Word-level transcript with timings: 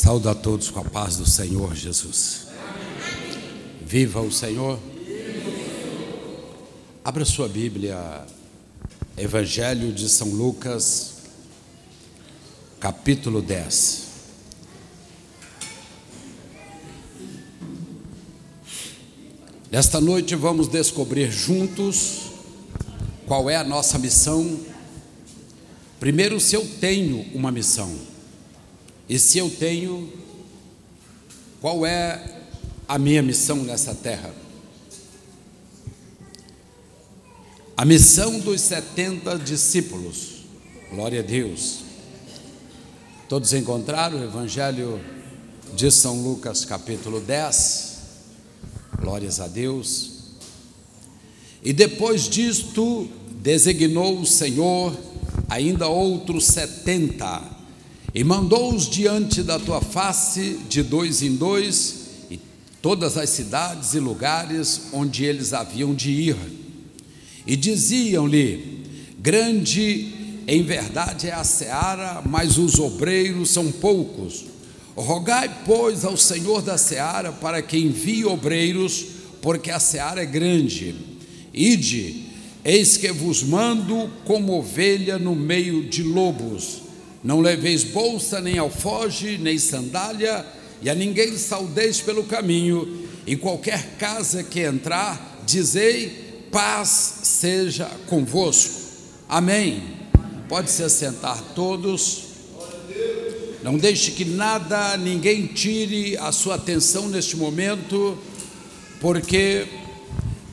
Saúdo 0.00 0.28
a 0.28 0.34
todos 0.34 0.70
com 0.70 0.78
a 0.78 0.84
paz 0.84 1.16
do 1.16 1.28
Senhor 1.28 1.74
Jesus. 1.74 2.46
Viva 3.84 4.20
o 4.20 4.30
Senhor. 4.30 4.78
Abra 7.04 7.24
sua 7.24 7.48
Bíblia, 7.48 8.24
Evangelho 9.16 9.92
de 9.92 10.08
São 10.08 10.28
Lucas, 10.28 11.14
capítulo 12.78 13.42
10. 13.42 14.04
Nesta 19.72 20.00
noite 20.00 20.36
vamos 20.36 20.68
descobrir 20.68 21.28
juntos 21.32 22.30
qual 23.26 23.50
é 23.50 23.56
a 23.56 23.64
nossa 23.64 23.98
missão. 23.98 24.60
Primeiro, 25.98 26.38
se 26.38 26.54
eu 26.54 26.64
tenho 26.80 27.26
uma 27.34 27.50
missão. 27.50 28.16
E 29.08 29.18
se 29.18 29.38
eu 29.38 29.48
tenho, 29.48 30.12
qual 31.62 31.86
é 31.86 32.42
a 32.86 32.98
minha 32.98 33.22
missão 33.22 33.56
nessa 33.56 33.94
terra? 33.94 34.34
A 37.74 37.86
missão 37.86 38.38
dos 38.38 38.60
70 38.60 39.38
discípulos, 39.38 40.42
glória 40.90 41.20
a 41.20 41.22
Deus. 41.22 41.78
Todos 43.28 43.54
encontraram 43.54 44.20
o 44.20 44.24
Evangelho 44.24 45.00
de 45.74 45.90
São 45.90 46.22
Lucas, 46.22 46.66
capítulo 46.66 47.20
10, 47.20 47.98
glórias 49.00 49.40
a 49.40 49.46
Deus. 49.46 50.18
E 51.62 51.72
depois 51.72 52.28
disto, 52.28 53.08
designou 53.40 54.20
o 54.20 54.26
Senhor 54.26 54.94
ainda 55.48 55.88
outros 55.88 56.44
setenta 56.44 57.57
e 58.14 58.24
mandou-os 58.24 58.88
diante 58.88 59.42
da 59.42 59.58
tua 59.58 59.80
face, 59.80 60.60
de 60.68 60.82
dois 60.82 61.22
em 61.22 61.36
dois, 61.36 62.06
e 62.30 62.40
todas 62.80 63.16
as 63.16 63.30
cidades 63.30 63.94
e 63.94 64.00
lugares 64.00 64.82
onde 64.92 65.24
eles 65.24 65.52
haviam 65.52 65.94
de 65.94 66.10
ir. 66.10 66.36
E 67.46 67.54
diziam-lhe: 67.54 68.84
Grande 69.18 70.42
em 70.46 70.62
verdade 70.62 71.28
é 71.28 71.34
a 71.34 71.44
seara, 71.44 72.22
mas 72.24 72.56
os 72.56 72.78
obreiros 72.78 73.50
são 73.50 73.70
poucos. 73.70 74.46
Rogai, 74.96 75.62
pois, 75.64 76.04
ao 76.04 76.16
Senhor 76.16 76.62
da 76.62 76.78
seara 76.78 77.30
para 77.30 77.60
que 77.62 77.78
envie 77.78 78.24
obreiros, 78.24 79.04
porque 79.42 79.70
a 79.70 79.78
seara 79.78 80.22
é 80.22 80.26
grande. 80.26 80.94
Ide, 81.52 82.24
eis 82.64 82.96
que 82.96 83.12
vos 83.12 83.42
mando 83.42 84.10
como 84.24 84.58
ovelha 84.58 85.18
no 85.18 85.36
meio 85.36 85.84
de 85.84 86.02
lobos. 86.02 86.87
Não 87.28 87.42
leveis 87.42 87.84
bolsa, 87.84 88.40
nem 88.40 88.56
alfoge, 88.56 89.36
nem 89.36 89.58
sandália, 89.58 90.46
e 90.80 90.88
a 90.88 90.94
ninguém 90.94 91.36
saudeis 91.36 92.00
pelo 92.00 92.24
caminho. 92.24 93.06
Em 93.26 93.36
qualquer 93.36 93.98
casa 93.98 94.42
que 94.42 94.60
entrar, 94.60 95.42
dizei: 95.44 96.46
paz 96.50 97.18
seja 97.24 97.84
convosco. 98.06 98.80
Amém. 99.28 99.82
Pode 100.48 100.70
se 100.70 100.82
assentar 100.82 101.38
todos. 101.54 102.28
Não 103.62 103.76
deixe 103.76 104.12
que 104.12 104.24
nada, 104.24 104.96
ninguém 104.96 105.48
tire 105.48 106.16
a 106.16 106.32
sua 106.32 106.54
atenção 106.54 107.10
neste 107.10 107.36
momento, 107.36 108.16
porque 109.02 109.66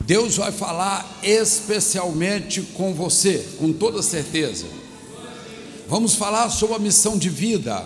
Deus 0.02 0.36
vai 0.36 0.52
falar 0.52 1.20
especialmente 1.22 2.60
com 2.74 2.92
você, 2.92 3.42
com 3.56 3.72
toda 3.72 4.02
certeza. 4.02 4.66
Vamos 5.88 6.16
falar 6.16 6.50
sobre 6.50 6.74
a 6.74 6.80
missão 6.80 7.16
de 7.16 7.28
vida. 7.28 7.84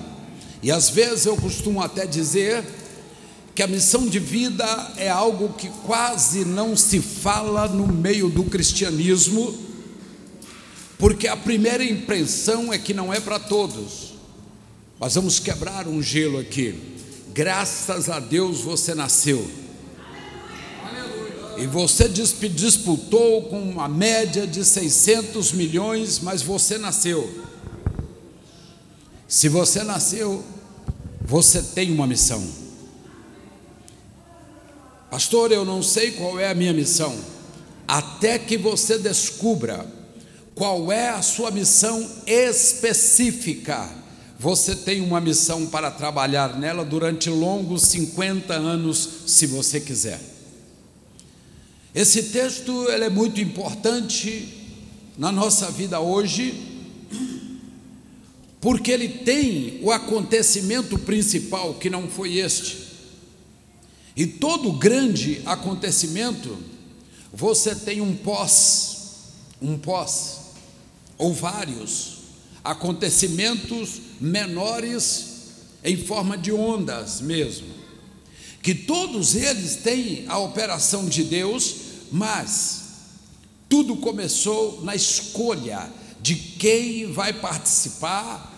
E 0.62 0.70
às 0.70 0.88
vezes 0.88 1.26
eu 1.26 1.36
costumo 1.36 1.82
até 1.82 2.06
dizer 2.06 2.64
que 3.54 3.62
a 3.62 3.66
missão 3.66 4.06
de 4.06 4.18
vida 4.18 4.64
é 4.96 5.10
algo 5.10 5.52
que 5.52 5.68
quase 5.84 6.46
não 6.46 6.74
se 6.74 7.00
fala 7.00 7.68
no 7.68 7.86
meio 7.86 8.30
do 8.30 8.44
cristianismo, 8.44 9.54
porque 10.98 11.28
a 11.28 11.36
primeira 11.36 11.84
impressão 11.84 12.72
é 12.72 12.78
que 12.78 12.94
não 12.94 13.12
é 13.12 13.20
para 13.20 13.38
todos. 13.38 14.14
Mas 14.98 15.14
vamos 15.14 15.38
quebrar 15.38 15.86
um 15.86 16.02
gelo 16.02 16.38
aqui. 16.38 16.75
Graças 17.34 18.08
a 18.08 18.19
Deus 18.19 18.60
você 18.60 18.94
nasceu. 18.94 19.46
E 21.58 21.66
você 21.66 22.08
disputou 22.08 23.42
com 23.42 23.60
uma 23.60 23.88
média 23.88 24.46
de 24.46 24.64
600 24.64 25.52
milhões, 25.52 26.19
mas 26.19 26.41
você 26.41 26.78
nasceu. 26.78 27.50
Se 29.30 29.48
você 29.48 29.84
nasceu, 29.84 30.44
você 31.20 31.62
tem 31.62 31.92
uma 31.92 32.04
missão. 32.04 32.44
Pastor, 35.08 35.52
eu 35.52 35.64
não 35.64 35.84
sei 35.84 36.10
qual 36.10 36.36
é 36.41 36.50
a 36.50 36.54
minha 36.54 36.72
missão. 36.72 37.16
Até 37.86 38.40
que 38.40 38.58
você 38.58 38.98
descubra 38.98 39.86
qual 40.52 40.90
é 40.90 41.10
a 41.10 41.22
sua 41.22 41.52
missão 41.52 42.04
específica, 42.26 43.88
você 44.36 44.74
tem 44.74 45.00
uma 45.00 45.20
missão 45.20 45.64
para 45.64 45.92
trabalhar 45.92 46.58
nela 46.58 46.84
durante 46.84 47.30
longos 47.30 47.82
50 47.82 48.52
anos, 48.52 49.08
se 49.28 49.46
você 49.46 49.78
quiser. 49.78 50.20
Esse 51.94 52.24
texto 52.24 52.90
ele 52.90 53.04
é 53.04 53.10
muito 53.10 53.40
importante 53.40 54.72
na 55.16 55.30
nossa 55.30 55.70
vida 55.70 56.00
hoje 56.00 56.69
porque 58.60 58.91
ele 58.91 59.09
tem 59.09 59.81
o 59.82 59.91
acontecimento 59.91 60.98
principal 60.98 61.75
que 61.75 61.88
não 61.88 62.09
foi 62.09 62.37
este. 62.37 62.91
E 64.15 64.26
todo 64.26 64.72
grande 64.72 65.41
acontecimento, 65.47 66.59
você 67.32 67.75
tem 67.75 68.00
um 68.00 68.15
pós, 68.15 68.97
um 69.62 69.78
pós, 69.78 70.41
ou 71.16 71.32
vários 71.32 72.19
acontecimentos 72.62 74.00
menores 74.20 75.26
em 75.82 75.97
forma 75.97 76.37
de 76.37 76.53
ondas 76.53 77.22
mesmo, 77.22 77.69
que 78.62 78.75
todos 78.75 79.34
eles 79.34 79.76
têm 79.76 80.26
a 80.28 80.37
operação 80.38 81.06
de 81.06 81.25
Deus, 81.25 81.76
mas 82.12 82.82
tudo 83.70 83.97
começou 83.97 84.82
na 84.82 84.94
escolha 84.94 85.91
de 86.22 86.34
quem 86.34 87.12
vai 87.12 87.32
participar 87.32 88.50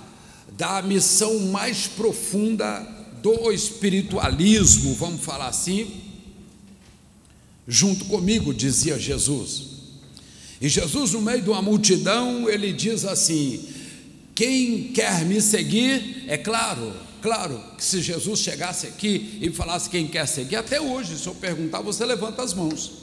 da 0.57 0.83
missão 0.83 1.39
mais 1.47 1.87
profunda 1.87 2.81
do 3.23 3.53
espiritualismo, 3.53 4.95
vamos 4.95 5.25
falar 5.25 5.49
assim, 5.49 6.03
junto 7.67 8.05
comigo, 8.07 8.53
dizia 8.53 8.99
Jesus. 8.99 9.71
E 10.61 10.69
Jesus, 10.69 11.13
no 11.13 11.23
meio 11.23 11.43
de 11.43 11.51
uma 11.51 11.63
multidão, 11.63 12.49
ele 12.49 12.73
diz 12.73 13.05
assim: 13.05 13.65
quem 14.35 14.93
quer 14.93 15.25
me 15.25 15.41
seguir, 15.41 16.25
é 16.29 16.37
claro, 16.37 16.93
claro, 17.21 17.63
que 17.77 17.85
se 17.85 18.01
Jesus 18.01 18.41
chegasse 18.41 18.87
aqui 18.87 19.39
e 19.41 19.51
falasse 19.51 19.89
quem 19.89 20.07
quer 20.07 20.27
seguir, 20.27 20.57
até 20.57 20.81
hoje, 20.81 21.19
se 21.19 21.27
eu 21.27 21.35
perguntar, 21.35 21.81
você 21.81 22.05
levanta 22.05 22.43
as 22.43 22.55
mãos. 22.55 23.02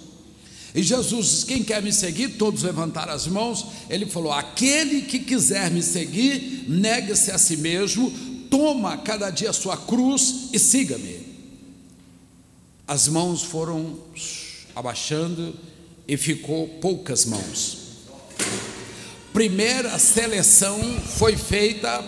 E 0.74 0.84
Jesus 0.84 1.44
quem 1.44 1.64
quer 1.64 1.82
me 1.82 1.92
seguir? 1.92 2.38
Todos 2.38 2.64
levantaram 2.64 3.14
as 3.14 3.28
mãos. 3.28 3.66
Ele 3.90 4.06
falou: 4.06 4.32
aquele 4.32 5.02
que 5.02 5.20
quiser 5.20 5.72
me 5.72 5.82
seguir, 5.82 6.66
negue-se 6.68 7.32
a 7.32 7.38
si 7.38 7.58
mesmo, 7.58 8.12
toma 8.50 8.98
cada 8.98 9.30
dia 9.30 9.50
a 9.50 9.54
sua 9.54 9.78
cruz 9.78 10.50
e 10.54 10.60
siga-me. 10.60 11.28
As 12.88 13.08
mãos 13.08 13.44
foram 13.44 14.00
abaixando 14.76 15.56
e 16.08 16.18
ficou 16.18 16.68
poucas 16.80 17.26
mãos. 17.26 17.78
Primeira 19.32 19.98
seleção 20.00 20.80
foi 21.02 21.38
feita 21.38 22.04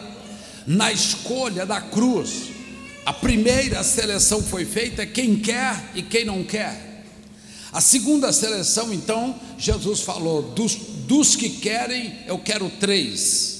na 0.66 0.92
escolha 0.92 1.66
da 1.66 1.80
cruz. 1.80 2.50
A 3.06 3.14
primeira 3.14 3.84
seleção 3.84 4.42
foi 4.42 4.66
feita 4.66 5.06
quem 5.06 5.38
quer 5.38 5.92
e 5.96 6.02
quem 6.02 6.26
não 6.26 6.44
quer. 6.44 6.91
A 7.72 7.80
segunda 7.80 8.34
seleção, 8.34 8.94
então, 8.94 9.40
Jesus 9.58 10.02
falou: 10.02 10.42
dos, 10.42 10.76
dos 11.08 11.36
que 11.36 11.50
querem, 11.50 12.20
eu 12.28 12.38
quero 12.40 12.70
três: 12.70 13.60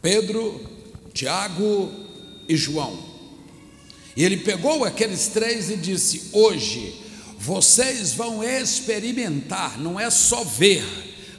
Pedro, 0.00 0.60
Tiago 1.12 1.90
e 2.48 2.56
João. 2.56 2.96
E 4.16 4.24
ele 4.24 4.36
pegou 4.36 4.84
aqueles 4.84 5.26
três 5.28 5.68
e 5.68 5.76
disse: 5.76 6.30
Hoje 6.32 6.94
vocês 7.38 8.12
vão 8.12 8.42
experimentar, 8.42 9.78
não 9.78 9.98
é 9.98 10.08
só 10.08 10.44
ver, 10.44 10.84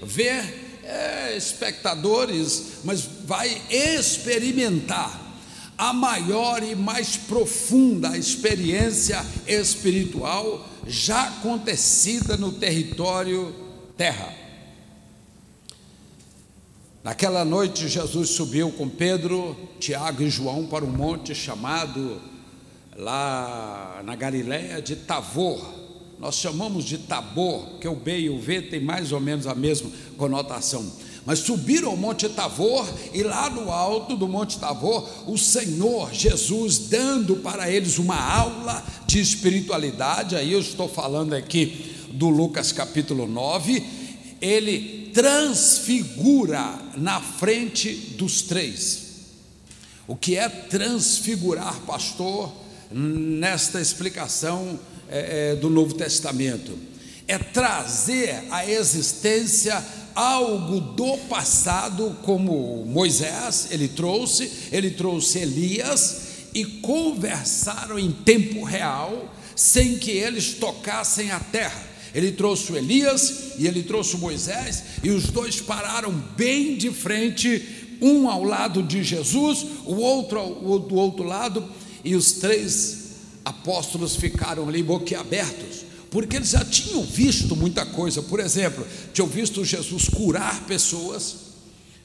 ver 0.03 0.81
é, 0.83 1.35
espectadores, 1.37 2.79
mas 2.83 3.01
vai 3.25 3.61
experimentar 3.69 5.24
a 5.77 5.91
maior 5.93 6.63
e 6.63 6.75
mais 6.75 7.17
profunda 7.17 8.17
experiência 8.17 9.23
espiritual 9.47 10.67
já 10.87 11.23
acontecida 11.23 12.37
no 12.37 12.51
território 12.53 13.53
terra. 13.97 14.33
Naquela 17.03 17.45
noite, 17.45 17.87
Jesus 17.87 18.29
subiu 18.29 18.71
com 18.71 18.89
Pedro, 18.89 19.55
Tiago 19.79 20.23
e 20.23 20.29
João 20.29 20.65
para 20.65 20.83
um 20.83 20.89
monte 20.89 21.35
chamado 21.35 22.19
lá 22.95 24.01
na 24.03 24.15
Galiléia 24.15 24.81
de 24.81 24.95
Tavor. 24.95 25.63
Nós 26.17 26.35
chamamos 26.35 26.85
de 26.85 26.97
Tabor, 26.97 27.67
porque 27.71 27.87
o 27.87 27.95
B 27.95 28.21
e 28.21 28.29
o 28.29 28.39
V 28.39 28.61
tem 28.63 28.79
mais 28.79 29.11
ou 29.11 29.19
menos 29.19 29.45
a 29.45 29.53
mesma 29.53 29.91
conotação. 30.17 30.91
Mas 31.25 31.39
subiram 31.39 31.89
ao 31.89 31.97
Monte 31.97 32.29
Tavor 32.29 32.87
e 33.11 33.23
lá 33.23 33.49
no 33.49 33.71
alto 33.71 34.15
do 34.15 34.27
Monte 34.27 34.59
Tavor, 34.59 35.09
o 35.25 35.37
Senhor 35.37 36.13
Jesus 36.13 36.77
dando 36.77 37.37
para 37.37 37.69
eles 37.69 37.97
uma 37.97 38.15
aula 38.15 38.83
de 39.07 39.19
espiritualidade. 39.19 40.35
Aí 40.35 40.53
eu 40.53 40.59
estou 40.59 40.87
falando 40.87 41.33
aqui 41.33 41.95
do 42.11 42.29
Lucas 42.29 42.71
capítulo 42.71 43.27
9. 43.27 43.83
Ele 44.39 45.09
transfigura 45.15 46.77
na 46.95 47.19
frente 47.19 47.91
dos 48.17 48.43
três. 48.43 49.05
O 50.07 50.15
que 50.15 50.37
é 50.37 50.47
transfigurar, 50.47 51.79
pastor, 51.87 52.53
nesta 52.91 53.81
explicação 53.81 54.79
é, 55.09 55.53
é, 55.53 55.55
do 55.55 55.71
Novo 55.71 55.95
Testamento? 55.95 56.77
É 57.27 57.39
trazer 57.39 58.43
à 58.51 58.69
existência 58.69 59.83
algo 60.15 60.79
do 60.79 61.17
passado, 61.27 62.15
como 62.23 62.85
Moisés, 62.85 63.67
ele 63.71 63.89
trouxe, 63.89 64.49
ele 64.71 64.91
trouxe 64.91 65.39
Elias 65.39 66.21
e 66.53 66.63
conversaram 66.63 67.99
em 67.99 68.11
tempo 68.11 68.63
real, 68.63 69.29
sem 69.55 69.97
que 69.97 70.11
eles 70.11 70.53
tocassem 70.53 71.31
a 71.31 71.39
terra. 71.39 71.83
Ele 72.13 72.31
trouxe 72.31 72.71
Elias 72.71 73.55
e 73.59 73.67
ele 73.67 73.83
trouxe 73.83 74.15
Moisés, 74.15 74.83
e 75.03 75.09
os 75.09 75.25
dois 75.25 75.59
pararam 75.59 76.13
bem 76.37 76.77
de 76.77 76.89
frente, 76.91 77.97
um 78.01 78.29
ao 78.29 78.43
lado 78.43 78.81
de 78.81 79.03
Jesus, 79.03 79.65
o 79.85 79.95
outro 79.95 80.39
ao, 80.39 80.79
do 80.79 80.95
outro 80.95 81.25
lado, 81.25 81.63
e 82.05 82.15
os 82.15 82.33
três 82.33 83.05
apóstolos 83.43 84.15
ficaram 84.15 84.67
ali 84.69 84.81
boquiabertos, 84.81 85.85
porque 86.15 86.37
eles 86.37 86.51
já 86.51 86.63
tinham 86.63 87.03
visto 87.03 87.57
muita 87.57 87.85
coisa. 87.85 88.21
Por 88.21 88.39
exemplo, 88.39 88.87
tinham 89.13 89.27
visto 89.27 89.65
Jesus 89.65 90.07
curar 90.07 90.61
pessoas, 90.61 91.35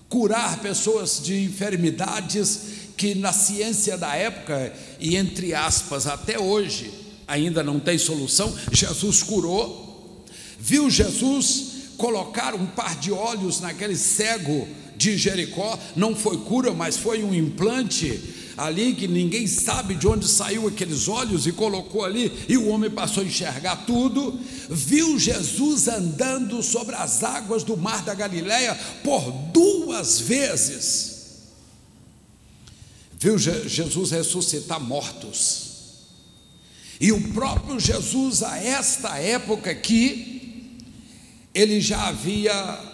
curar 0.09 0.59
pessoas 0.59 1.21
de 1.23 1.45
enfermidades 1.45 2.63
que 2.97 3.15
na 3.15 3.33
ciência 3.33 3.97
da 3.97 4.17
época, 4.17 4.75
e 4.99 5.15
entre 5.15 5.55
aspas, 5.55 6.09
até 6.09 6.41
hoje, 6.41 6.91
ainda 7.25 7.63
não 7.63 7.79
tem 7.79 7.99
solução, 7.99 8.53
Jesus 8.73 9.23
curou 9.23 10.27
viu 10.59 10.91
Jesus 10.91 11.93
colocar 11.97 12.53
um 12.57 12.67
par 12.67 12.99
de 12.99 13.13
olhos 13.13 13.61
naquele 13.61 13.95
cego 13.95 14.67
de 15.01 15.17
Jericó, 15.17 15.79
não 15.97 16.15
foi 16.15 16.37
cura, 16.37 16.75
mas 16.75 16.99
foi 16.99 17.25
um 17.25 17.35
implante 17.35 18.21
ali 18.55 18.95
que 18.95 19.09
ninguém 19.09 19.47
sabe 19.47 19.95
de 19.95 20.07
onde 20.07 20.29
saiu 20.29 20.69
aqueles 20.69 21.09
olhos 21.09 21.47
e 21.47 21.53
colocou 21.53 22.05
ali, 22.05 22.31
e 22.47 22.59
o 22.59 22.69
homem 22.69 22.91
passou 22.91 23.23
a 23.23 23.27
enxergar 23.27 23.87
tudo. 23.87 24.39
Viu 24.69 25.19
Jesus 25.19 25.89
andando 25.89 26.63
sobre 26.63 26.95
as 26.95 27.25
águas 27.25 27.65
do 27.65 27.79
mar 27.79 28.03
da 28.03 28.13
Galileia 28.13 28.79
por 29.03 29.33
duas 29.51 30.21
vezes. 30.21 31.21
Viu 33.19 33.39
Jesus 33.39 34.11
ressuscitar 34.11 34.79
mortos. 34.79 35.71
E 37.01 37.11
o 37.13 37.33
próprio 37.33 37.81
Jesus, 37.81 38.43
a 38.43 38.59
esta 38.63 39.17
época 39.17 39.71
aqui, 39.71 40.77
ele 41.55 41.81
já 41.81 42.09
havia 42.09 42.90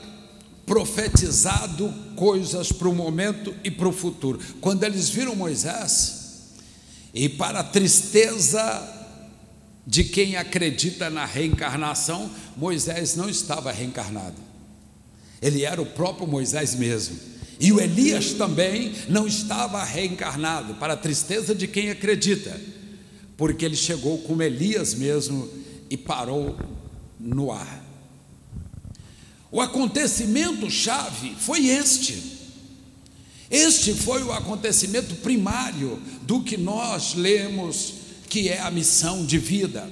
profetizado 0.67 1.95
coisas 2.17 2.73
para 2.73 2.89
o 2.89 2.95
momento 2.95 3.55
e 3.63 3.71
para 3.71 3.89
o 3.89 3.93
futuro. 3.93 4.41
Quando 4.61 4.83
eles 4.83 5.09
viram 5.09 5.37
Moisés, 5.37 6.17
e 7.15 7.29
para 7.29 7.61
a 7.61 7.65
tristeza 7.65 8.93
de 9.87 10.03
quem 10.03 10.37
acredita 10.37 11.09
na 11.09 11.25
reencarnação, 11.25 12.29
Moisés 12.57 13.15
não 13.15 13.31
estava 13.31 13.71
reencarnado, 13.71 14.35
ele 15.41 15.65
era 15.65 15.81
o 15.81 15.87
próprio 15.87 16.27
Moisés 16.27 16.75
mesmo. 16.75 17.17
E 17.59 17.73
o 17.73 17.81
Elias 17.81 18.33
também 18.33 18.93
não 19.09 19.27
estava 19.27 19.83
reencarnado, 19.83 20.75
para 20.75 20.93
a 20.93 20.97
tristeza 20.97 21.55
de 21.55 21.67
quem 21.67 21.91
acredita, 21.91 22.61
porque 23.37 23.65
ele 23.65 23.77
chegou 23.77 24.19
como 24.19 24.43
Elias 24.43 24.95
mesmo 24.95 25.49
e 25.89 25.97
parou 25.97 26.59
no 27.19 27.53
ar. 27.53 27.86
O 29.57 29.61
acontecimento 29.63 30.71
chave 30.71 31.35
foi 31.39 31.69
este. 31.69 32.23
Este 33.51 33.95
foi 33.95 34.23
o 34.23 34.31
acontecimento 34.31 35.15
primário 35.15 35.99
do 36.21 36.43
que 36.43 36.59
nós 36.59 37.15
lemos 37.15 37.95
que 38.29 38.51
é 38.51 38.61
a 38.61 38.71
missão 38.71 39.25
de 39.25 39.39
vida. 39.39 39.91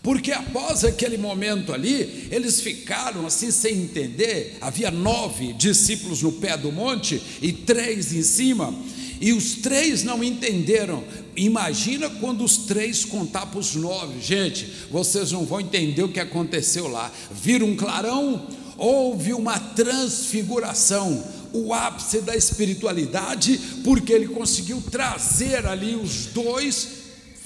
Porque 0.00 0.30
após 0.30 0.84
aquele 0.84 1.18
momento 1.18 1.72
ali, 1.72 2.28
eles 2.30 2.60
ficaram 2.60 3.26
assim 3.26 3.50
sem 3.50 3.78
entender. 3.78 4.58
Havia 4.60 4.92
nove 4.92 5.54
discípulos 5.54 6.22
no 6.22 6.30
pé 6.30 6.56
do 6.56 6.70
monte 6.70 7.20
e 7.42 7.52
três 7.52 8.12
em 8.12 8.22
cima, 8.22 8.72
e 9.20 9.32
os 9.32 9.54
três 9.56 10.04
não 10.04 10.22
entenderam. 10.22 11.02
Imagina 11.36 12.10
quando 12.10 12.44
os 12.44 12.58
três 12.58 13.04
contar 13.04 13.46
para 13.46 13.58
os 13.58 13.74
nove, 13.74 14.20
gente, 14.20 14.66
vocês 14.90 15.32
não 15.32 15.46
vão 15.46 15.60
entender 15.60 16.02
o 16.02 16.08
que 16.08 16.20
aconteceu 16.20 16.88
lá. 16.88 17.10
Viram 17.30 17.68
um 17.68 17.76
clarão, 17.76 18.46
houve 18.76 19.32
uma 19.32 19.58
transfiguração, 19.58 21.24
o 21.52 21.72
ápice 21.72 22.20
da 22.20 22.36
espiritualidade, 22.36 23.58
porque 23.82 24.12
ele 24.12 24.28
conseguiu 24.28 24.82
trazer 24.90 25.66
ali 25.66 25.94
os 25.94 26.26
dois 26.26 26.88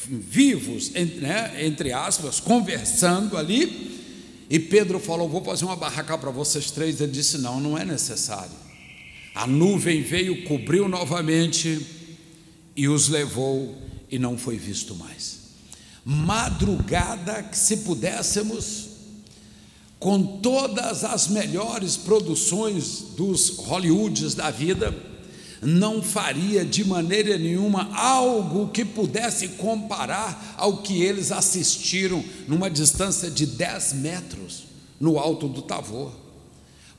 vivos, 0.09 0.91
né, 0.91 1.65
entre 1.65 1.93
aspas, 1.93 2.41
conversando 2.41 3.37
ali. 3.37 3.95
E 4.51 4.59
Pedro 4.59 4.99
falou: 4.99 5.29
Vou 5.29 5.45
fazer 5.45 5.65
uma 5.65 5.77
barraca 5.77 6.17
para 6.19 6.31
vocês 6.31 6.71
três. 6.71 7.01
Ele 7.01 7.13
disse: 7.13 7.39
Não, 7.39 7.61
não 7.61 7.77
é 7.77 7.85
necessário. 7.85 8.67
A 9.35 9.47
nuvem 9.47 10.03
veio, 10.03 10.45
cobriu 10.45 10.89
novamente 10.89 11.96
e 12.77 12.89
os 12.89 13.09
levou 13.09 13.75
e 14.11 14.19
não 14.19 14.37
foi 14.37 14.57
visto 14.57 14.95
mais. 14.95 15.39
Madrugada 16.05 17.43
que 17.43 17.57
se 17.57 17.79
pudéssemos, 17.79 18.87
com 19.99 20.39
todas 20.39 21.03
as 21.03 21.29
melhores 21.29 21.97
produções 21.97 23.07
dos 23.17 23.57
Hollywoods 23.59 24.35
da 24.35 24.51
vida, 24.51 24.95
não 25.63 26.03
faria 26.03 26.65
de 26.65 26.85
maneira 26.85 27.39
nenhuma 27.39 27.91
algo 27.97 28.69
que 28.69 28.85
pudesse 28.85 29.49
comparar 29.49 30.55
ao 30.57 30.79
que 30.79 31.03
eles 31.03 31.33
assistiram 31.33 32.23
numa 32.47 32.71
distância 32.71 33.31
de 33.31 33.47
10 33.47 33.95
metros 33.95 34.65
no 35.01 35.19
alto 35.19 35.49
do 35.49 35.63
Tavor. 35.63 36.26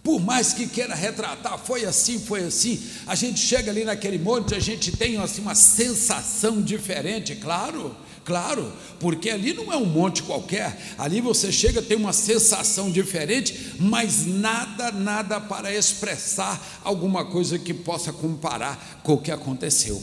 Por 0.07 0.21
mais 0.21 0.53
que 0.53 0.67
queira 0.67 0.95
retratar, 0.95 1.59
foi 1.59 1.83
assim, 1.83 2.17
foi 2.17 2.45
assim. 2.45 2.81
A 3.05 3.13
gente 3.13 3.41
chega 3.41 3.69
ali 3.69 3.83
naquele 3.83 4.17
monte, 4.17 4.55
a 4.55 4.59
gente 4.59 4.89
tem 4.89 5.17
assim 5.17 5.41
uma 5.41 5.53
sensação 5.53 6.61
diferente, 6.61 7.35
claro, 7.35 7.93
claro, 8.23 8.71
porque 9.01 9.29
ali 9.29 9.51
não 9.51 9.69
é 9.69 9.75
um 9.75 9.83
monte 9.83 10.23
qualquer. 10.23 10.95
Ali 10.97 11.19
você 11.19 11.51
chega, 11.51 11.81
tem 11.81 11.97
uma 11.97 12.13
sensação 12.13 12.89
diferente, 12.89 13.73
mas 13.81 14.25
nada, 14.25 14.93
nada 14.93 15.41
para 15.41 15.75
expressar 15.75 16.79
alguma 16.85 17.25
coisa 17.25 17.59
que 17.59 17.73
possa 17.73 18.13
comparar 18.13 19.01
com 19.03 19.15
o 19.15 19.21
que 19.21 19.29
aconteceu. 19.29 20.01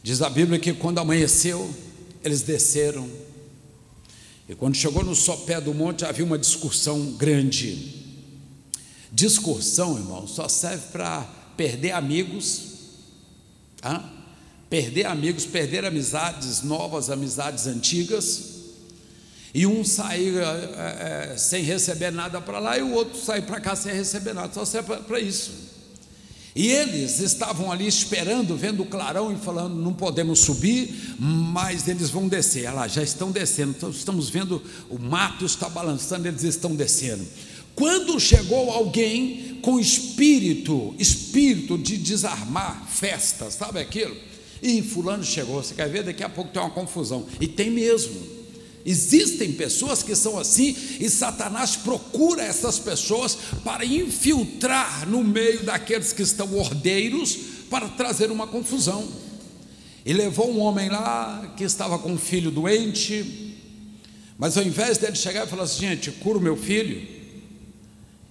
Diz 0.00 0.22
a 0.22 0.30
Bíblia 0.30 0.60
que 0.60 0.72
quando 0.72 1.00
amanheceu, 1.00 1.74
eles 2.22 2.42
desceram. 2.42 3.10
E 4.48 4.54
quando 4.54 4.76
chegou 4.76 5.02
no 5.02 5.16
sopé 5.16 5.60
do 5.60 5.74
monte, 5.74 6.04
havia 6.04 6.24
uma 6.24 6.38
discussão 6.38 7.14
grande. 7.14 8.03
Discussão, 9.14 9.96
irmão, 9.96 10.26
só 10.26 10.48
serve 10.48 10.88
para 10.90 11.22
perder 11.56 11.92
amigos, 11.92 12.62
tá? 13.80 14.04
perder 14.68 15.06
amigos, 15.06 15.46
perder 15.46 15.84
amizades 15.84 16.64
novas, 16.64 17.10
amizades 17.10 17.68
antigas, 17.68 18.54
e 19.54 19.68
um 19.68 19.84
sair 19.84 20.34
é, 20.36 21.30
é, 21.32 21.36
sem 21.36 21.62
receber 21.62 22.10
nada 22.10 22.40
para 22.40 22.58
lá 22.58 22.76
e 22.76 22.82
o 22.82 22.90
outro 22.90 23.16
sair 23.16 23.42
para 23.42 23.60
cá 23.60 23.76
sem 23.76 23.94
receber 23.94 24.32
nada, 24.32 24.52
só 24.52 24.64
serve 24.64 24.96
para 24.96 25.20
isso. 25.20 25.52
E 26.56 26.68
eles 26.68 27.20
estavam 27.20 27.70
ali 27.70 27.86
esperando, 27.86 28.56
vendo 28.56 28.82
o 28.82 28.86
clarão 28.86 29.32
e 29.32 29.36
falando: 29.36 29.76
não 29.76 29.92
podemos 29.92 30.40
subir, 30.40 31.16
mas 31.18 31.86
eles 31.86 32.10
vão 32.10 32.26
descer. 32.26 32.66
Olha 32.66 32.72
lá, 32.72 32.88
já 32.88 33.02
estão 33.02 33.30
descendo, 33.30 33.74
então, 33.76 33.90
estamos 33.90 34.28
vendo 34.28 34.60
o 34.90 34.98
mato 34.98 35.44
está 35.44 35.68
balançando, 35.68 36.26
eles 36.26 36.42
estão 36.42 36.74
descendo. 36.74 37.24
Quando 37.74 38.18
chegou 38.20 38.70
alguém 38.70 39.58
com 39.62 39.80
espírito, 39.80 40.94
espírito 40.98 41.76
de 41.76 41.96
desarmar 41.96 42.86
festas, 42.88 43.54
sabe 43.54 43.80
aquilo? 43.80 44.16
E 44.62 44.80
fulano 44.82 45.24
chegou, 45.24 45.62
você 45.62 45.74
quer 45.74 45.88
ver? 45.88 46.04
Daqui 46.04 46.22
a 46.22 46.28
pouco 46.28 46.50
tem 46.50 46.62
uma 46.62 46.70
confusão. 46.70 47.26
E 47.40 47.46
tem 47.46 47.70
mesmo. 47.70 48.34
Existem 48.86 49.52
pessoas 49.52 50.02
que 50.02 50.14
são 50.14 50.38
assim 50.38 50.76
e 51.00 51.08
Satanás 51.08 51.74
procura 51.74 52.42
essas 52.42 52.78
pessoas 52.78 53.36
para 53.64 53.84
infiltrar 53.84 55.08
no 55.08 55.24
meio 55.24 55.62
daqueles 55.62 56.12
que 56.12 56.22
estão 56.22 56.54
ordeiros 56.54 57.38
para 57.70 57.88
trazer 57.88 58.30
uma 58.30 58.46
confusão. 58.46 59.08
E 60.04 60.12
levou 60.12 60.50
um 60.50 60.60
homem 60.60 60.90
lá 60.90 61.54
que 61.56 61.64
estava 61.64 61.98
com 61.98 62.12
um 62.12 62.18
filho 62.18 62.50
doente, 62.50 63.56
mas 64.38 64.58
ao 64.58 64.62
invés 64.62 64.98
dele 64.98 65.16
chegar 65.16 65.46
e 65.46 65.50
falar 65.50 65.62
assim: 65.62 65.88
gente, 65.88 66.10
cura 66.10 66.36
o 66.36 66.42
meu 66.42 66.56
filho, 66.56 67.06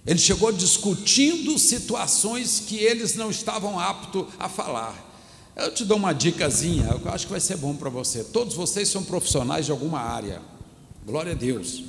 ele 0.06 0.18
chegou 0.18 0.52
discutindo 0.52 1.58
situações 1.58 2.62
que 2.66 2.76
eles 2.76 3.14
não 3.14 3.30
estavam 3.30 3.78
aptos 3.78 4.26
a 4.38 4.48
falar. 4.48 5.12
Eu 5.56 5.72
te 5.72 5.84
dou 5.84 5.96
uma 5.96 6.12
dicasinha, 6.12 6.84
eu 6.84 7.10
acho 7.10 7.26
que 7.26 7.32
vai 7.32 7.40
ser 7.40 7.56
bom 7.56 7.74
para 7.74 7.88
você. 7.88 8.24
Todos 8.24 8.54
vocês 8.54 8.88
são 8.88 9.04
profissionais 9.04 9.66
de 9.66 9.70
alguma 9.70 10.00
área. 10.00 10.42
Glória 11.06 11.32
a 11.32 11.34
Deus. 11.34 11.82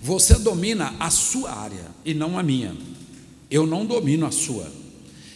Você 0.00 0.34
domina 0.36 0.94
a 0.98 1.10
sua 1.10 1.50
área 1.50 1.86
e 2.04 2.14
não 2.14 2.38
a 2.38 2.42
minha. 2.42 2.74
Eu 3.50 3.66
não 3.66 3.84
domino 3.84 4.26
a 4.26 4.30
sua. 4.30 4.70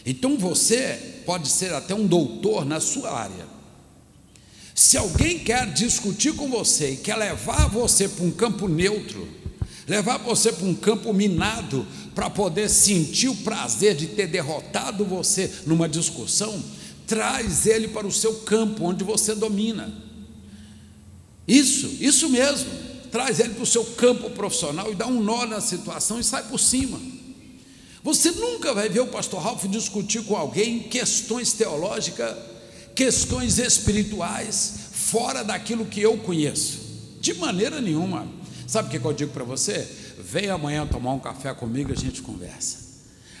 Então 0.05 0.37
você 0.37 1.21
pode 1.25 1.49
ser 1.49 1.73
até 1.73 1.93
um 1.93 2.07
doutor 2.07 2.65
na 2.65 2.79
sua 2.79 3.11
área. 3.11 3.45
Se 4.73 4.97
alguém 4.97 5.39
quer 5.39 5.71
discutir 5.71 6.33
com 6.33 6.49
você 6.49 6.91
e 6.91 6.97
quer 6.97 7.15
levar 7.15 7.69
você 7.69 8.07
para 8.09 8.25
um 8.25 8.31
campo 8.31 8.67
neutro, 8.67 9.27
levar 9.87 10.17
você 10.17 10.51
para 10.51 10.65
um 10.65 10.75
campo 10.75 11.13
minado, 11.13 11.85
para 12.15 12.29
poder 12.29 12.69
sentir 12.69 13.27
o 13.27 13.35
prazer 13.35 13.93
de 13.93 14.07
ter 14.07 14.27
derrotado 14.27 15.03
você 15.03 15.51
numa 15.67 15.87
discussão, 15.87 16.63
traz 17.05 17.67
ele 17.67 17.89
para 17.89 18.07
o 18.07 18.11
seu 18.11 18.35
campo, 18.35 18.85
onde 18.85 19.03
você 19.03 19.35
domina. 19.35 19.93
Isso, 21.45 21.97
isso 21.99 22.29
mesmo. 22.29 22.71
Traz 23.11 23.39
ele 23.39 23.53
para 23.53 23.63
o 23.63 23.67
seu 23.67 23.83
campo 23.83 24.29
profissional 24.29 24.91
e 24.91 24.95
dá 24.95 25.05
um 25.05 25.21
nó 25.21 25.45
na 25.45 25.59
situação 25.59 26.19
e 26.19 26.23
sai 26.23 26.43
por 26.43 26.59
cima. 26.59 26.99
Você 28.01 28.31
nunca 28.31 28.73
vai 28.73 28.87
ver 28.87 29.01
o 29.01 29.07
pastor 29.07 29.41
Ralph 29.41 29.65
discutir 29.65 30.23
com 30.23 30.35
alguém 30.35 30.79
questões 30.83 31.53
teológicas, 31.53 32.35
questões 32.93 33.57
espirituais, 33.57 34.73
fora 34.91 35.43
daquilo 35.43 35.85
que 35.85 36.01
eu 36.01 36.17
conheço. 36.17 36.79
De 37.19 37.33
maneira 37.33 37.81
nenhuma. 37.81 38.27
Sabe 38.67 38.87
o 38.87 38.99
que 38.99 39.05
eu 39.05 39.13
digo 39.13 39.31
para 39.31 39.43
você? 39.43 39.87
Vem 40.19 40.49
amanhã 40.49 40.87
tomar 40.87 41.13
um 41.13 41.19
café 41.19 41.53
comigo 41.53 41.91
e 41.91 41.93
a 41.93 41.97
gente 41.97 42.21
conversa. 42.21 42.85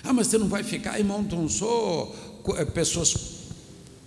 Ah, 0.03 0.13
mas 0.13 0.27
você 0.27 0.37
não 0.37 0.47
vai 0.47 0.63
ficar, 0.63 0.99
irmão, 0.99 1.23
não 1.23 1.49
sou 1.49 2.15
eh, 2.57 2.65
pessoas 2.65 3.35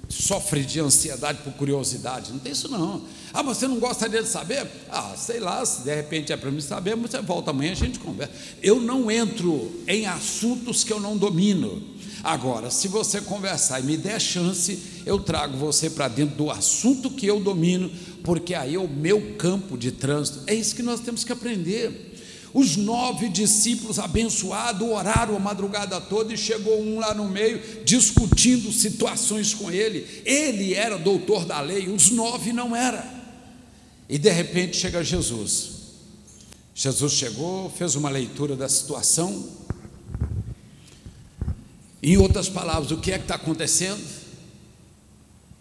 sofrem 0.08 0.64
de 0.64 0.80
ansiedade 0.80 1.42
por 1.42 1.52
curiosidade. 1.52 2.32
Não 2.32 2.38
tem 2.38 2.52
isso 2.52 2.68
não. 2.68 3.02
Ah, 3.32 3.42
você 3.42 3.68
não 3.68 3.78
gostaria 3.78 4.22
de 4.22 4.28
saber? 4.28 4.66
Ah, 4.90 5.14
sei 5.16 5.38
lá, 5.38 5.64
se 5.64 5.82
de 5.82 5.94
repente 5.94 6.32
é 6.32 6.36
para 6.36 6.50
mim 6.50 6.60
saber, 6.60 6.96
você 6.96 7.20
volta 7.20 7.50
amanhã 7.50 7.72
a 7.72 7.74
gente 7.74 7.98
conversa. 7.98 8.32
Eu 8.62 8.80
não 8.80 9.10
entro 9.10 9.70
em 9.86 10.06
assuntos 10.06 10.82
que 10.82 10.92
eu 10.92 11.00
não 11.00 11.16
domino. 11.16 11.82
Agora, 12.24 12.70
se 12.70 12.88
você 12.88 13.20
conversar 13.20 13.80
e 13.80 13.84
me 13.84 13.96
der 13.96 14.20
chance, 14.20 14.78
eu 15.06 15.20
trago 15.20 15.56
você 15.56 15.88
para 15.88 16.08
dentro 16.08 16.36
do 16.36 16.50
assunto 16.50 17.10
que 17.10 17.26
eu 17.26 17.38
domino, 17.38 17.90
porque 18.24 18.54
aí 18.54 18.74
é 18.74 18.78
o 18.78 18.88
meu 18.88 19.34
campo 19.36 19.76
de 19.76 19.92
trânsito. 19.92 20.42
É 20.46 20.54
isso 20.54 20.74
que 20.74 20.82
nós 20.82 21.00
temos 21.00 21.24
que 21.24 21.32
aprender. 21.32 22.08
Os 22.52 22.76
nove 22.76 23.28
discípulos 23.28 23.98
abençoados 23.98 24.88
oraram 24.88 25.36
a 25.36 25.38
madrugada 25.38 26.00
toda 26.00 26.32
e 26.32 26.36
chegou 26.36 26.80
um 26.80 26.98
lá 26.98 27.14
no 27.14 27.28
meio 27.28 27.60
discutindo 27.84 28.72
situações 28.72 29.52
com 29.52 29.70
ele. 29.70 30.06
Ele 30.24 30.74
era 30.74 30.98
doutor 30.98 31.44
da 31.44 31.60
lei, 31.60 31.88
os 31.88 32.10
nove 32.10 32.52
não 32.52 32.74
era. 32.74 33.06
E 34.08 34.18
de 34.18 34.30
repente 34.30 34.76
chega 34.76 35.04
Jesus. 35.04 35.78
Jesus 36.74 37.12
chegou, 37.12 37.70
fez 37.70 37.94
uma 37.94 38.08
leitura 38.08 38.56
da 38.56 38.68
situação. 38.68 39.46
Em 42.02 42.16
outras 42.16 42.48
palavras, 42.48 42.90
o 42.90 42.96
que 42.98 43.12
é 43.12 43.18
que 43.18 43.24
está 43.24 43.34
acontecendo? 43.34 44.02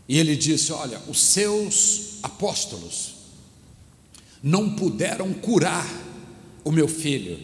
E 0.08 0.18
ele 0.18 0.36
disse: 0.36 0.72
Olha, 0.72 1.02
os 1.08 1.22
seus 1.22 2.07
apóstolos 2.22 3.18
não 4.42 4.76
puderam 4.76 5.34
curar 5.34 5.88
o 6.64 6.72
meu 6.72 6.88
filho. 6.88 7.40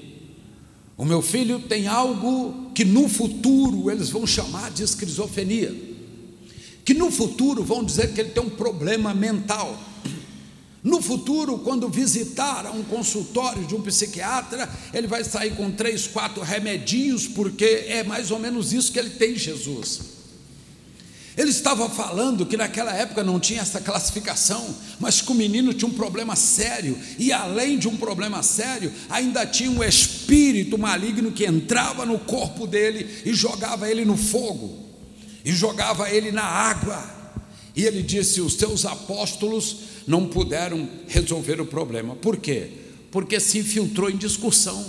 O 0.98 1.06
meu 1.06 1.22
filho 1.22 1.60
tem 1.60 1.88
algo 1.88 2.72
que 2.74 2.86
no 2.86 3.10
futuro 3.10 3.90
eles 3.90 4.10
vão 4.10 4.28
chamar 4.28 4.72
de 4.72 4.84
esquizofrenia. 4.84 5.94
Que 6.86 6.94
no 6.94 7.10
futuro 7.12 7.64
vão 7.64 7.84
dizer 7.84 8.14
que 8.14 8.22
ele 8.22 8.30
tem 8.30 8.44
um 8.44 8.50
problema 8.50 9.14
mental. 9.14 9.78
No 10.84 11.02
futuro, 11.02 11.60
quando 11.60 11.88
visitar 11.88 12.70
um 12.76 12.84
consultório 12.84 13.66
de 13.66 13.74
um 13.74 13.82
psiquiatra, 13.82 14.70
ele 14.94 15.08
vai 15.08 15.24
sair 15.24 15.56
com 15.56 15.72
três, 15.72 16.06
quatro 16.08 16.44
remedinhos, 16.44 17.26
porque 17.26 17.86
é 17.88 18.04
mais 18.04 18.32
ou 18.32 18.38
menos 18.38 18.74
isso 18.74 18.92
que 18.92 19.00
ele 19.00 19.12
tem, 19.12 19.36
Jesus. 19.36 20.13
Ele 21.36 21.50
estava 21.50 21.90
falando 21.90 22.46
que 22.46 22.56
naquela 22.56 22.94
época 22.94 23.24
não 23.24 23.40
tinha 23.40 23.62
essa 23.62 23.82
classificação, 23.82 24.76
mas 25.00 25.20
que 25.20 25.32
o 25.32 25.36
menino 25.36 25.74
tinha 25.74 25.90
um 25.90 25.94
problema 25.94 26.36
sério, 26.36 26.98
e 27.18 27.32
além 27.32 27.78
de 27.80 27.88
um 27.88 27.98
problema 27.98 28.44
sério, 28.44 28.92
ainda 29.10 29.46
tinha 29.46 29.72
um 29.72 29.84
espírito 29.84 30.78
maligno 30.78 31.32
que 31.32 31.46
entrava 31.46 32.06
no 32.06 32.20
corpo 32.20 32.68
dele 32.68 33.22
e 33.26 33.34
jogava 33.34 33.90
ele 33.90 34.06
no 34.06 34.16
fogo, 34.16 34.78
e 35.44 35.52
jogava 35.52 36.10
ele 36.12 36.32
na 36.32 36.44
água. 36.44 37.04
E 37.76 37.84
ele 37.84 38.04
disse: 38.04 38.40
Os 38.40 38.54
teus 38.54 38.86
apóstolos 38.86 39.78
não 40.06 40.28
puderam 40.28 40.88
resolver 41.08 41.60
o 41.60 41.66
problema. 41.66 42.16
Por 42.16 42.38
quê? 42.38 42.70
Porque 43.10 43.40
se 43.40 43.58
infiltrou 43.58 44.08
em 44.08 44.18
discussão, 44.18 44.86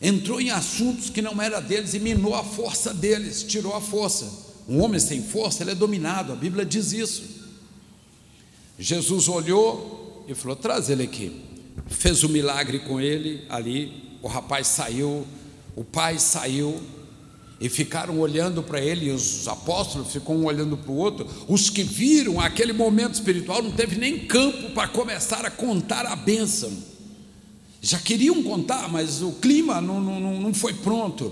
entrou 0.00 0.40
em 0.40 0.50
assuntos 0.50 1.08
que 1.08 1.22
não 1.22 1.40
era 1.40 1.60
deles 1.60 1.94
e 1.94 2.00
minou 2.00 2.34
a 2.34 2.42
força 2.42 2.92
deles, 2.92 3.44
tirou 3.44 3.76
a 3.76 3.80
força. 3.80 4.50
Um 4.72 4.80
homem 4.80 4.98
sem 4.98 5.22
força, 5.22 5.62
ele 5.62 5.72
é 5.72 5.74
dominado, 5.74 6.32
a 6.32 6.34
Bíblia 6.34 6.64
diz 6.64 6.92
isso. 6.92 7.22
Jesus 8.78 9.28
olhou 9.28 10.24
e 10.26 10.34
falou: 10.34 10.56
traz 10.56 10.88
ele 10.88 11.02
aqui. 11.02 11.42
Fez 11.88 12.24
o 12.24 12.26
um 12.26 12.30
milagre 12.30 12.78
com 12.78 12.98
ele 12.98 13.44
ali. 13.50 14.16
O 14.22 14.28
rapaz 14.28 14.68
saiu, 14.68 15.26
o 15.76 15.84
pai 15.84 16.18
saiu, 16.18 16.80
e 17.60 17.68
ficaram 17.68 18.18
olhando 18.18 18.62
para 18.62 18.80
ele, 18.80 19.08
e 19.08 19.10
os 19.10 19.46
apóstolos 19.46 20.10
ficam 20.10 20.36
um 20.36 20.46
olhando 20.46 20.78
para 20.78 20.90
o 20.90 20.96
outro. 20.96 21.28
Os 21.46 21.68
que 21.68 21.82
viram 21.82 22.40
aquele 22.40 22.72
momento 22.72 23.12
espiritual 23.12 23.62
não 23.62 23.72
teve 23.72 23.98
nem 23.98 24.20
campo 24.20 24.70
para 24.70 24.88
começar 24.88 25.44
a 25.44 25.50
contar 25.50 26.06
a 26.06 26.16
bênção. 26.16 26.72
Já 27.82 27.98
queriam 27.98 28.42
contar, 28.42 28.88
mas 28.90 29.20
o 29.20 29.32
clima 29.32 29.82
não, 29.82 30.00
não, 30.00 30.40
não 30.40 30.54
foi 30.54 30.72
pronto. 30.72 31.30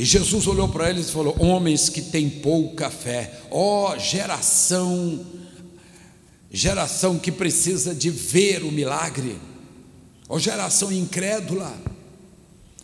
E 0.00 0.04
Jesus 0.06 0.46
olhou 0.46 0.66
para 0.66 0.88
eles 0.88 1.10
e 1.10 1.12
falou: 1.12 1.36
Homens 1.38 1.90
que 1.90 2.00
têm 2.00 2.26
pouca 2.26 2.88
fé, 2.88 3.38
ó 3.50 3.92
oh, 3.92 3.98
geração, 3.98 5.26
geração 6.50 7.18
que 7.18 7.30
precisa 7.30 7.94
de 7.94 8.08
ver 8.08 8.64
o 8.64 8.72
milagre, 8.72 9.38
ó 10.26 10.36
oh, 10.36 10.38
geração 10.38 10.90
incrédula, 10.90 11.78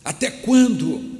até 0.05 0.29
quando? 0.29 1.17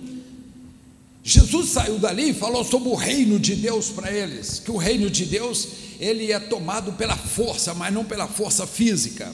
Jesus 1.24 1.70
saiu 1.70 1.98
dali 1.98 2.30
e 2.30 2.34
falou 2.36 2.64
sobre 2.64 2.90
o 2.90 2.96
reino 2.96 3.40
de 3.40 3.56
Deus 3.56 3.90
para 3.90 4.12
eles, 4.12 4.60
que 4.60 4.70
o 4.70 4.78
reino 4.78 5.10
de 5.10 5.26
Deus 5.26 5.68
ele 6.00 6.32
é 6.32 6.40
tomado 6.40 6.94
pela 6.94 7.18
força, 7.18 7.74
mas 7.74 7.92
não 7.92 8.06
pela 8.06 8.28
força 8.28 8.68
física. 8.68 9.34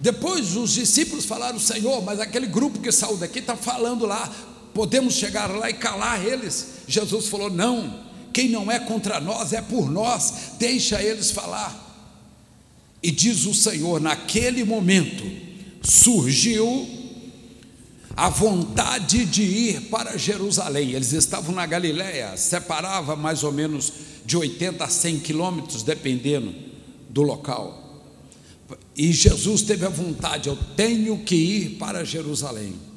Depois 0.00 0.56
os 0.56 0.72
discípulos 0.72 1.24
falaram, 1.24 1.58
Senhor, 1.60 2.02
mas 2.02 2.18
aquele 2.18 2.46
grupo 2.46 2.80
que 2.80 2.90
saiu 2.90 3.16
daqui 3.16 3.38
está 3.38 3.54
falando 3.54 4.06
lá, 4.06 4.28
podemos 4.80 5.12
chegar 5.12 5.50
lá 5.50 5.68
e 5.68 5.74
calar 5.74 6.24
eles. 6.24 6.68
Jesus 6.88 7.28
falou: 7.28 7.50
não, 7.50 8.02
quem 8.32 8.48
não 8.48 8.72
é 8.72 8.78
contra 8.78 9.20
nós 9.20 9.52
é 9.52 9.60
por 9.60 9.90
nós, 9.90 10.52
deixa 10.58 11.02
eles 11.02 11.30
falar. 11.30 12.08
E 13.02 13.10
diz 13.10 13.44
o 13.44 13.52
Senhor: 13.52 14.00
naquele 14.00 14.64
momento 14.64 15.22
surgiu 15.82 16.88
a 18.16 18.30
vontade 18.30 19.26
de 19.26 19.42
ir 19.42 19.80
para 19.90 20.16
Jerusalém. 20.16 20.92
Eles 20.92 21.12
estavam 21.12 21.54
na 21.54 21.66
Galiléia, 21.66 22.34
separava 22.38 23.14
mais 23.14 23.44
ou 23.44 23.52
menos 23.52 23.92
de 24.24 24.34
80 24.34 24.82
a 24.82 24.88
100 24.88 25.18
quilômetros, 25.18 25.82
dependendo 25.82 26.54
do 27.10 27.20
local. 27.20 28.00
E 28.96 29.12
Jesus 29.12 29.60
teve 29.60 29.84
a 29.84 29.90
vontade: 29.90 30.48
eu 30.48 30.56
tenho 30.74 31.18
que 31.18 31.36
ir 31.36 31.68
para 31.76 32.02
Jerusalém. 32.02 32.89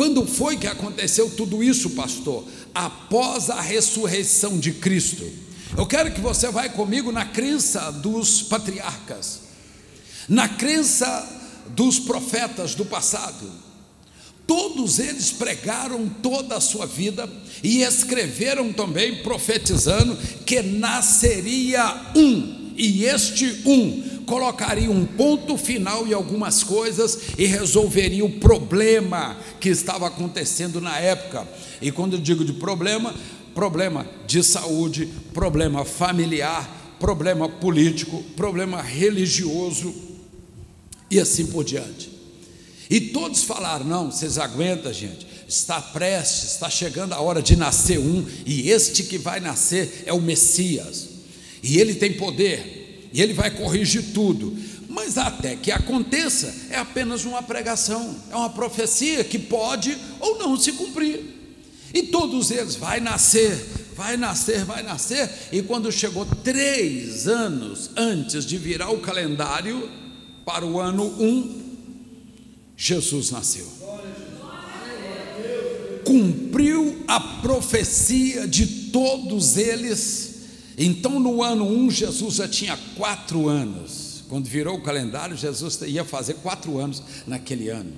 Quando 0.00 0.26
foi 0.26 0.56
que 0.56 0.66
aconteceu 0.66 1.28
tudo 1.28 1.62
isso, 1.62 1.90
pastor? 1.90 2.42
Após 2.74 3.50
a 3.50 3.60
ressurreição 3.60 4.58
de 4.58 4.72
Cristo. 4.72 5.30
Eu 5.76 5.84
quero 5.84 6.10
que 6.10 6.22
você 6.22 6.50
vá 6.50 6.66
comigo 6.70 7.12
na 7.12 7.26
crença 7.26 7.90
dos 7.90 8.40
patriarcas, 8.40 9.40
na 10.26 10.48
crença 10.48 11.28
dos 11.76 11.98
profetas 11.98 12.74
do 12.74 12.86
passado. 12.86 13.46
Todos 14.46 14.98
eles 14.98 15.32
pregaram 15.32 16.08
toda 16.08 16.56
a 16.56 16.62
sua 16.62 16.86
vida 16.86 17.28
e 17.62 17.82
escreveram 17.82 18.72
também 18.72 19.22
profetizando 19.22 20.16
que 20.46 20.62
nasceria 20.62 22.10
um, 22.16 22.72
e 22.74 23.04
este 23.04 23.44
um 23.66 24.19
colocaria 24.30 24.88
um 24.88 25.04
ponto 25.04 25.58
final 25.58 26.06
em 26.06 26.12
algumas 26.12 26.62
coisas 26.62 27.18
e 27.36 27.46
resolveria 27.46 28.24
o 28.24 28.38
problema 28.38 29.36
que 29.58 29.68
estava 29.68 30.06
acontecendo 30.06 30.80
na 30.80 30.96
época. 31.00 31.48
E 31.82 31.90
quando 31.90 32.12
eu 32.12 32.20
digo 32.20 32.44
de 32.44 32.52
problema, 32.52 33.12
problema 33.52 34.06
de 34.28 34.44
saúde, 34.44 35.08
problema 35.34 35.84
familiar, 35.84 36.96
problema 37.00 37.48
político, 37.48 38.22
problema 38.36 38.80
religioso 38.80 39.92
e 41.10 41.18
assim 41.18 41.46
por 41.46 41.64
diante. 41.64 42.08
E 42.88 43.00
todos 43.00 43.42
falaram: 43.42 43.84
não, 43.84 44.12
vocês 44.12 44.38
aguentam, 44.38 44.92
gente, 44.92 45.26
está 45.48 45.82
prestes, 45.82 46.52
está 46.52 46.70
chegando 46.70 47.14
a 47.14 47.20
hora 47.20 47.42
de 47.42 47.56
nascer 47.56 47.98
um, 47.98 48.24
e 48.46 48.70
este 48.70 49.02
que 49.02 49.18
vai 49.18 49.40
nascer 49.40 50.04
é 50.06 50.12
o 50.12 50.20
Messias, 50.20 51.08
e 51.64 51.80
ele 51.80 51.96
tem 51.96 52.12
poder, 52.12 52.79
e 53.12 53.20
ele 53.20 53.32
vai 53.32 53.50
corrigir 53.50 54.12
tudo. 54.12 54.56
Mas 54.88 55.16
até 55.16 55.54
que 55.54 55.70
aconteça, 55.70 56.52
é 56.70 56.76
apenas 56.76 57.24
uma 57.24 57.42
pregação, 57.42 58.16
é 58.30 58.36
uma 58.36 58.50
profecia 58.50 59.22
que 59.22 59.38
pode 59.38 59.96
ou 60.18 60.38
não 60.38 60.56
se 60.56 60.72
cumprir. 60.72 61.20
E 61.94 62.04
todos 62.04 62.50
eles, 62.50 62.76
vai 62.76 63.00
nascer, 63.00 63.56
vai 63.94 64.16
nascer, 64.16 64.64
vai 64.64 64.82
nascer. 64.82 65.30
E 65.52 65.62
quando 65.62 65.90
chegou 65.92 66.24
três 66.24 67.28
anos 67.28 67.90
antes 67.96 68.44
de 68.44 68.56
virar 68.58 68.90
o 68.90 69.00
calendário 69.00 69.88
para 70.44 70.64
o 70.66 70.80
ano 70.80 71.04
1, 71.20 71.24
um, 71.24 71.60
Jesus 72.76 73.30
nasceu. 73.30 73.66
Cumpriu 76.04 77.04
a 77.06 77.20
profecia 77.20 78.48
de 78.48 78.66
todos 78.90 79.56
eles. 79.56 80.29
Então, 80.82 81.20
no 81.20 81.42
ano 81.42 81.66
1, 81.66 81.78
um, 81.78 81.90
Jesus 81.90 82.36
já 82.36 82.48
tinha 82.48 82.74
quatro 82.96 83.48
anos. 83.48 84.24
Quando 84.30 84.46
virou 84.46 84.78
o 84.78 84.82
calendário, 84.82 85.36
Jesus 85.36 85.78
ia 85.82 86.06
fazer 86.06 86.34
quatro 86.34 86.78
anos 86.78 87.02
naquele 87.26 87.68
ano. 87.68 87.92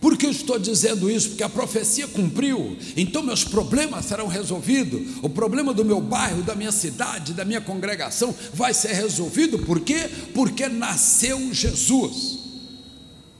Por 0.00 0.18
que 0.18 0.26
eu 0.26 0.32
estou 0.32 0.58
dizendo 0.58 1.08
isso? 1.08 1.28
Porque 1.28 1.44
a 1.44 1.48
profecia 1.48 2.08
cumpriu, 2.08 2.76
então 2.96 3.22
meus 3.22 3.44
problemas 3.44 4.06
serão 4.06 4.26
resolvidos. 4.26 5.18
O 5.22 5.28
problema 5.28 5.72
do 5.72 5.84
meu 5.84 6.00
bairro, 6.00 6.42
da 6.42 6.56
minha 6.56 6.72
cidade, 6.72 7.32
da 7.32 7.44
minha 7.44 7.60
congregação 7.60 8.34
vai 8.52 8.74
ser 8.74 8.94
resolvido. 8.94 9.60
Por 9.60 9.78
quê? 9.78 10.10
Porque 10.34 10.68
nasceu 10.68 11.54
Jesus. 11.54 12.40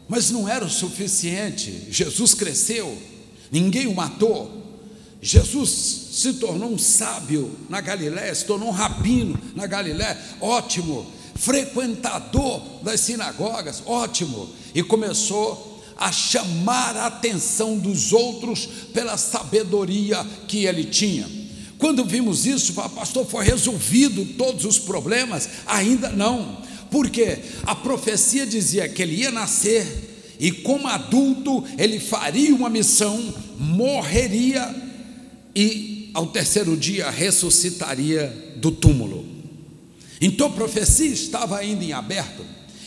Mas 0.08 0.30
não 0.30 0.48
era 0.48 0.64
o 0.64 0.70
suficiente. 0.70 1.88
Jesus 1.90 2.34
cresceu, 2.34 2.96
ninguém 3.50 3.88
o 3.88 3.94
matou. 3.96 4.61
Jesus 5.24 6.08
se 6.10 6.32
tornou 6.32 6.72
um 6.72 6.78
sábio 6.78 7.56
na 7.68 7.80
Galiléia, 7.80 8.34
se 8.34 8.44
tornou 8.44 8.70
um 8.70 8.72
rabino 8.72 9.40
na 9.54 9.68
Galiléia, 9.68 10.18
ótimo. 10.40 11.06
Frequentador 11.36 12.60
das 12.82 13.00
sinagogas, 13.00 13.84
ótimo. 13.86 14.48
E 14.74 14.82
começou 14.82 15.80
a 15.96 16.10
chamar 16.10 16.96
a 16.96 17.06
atenção 17.06 17.78
dos 17.78 18.12
outros 18.12 18.66
pela 18.92 19.16
sabedoria 19.16 20.26
que 20.48 20.64
ele 20.66 20.84
tinha. 20.84 21.30
Quando 21.78 22.04
vimos 22.04 22.44
isso, 22.44 22.72
pastor, 22.72 23.24
foi 23.24 23.44
resolvido 23.44 24.24
todos 24.36 24.64
os 24.64 24.78
problemas? 24.78 25.48
Ainda 25.66 26.10
não, 26.10 26.58
porque 26.90 27.38
a 27.62 27.76
profecia 27.76 28.44
dizia 28.44 28.88
que 28.88 29.02
ele 29.02 29.16
ia 29.16 29.30
nascer 29.30 30.34
e, 30.38 30.50
como 30.50 30.88
adulto, 30.88 31.64
ele 31.78 32.00
faria 32.00 32.54
uma 32.54 32.68
missão, 32.68 33.32
morreria 33.58 34.91
e, 35.54 36.10
ao 36.14 36.28
terceiro 36.28 36.76
dia, 36.76 37.10
ressuscitaria 37.10 38.54
do 38.56 38.70
túmulo. 38.70 39.24
Então 40.20 40.46
a 40.46 40.50
profecia 40.50 41.06
estava 41.06 41.58
ainda 41.58 41.84
em 41.84 41.92
aberto. 41.92 42.44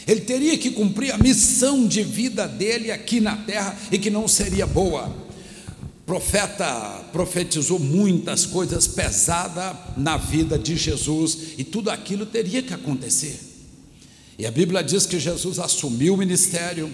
Ele 0.08 0.22
teria 0.22 0.58
que 0.58 0.72
cumprir 0.72 1.14
a 1.14 1.18
missão 1.18 1.88
de 1.88 2.04
vida 2.04 2.48
dele 2.48 2.92
aqui 2.92 3.20
na 3.20 3.36
terra 3.36 3.78
e 3.92 3.98
que 3.98 4.10
não 4.10 4.28
seria 4.28 4.66
boa. 4.66 5.08
O 5.08 6.06
profeta 6.06 7.04
profetizou 7.12 7.80
muitas 7.80 8.46
coisas 8.46 8.88
pesadas 8.88 9.76
na 9.98 10.18
vida 10.18 10.58
de 10.60 10.78
Jesus 10.78 11.38
e 11.58 11.64
tudo 11.64 11.90
aquilo 11.90 12.26
teria 12.26 12.62
que 12.62 12.74
acontecer. 12.74 13.40
E 14.38 14.46
a 14.46 14.52
Bíblia 14.52 14.84
diz 14.84 15.06
que 15.06 15.20
Jesus 15.20 15.60
assumiu 15.60 16.14
o 16.14 16.18
ministério, 16.18 16.94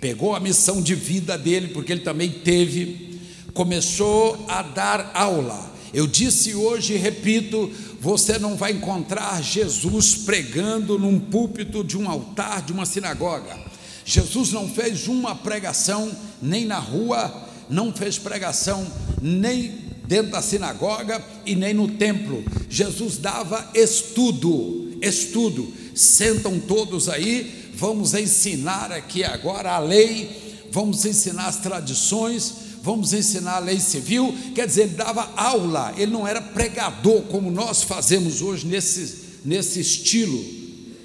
pegou 0.00 0.34
a 0.34 0.40
missão 0.40 0.82
de 0.82 0.94
vida 0.94 1.38
dele, 1.38 1.68
porque 1.68 1.92
ele 1.92 2.02
também 2.02 2.30
teve, 2.30 3.09
começou 3.54 4.44
a 4.48 4.62
dar 4.62 5.10
aula. 5.14 5.70
Eu 5.92 6.06
disse 6.06 6.54
hoje 6.54 6.94
e 6.94 6.98
repito: 6.98 7.70
você 8.00 8.38
não 8.38 8.56
vai 8.56 8.72
encontrar 8.72 9.42
Jesus 9.42 10.14
pregando 10.14 10.98
num 10.98 11.18
púlpito 11.18 11.84
de 11.84 11.98
um 11.98 12.08
altar 12.08 12.62
de 12.62 12.72
uma 12.72 12.86
sinagoga. 12.86 13.58
Jesus 14.04 14.52
não 14.52 14.68
fez 14.68 15.06
uma 15.08 15.34
pregação 15.34 16.10
nem 16.40 16.64
na 16.64 16.78
rua, 16.78 17.48
não 17.68 17.92
fez 17.92 18.18
pregação 18.18 18.86
nem 19.20 19.90
dentro 20.06 20.32
da 20.32 20.42
sinagoga 20.42 21.22
e 21.44 21.54
nem 21.54 21.74
no 21.74 21.88
templo. 21.88 22.42
Jesus 22.68 23.18
dava 23.18 23.70
estudo, 23.74 24.96
estudo. 25.02 25.72
Sentam 25.94 26.58
todos 26.58 27.08
aí, 27.08 27.70
vamos 27.74 28.14
ensinar 28.14 28.90
aqui 28.90 29.22
agora 29.22 29.72
a 29.72 29.78
lei, 29.78 30.66
vamos 30.72 31.04
ensinar 31.04 31.46
as 31.46 31.58
tradições 31.58 32.69
vamos 32.82 33.12
ensinar 33.12 33.56
a 33.56 33.58
lei 33.58 33.78
civil, 33.78 34.34
quer 34.54 34.66
dizer, 34.66 34.82
ele 34.82 34.94
dava 34.94 35.30
aula, 35.36 35.94
ele 35.96 36.10
não 36.10 36.26
era 36.26 36.40
pregador 36.40 37.22
como 37.22 37.50
nós 37.50 37.82
fazemos 37.82 38.40
hoje 38.40 38.66
nesse, 38.66 39.40
nesse 39.44 39.80
estilo 39.80 40.42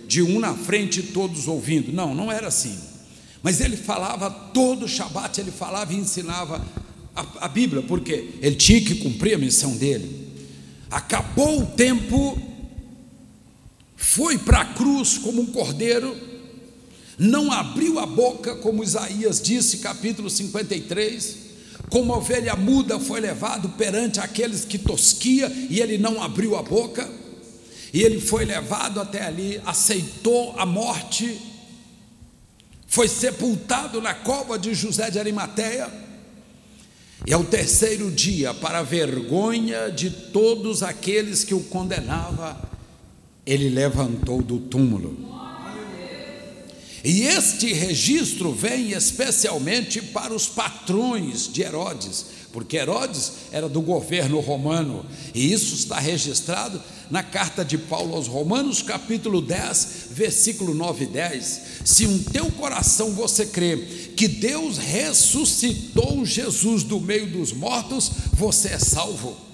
de 0.07 0.21
um 0.21 0.39
na 0.39 0.53
frente 0.53 0.99
e 0.99 1.03
todos 1.03 1.47
ouvindo. 1.47 1.91
Não, 1.91 2.13
não 2.13 2.31
era 2.31 2.47
assim. 2.47 2.77
Mas 3.41 3.59
ele 3.59 3.77
falava 3.77 4.29
todo 4.29 4.85
o 4.85 4.87
Shabat, 4.87 5.39
ele 5.39 5.51
falava 5.51 5.93
e 5.93 5.97
ensinava 5.97 6.65
a, 7.15 7.25
a 7.41 7.47
Bíblia, 7.47 7.81
porque 7.83 8.31
ele 8.41 8.55
tinha 8.55 8.81
que 8.81 8.95
cumprir 8.95 9.35
a 9.35 9.37
missão 9.37 9.75
dele. 9.75 10.25
Acabou 10.89 11.61
o 11.61 11.65
tempo, 11.65 12.37
foi 13.95 14.37
para 14.37 14.61
a 14.61 14.65
cruz 14.65 15.17
como 15.17 15.41
um 15.41 15.45
cordeiro, 15.47 16.15
não 17.17 17.51
abriu 17.51 17.99
a 17.99 18.05
boca, 18.05 18.55
como 18.55 18.83
Isaías 18.83 19.41
disse, 19.41 19.77
capítulo 19.77 20.29
53, 20.29 21.44
como 21.89 22.13
ovelha 22.13 22.55
muda 22.55 22.99
foi 22.99 23.19
levado 23.19 23.69
perante 23.69 24.19
aqueles 24.19 24.65
que 24.65 24.77
tosquia 24.77 25.51
e 25.69 25.79
ele 25.79 25.97
não 25.97 26.21
abriu 26.21 26.55
a 26.55 26.63
boca, 26.63 27.09
e 27.93 28.01
ele 28.01 28.19
foi 28.19 28.43
levado 28.43 28.99
até 28.99 29.25
ali, 29.25 29.61
aceitou 29.65 30.53
a 30.57 30.65
morte, 30.65 31.39
foi 32.87 33.07
sepultado 33.07 34.01
na 34.01 34.13
cova 34.13 34.59
de 34.59 34.73
José 34.73 35.09
de 35.09 35.19
Arimateia, 35.19 35.89
e 37.25 37.33
ao 37.33 37.43
terceiro 37.43 38.11
dia, 38.11 38.53
para 38.53 38.79
a 38.79 38.83
vergonha 38.83 39.89
de 39.89 40.09
todos 40.09 40.83
aqueles 40.83 41.43
que 41.43 41.53
o 41.53 41.61
condenavam, 41.61 42.55
ele 43.45 43.69
levantou 43.69 44.41
do 44.41 44.59
túmulo. 44.59 45.34
E 47.05 47.21
este 47.21 47.71
registro 47.71 48.51
vem 48.51 48.93
especialmente 48.93 50.01
para 50.01 50.33
os 50.33 50.47
patrões 50.47 51.47
de 51.47 51.61
Herodes, 51.61 52.25
porque 52.51 52.77
Herodes 52.77 53.31
era 53.51 53.69
do 53.69 53.79
governo 53.79 54.39
romano, 54.39 55.05
e 55.31 55.53
isso 55.53 55.75
está 55.75 55.99
registrado 55.99 56.81
na 57.11 57.21
carta 57.21 57.63
de 57.63 57.77
Paulo 57.77 58.15
aos 58.15 58.27
Romanos, 58.27 58.81
capítulo 58.81 59.39
10, 59.39 60.07
versículo 60.13 60.73
9 60.73 61.03
e 61.03 61.07
10. 61.07 61.61
Se 61.85 62.07
um 62.07 62.17
teu 62.23 62.49
coração 62.49 63.11
você 63.11 63.45
crê 63.45 63.77
que 64.17 64.27
Deus 64.27 64.79
ressuscitou 64.79 66.25
Jesus 66.25 66.81
do 66.81 66.99
meio 66.99 67.27
dos 67.27 67.53
mortos, 67.53 68.09
você 68.33 68.69
é 68.69 68.79
salvo. 68.79 69.44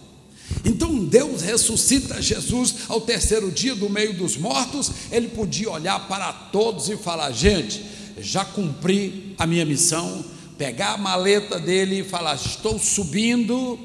Então 0.64 1.06
Deus 1.06 1.42
ressuscita 1.42 2.22
Jesus 2.22 2.76
ao 2.88 3.02
terceiro 3.02 3.52
dia 3.52 3.76
do 3.76 3.90
meio 3.90 4.14
dos 4.14 4.38
mortos. 4.38 4.92
Ele 5.12 5.30
podia 5.30 5.72
olhar 5.72 6.08
para 6.08 6.32
todos 6.32 6.90
e 6.90 6.98
falar: 6.98 7.32
gente, 7.32 7.84
já 8.20 8.46
cumpri 8.46 9.36
a 9.38 9.48
minha 9.48 9.66
missão. 9.66 10.24
Pegar 10.58 10.94
a 10.94 10.98
maleta 10.98 11.60
dele 11.60 12.02
e 12.02 12.04
falar: 12.04 12.36
estou 12.36 12.78
subindo. 12.78 13.80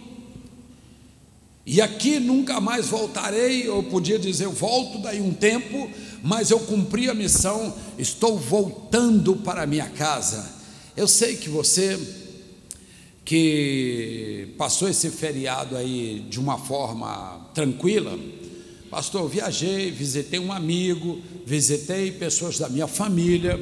E 1.65 1.81
aqui 1.81 2.21
nunca 2.21 2.61
mais 2.61 2.87
voltarei. 2.89 3.67
Eu 3.67 3.83
podia 3.85 4.19
dizer: 4.19 4.45
eu 4.45 4.53
volto 4.53 4.99
daí 4.99 5.21
um 5.21 5.33
tempo, 5.33 5.91
mas 6.23 6.51
eu 6.51 6.61
cumpri 6.61 7.09
a 7.09 7.15
missão. 7.15 7.75
Estou 7.99 8.39
voltando 8.39 9.37
para 9.37 9.63
a 9.63 9.67
minha 9.67 9.89
casa. 9.89 10.55
Eu 10.97 11.09
sei 11.09 11.37
que 11.37 11.49
você 11.49 12.26
que 13.27 14.55
passou 14.57 14.89
esse 14.89 15.11
feriado 15.11 15.77
aí 15.77 16.25
de 16.31 16.39
uma 16.39 16.57
forma 16.57 17.51
tranquila. 17.53 18.17
Pastor, 18.89 19.23
eu 19.23 19.29
viajei, 19.29 19.91
visitei 19.91 20.39
um 20.39 20.53
amigo, 20.53 21.21
visitei 21.45 22.13
pessoas 22.13 22.57
da 22.57 22.69
minha 22.69 22.87
família. 22.87 23.61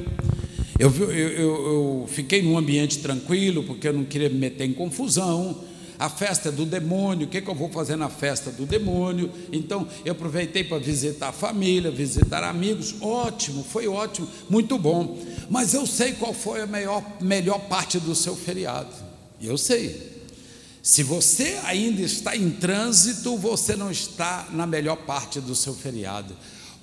Eu, 0.77 0.93
eu, 1.09 1.09
eu, 1.09 2.05
fiquei 2.07 2.43
num 2.43 2.57
ambiente 2.57 2.99
tranquilo, 2.99 3.63
porque 3.63 3.87
eu 3.87 3.93
não 3.93 4.05
queria 4.05 4.29
me 4.29 4.35
meter 4.35 4.65
em 4.65 4.73
confusão. 4.73 5.63
a 5.97 6.09
festa 6.09 6.49
é 6.49 6.51
do 6.51 6.63
demônio, 6.63 7.25
o 7.25 7.29
que, 7.29 7.41
que 7.41 7.49
eu 7.49 7.55
vou 7.55 7.69
fazer 7.69 7.95
na 7.95 8.09
festa 8.09 8.51
do 8.51 8.67
demônio? 8.67 9.31
Então 9.51 9.87
eu 10.05 10.11
aproveitei 10.11 10.63
para 10.63 10.77
visitar 10.77 11.29
a 11.29 11.31
família, 11.31 11.89
visitar 11.89 12.43
amigos, 12.43 12.93
ótimo, 13.01 13.63
foi 13.63 13.87
ótimo, 13.87 14.27
muito 14.47 14.77
bom. 14.77 15.17
Mas 15.49 15.73
eu 15.73 15.87
sei 15.87 16.11
qual 16.11 16.33
foi 16.33 16.61
a 16.61 16.67
melhor, 16.67 17.03
melhor 17.19 17.61
parte 17.61 17.99
do 17.99 18.13
seu 18.13 18.35
feriado, 18.35 19.04
eu 19.41 19.57
sei. 19.57 20.13
Se 20.81 21.01
você 21.01 21.59
ainda 21.63 22.01
está 22.01 22.37
em 22.37 22.51
trânsito, 22.51 23.35
você 23.37 23.75
não 23.75 23.89
está 23.89 24.47
na 24.51 24.67
melhor 24.67 24.97
parte 24.97 25.41
do 25.41 25.55
seu 25.55 25.73
feriado. 25.73 26.35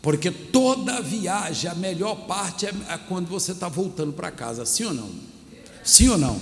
Porque 0.03 0.31
toda 0.31 1.01
viagem, 1.01 1.71
a 1.71 1.75
melhor 1.75 2.27
parte 2.27 2.67
é, 2.67 2.75
é 2.88 2.99
quando 3.09 3.29
você 3.29 3.53
está 3.53 3.69
voltando 3.69 4.12
para 4.12 4.33
casa, 4.33 4.67
sim 4.67 4.85
ou 4.85 4.93
não? 4.93 5.11
Sim 5.85 6.09
ou 6.09 6.19
não? 6.19 6.41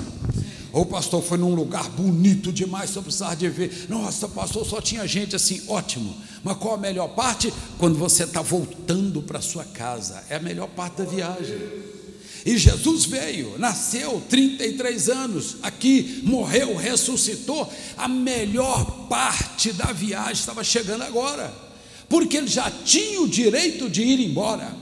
Ou 0.73 0.83
o 0.83 0.87
pastor 0.87 1.23
foi 1.23 1.37
num 1.37 1.55
lugar 1.55 1.89
bonito 1.91 2.53
demais, 2.53 2.91
só 2.91 3.03
precisava 3.03 3.37
de 3.37 3.49
ver. 3.49 3.87
Nossa, 3.89 4.27
pastor, 4.29 4.65
só 4.65 4.81
tinha 4.81 5.07
gente 5.07 5.37
assim, 5.37 5.63
ótimo. 5.69 6.17
Mas 6.43 6.57
qual 6.57 6.75
a 6.75 6.79
melhor 6.79 7.09
parte? 7.09 7.53
Quando 7.77 7.99
você 7.99 8.25
está 8.25 8.41
voltando 8.41 9.21
para 9.21 9.41
sua 9.41 9.65
casa. 9.65 10.25
É 10.31 10.37
a 10.37 10.41
melhor 10.41 10.69
parte 10.69 10.99
da 10.99 11.05
viagem. 11.05 11.59
E 12.45 12.57
Jesus 12.57 13.05
veio, 13.05 13.59
nasceu 13.59 14.23
33 14.29 15.09
anos 15.09 15.57
aqui, 15.63 16.23
morreu, 16.25 16.77
ressuscitou. 16.77 17.71
A 17.97 18.09
melhor 18.09 19.09
parte 19.09 19.73
da 19.73 19.93
viagem 19.93 20.33
estava 20.33 20.65
chegando 20.65 21.03
agora, 21.03 21.53
porque 22.09 22.39
ele 22.39 22.49
já 22.49 22.71
tinha 22.71 23.21
o 23.21 23.29
direito 23.29 23.89
de 23.89 24.03
ir 24.03 24.21
embora, 24.21 24.75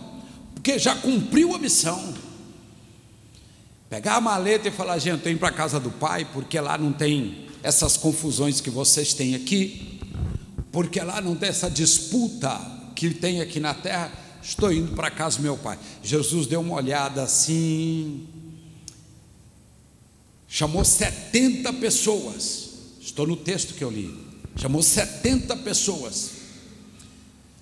porque 0.55 0.79
já 0.79 0.95
cumpriu 0.95 1.55
a 1.55 1.59
missão. 1.59 2.15
Pegar 3.91 4.17
a 4.17 4.21
maleta 4.21 4.69
e 4.69 4.71
falar, 4.71 4.99
gente, 4.99 5.17
estou 5.17 5.33
indo 5.33 5.39
para 5.39 5.49
a 5.49 5.53
casa 5.53 5.81
do 5.81 5.91
pai, 5.91 6.27
porque 6.33 6.61
lá 6.61 6.77
não 6.77 6.93
tem 6.93 7.49
essas 7.63 7.97
confusões 7.97 8.61
que 8.61 8.71
vocês 8.71 9.15
têm 9.15 9.35
aqui, 9.35 9.99
porque 10.71 11.01
lá 11.01 11.21
não 11.21 11.35
tem 11.35 11.49
essa 11.49 11.71
disputa 11.71 12.61
que 12.95 13.11
tem 13.11 13.41
aqui 13.41 13.59
na 13.59 13.75
terra. 13.75 14.13
Estou 14.49 14.73
indo 14.73 14.95
para 14.95 15.09
a 15.09 15.11
casa 15.11 15.37
do 15.37 15.43
meu 15.43 15.59
pai. 15.59 15.79
Jesus 16.03 16.47
deu 16.47 16.61
uma 16.61 16.77
olhada 16.77 17.23
assim, 17.23 18.27
chamou 20.49 20.85
70 20.85 21.73
pessoas. 21.75 22.69
Estou 23.01 23.27
no 23.27 23.37
texto 23.37 23.75
que 23.75 23.85
eu 23.85 23.91
li. 23.91 24.17
Chamou 24.57 24.83
70 24.83 25.57
pessoas. 25.59 26.31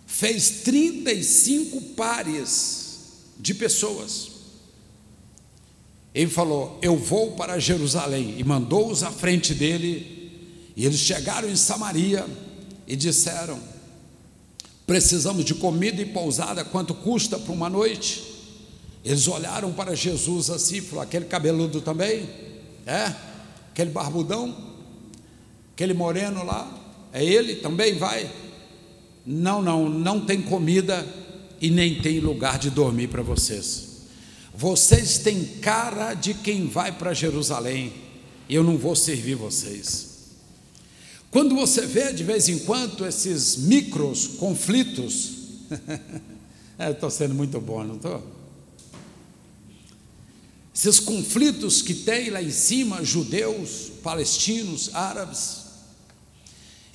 Fez 0.06 0.62
35 0.62 1.80
pares 1.94 3.00
de 3.38 3.52
pessoas 3.52 4.36
ele 6.16 6.30
falou: 6.30 6.78
Eu 6.80 6.96
vou 6.96 7.32
para 7.32 7.58
Jerusalém, 7.58 8.36
e 8.38 8.42
mandou-os 8.42 9.02
à 9.02 9.10
frente 9.10 9.52
dele, 9.52 10.32
e 10.74 10.86
eles 10.86 11.00
chegaram 11.00 11.46
em 11.46 11.54
Samaria 11.54 12.26
e 12.86 12.96
disseram: 12.96 13.60
Precisamos 14.86 15.44
de 15.44 15.54
comida 15.54 16.00
e 16.00 16.06
pousada, 16.06 16.64
quanto 16.64 16.94
custa 16.94 17.38
para 17.38 17.52
uma 17.52 17.68
noite? 17.68 18.22
Eles 19.04 19.26
olharam 19.26 19.72
para 19.72 19.96
Jesus 19.96 20.48
assim, 20.48 20.80
falou: 20.80 21.02
Aquele 21.02 21.24
cabeludo 21.24 21.80
também? 21.80 22.28
É? 22.86 23.12
Aquele 23.72 23.90
barbudão? 23.90 24.56
Aquele 25.74 25.92
moreno 25.92 26.44
lá? 26.44 26.72
É 27.12 27.24
ele? 27.24 27.56
Também 27.56 27.96
vai? 27.96 28.30
Não, 29.24 29.60
não, 29.60 29.88
não 29.88 30.20
tem 30.20 30.40
comida 30.40 31.04
e 31.60 31.68
nem 31.68 32.00
tem 32.00 32.20
lugar 32.20 32.58
de 32.58 32.70
dormir 32.70 33.08
para 33.08 33.22
vocês. 33.22 33.86
Vocês 34.54 35.18
têm 35.18 35.44
cara 35.60 36.14
de 36.14 36.32
quem 36.32 36.66
vai 36.66 36.92
para 36.92 37.12
Jerusalém, 37.12 37.92
eu 38.48 38.62
não 38.62 38.78
vou 38.78 38.94
servir 38.94 39.34
vocês. 39.34 40.05
Quando 41.30 41.54
você 41.54 41.86
vê 41.86 42.12
de 42.12 42.24
vez 42.24 42.48
em 42.48 42.60
quando 42.60 43.06
esses 43.06 43.56
micros 43.56 44.26
conflitos, 44.26 45.32
estou 46.90 47.10
sendo 47.10 47.34
muito 47.34 47.60
bom, 47.60 47.84
não 47.84 47.96
estou? 47.96 48.22
Esses 50.74 51.00
conflitos 51.00 51.80
que 51.80 51.94
tem 51.94 52.30
lá 52.30 52.42
em 52.42 52.50
cima, 52.50 53.02
judeus, 53.02 53.90
palestinos, 54.02 54.94
árabes, 54.94 55.65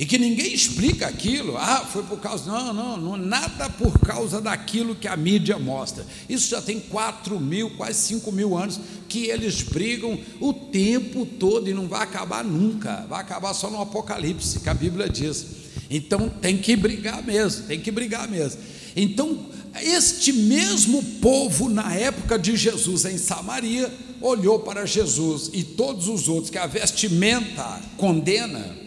e 0.01 0.05
que 0.07 0.17
ninguém 0.17 0.51
explica 0.51 1.05
aquilo, 1.05 1.55
ah, 1.57 1.85
foi 1.85 2.01
por 2.01 2.19
causa, 2.19 2.51
não, 2.51 2.73
não, 2.73 2.97
não, 2.97 3.15
nada 3.15 3.69
por 3.69 3.99
causa 3.99 4.41
daquilo 4.41 4.95
que 4.95 5.07
a 5.07 5.15
mídia 5.15 5.59
mostra. 5.59 6.03
Isso 6.27 6.49
já 6.49 6.59
tem 6.59 6.79
4 6.79 7.39
mil, 7.39 7.69
quase 7.77 7.99
5 8.07 8.31
mil 8.31 8.57
anos 8.57 8.79
que 9.07 9.27
eles 9.27 9.61
brigam 9.61 10.19
o 10.39 10.53
tempo 10.53 11.23
todo 11.23 11.69
e 11.69 11.73
não 11.75 11.87
vai 11.87 12.01
acabar 12.01 12.43
nunca, 12.43 13.05
vai 13.07 13.21
acabar 13.21 13.53
só 13.53 13.69
no 13.69 13.79
Apocalipse, 13.79 14.61
que 14.61 14.69
a 14.69 14.73
Bíblia 14.73 15.07
diz. 15.07 15.45
Então 15.87 16.27
tem 16.29 16.57
que 16.57 16.75
brigar 16.75 17.21
mesmo, 17.21 17.67
tem 17.67 17.79
que 17.79 17.91
brigar 17.91 18.27
mesmo. 18.27 18.59
Então, 18.95 19.45
este 19.83 20.33
mesmo 20.33 21.03
povo, 21.21 21.69
na 21.69 21.93
época 21.93 22.39
de 22.39 22.57
Jesus 22.57 23.05
em 23.05 23.19
Samaria, 23.19 23.93
olhou 24.19 24.61
para 24.61 24.83
Jesus 24.83 25.51
e 25.53 25.63
todos 25.63 26.07
os 26.07 26.27
outros 26.27 26.49
que 26.49 26.57
a 26.57 26.65
vestimenta 26.65 27.79
condena, 27.97 28.80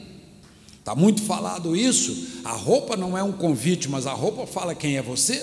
Está 0.84 0.94
muito 0.94 1.22
falado 1.22 1.74
isso. 1.74 2.42
A 2.44 2.52
roupa 2.52 2.94
não 2.94 3.16
é 3.16 3.22
um 3.22 3.32
convite, 3.32 3.88
mas 3.88 4.06
a 4.06 4.12
roupa 4.12 4.46
fala 4.46 4.74
quem 4.74 4.98
é 4.98 5.02
você. 5.02 5.42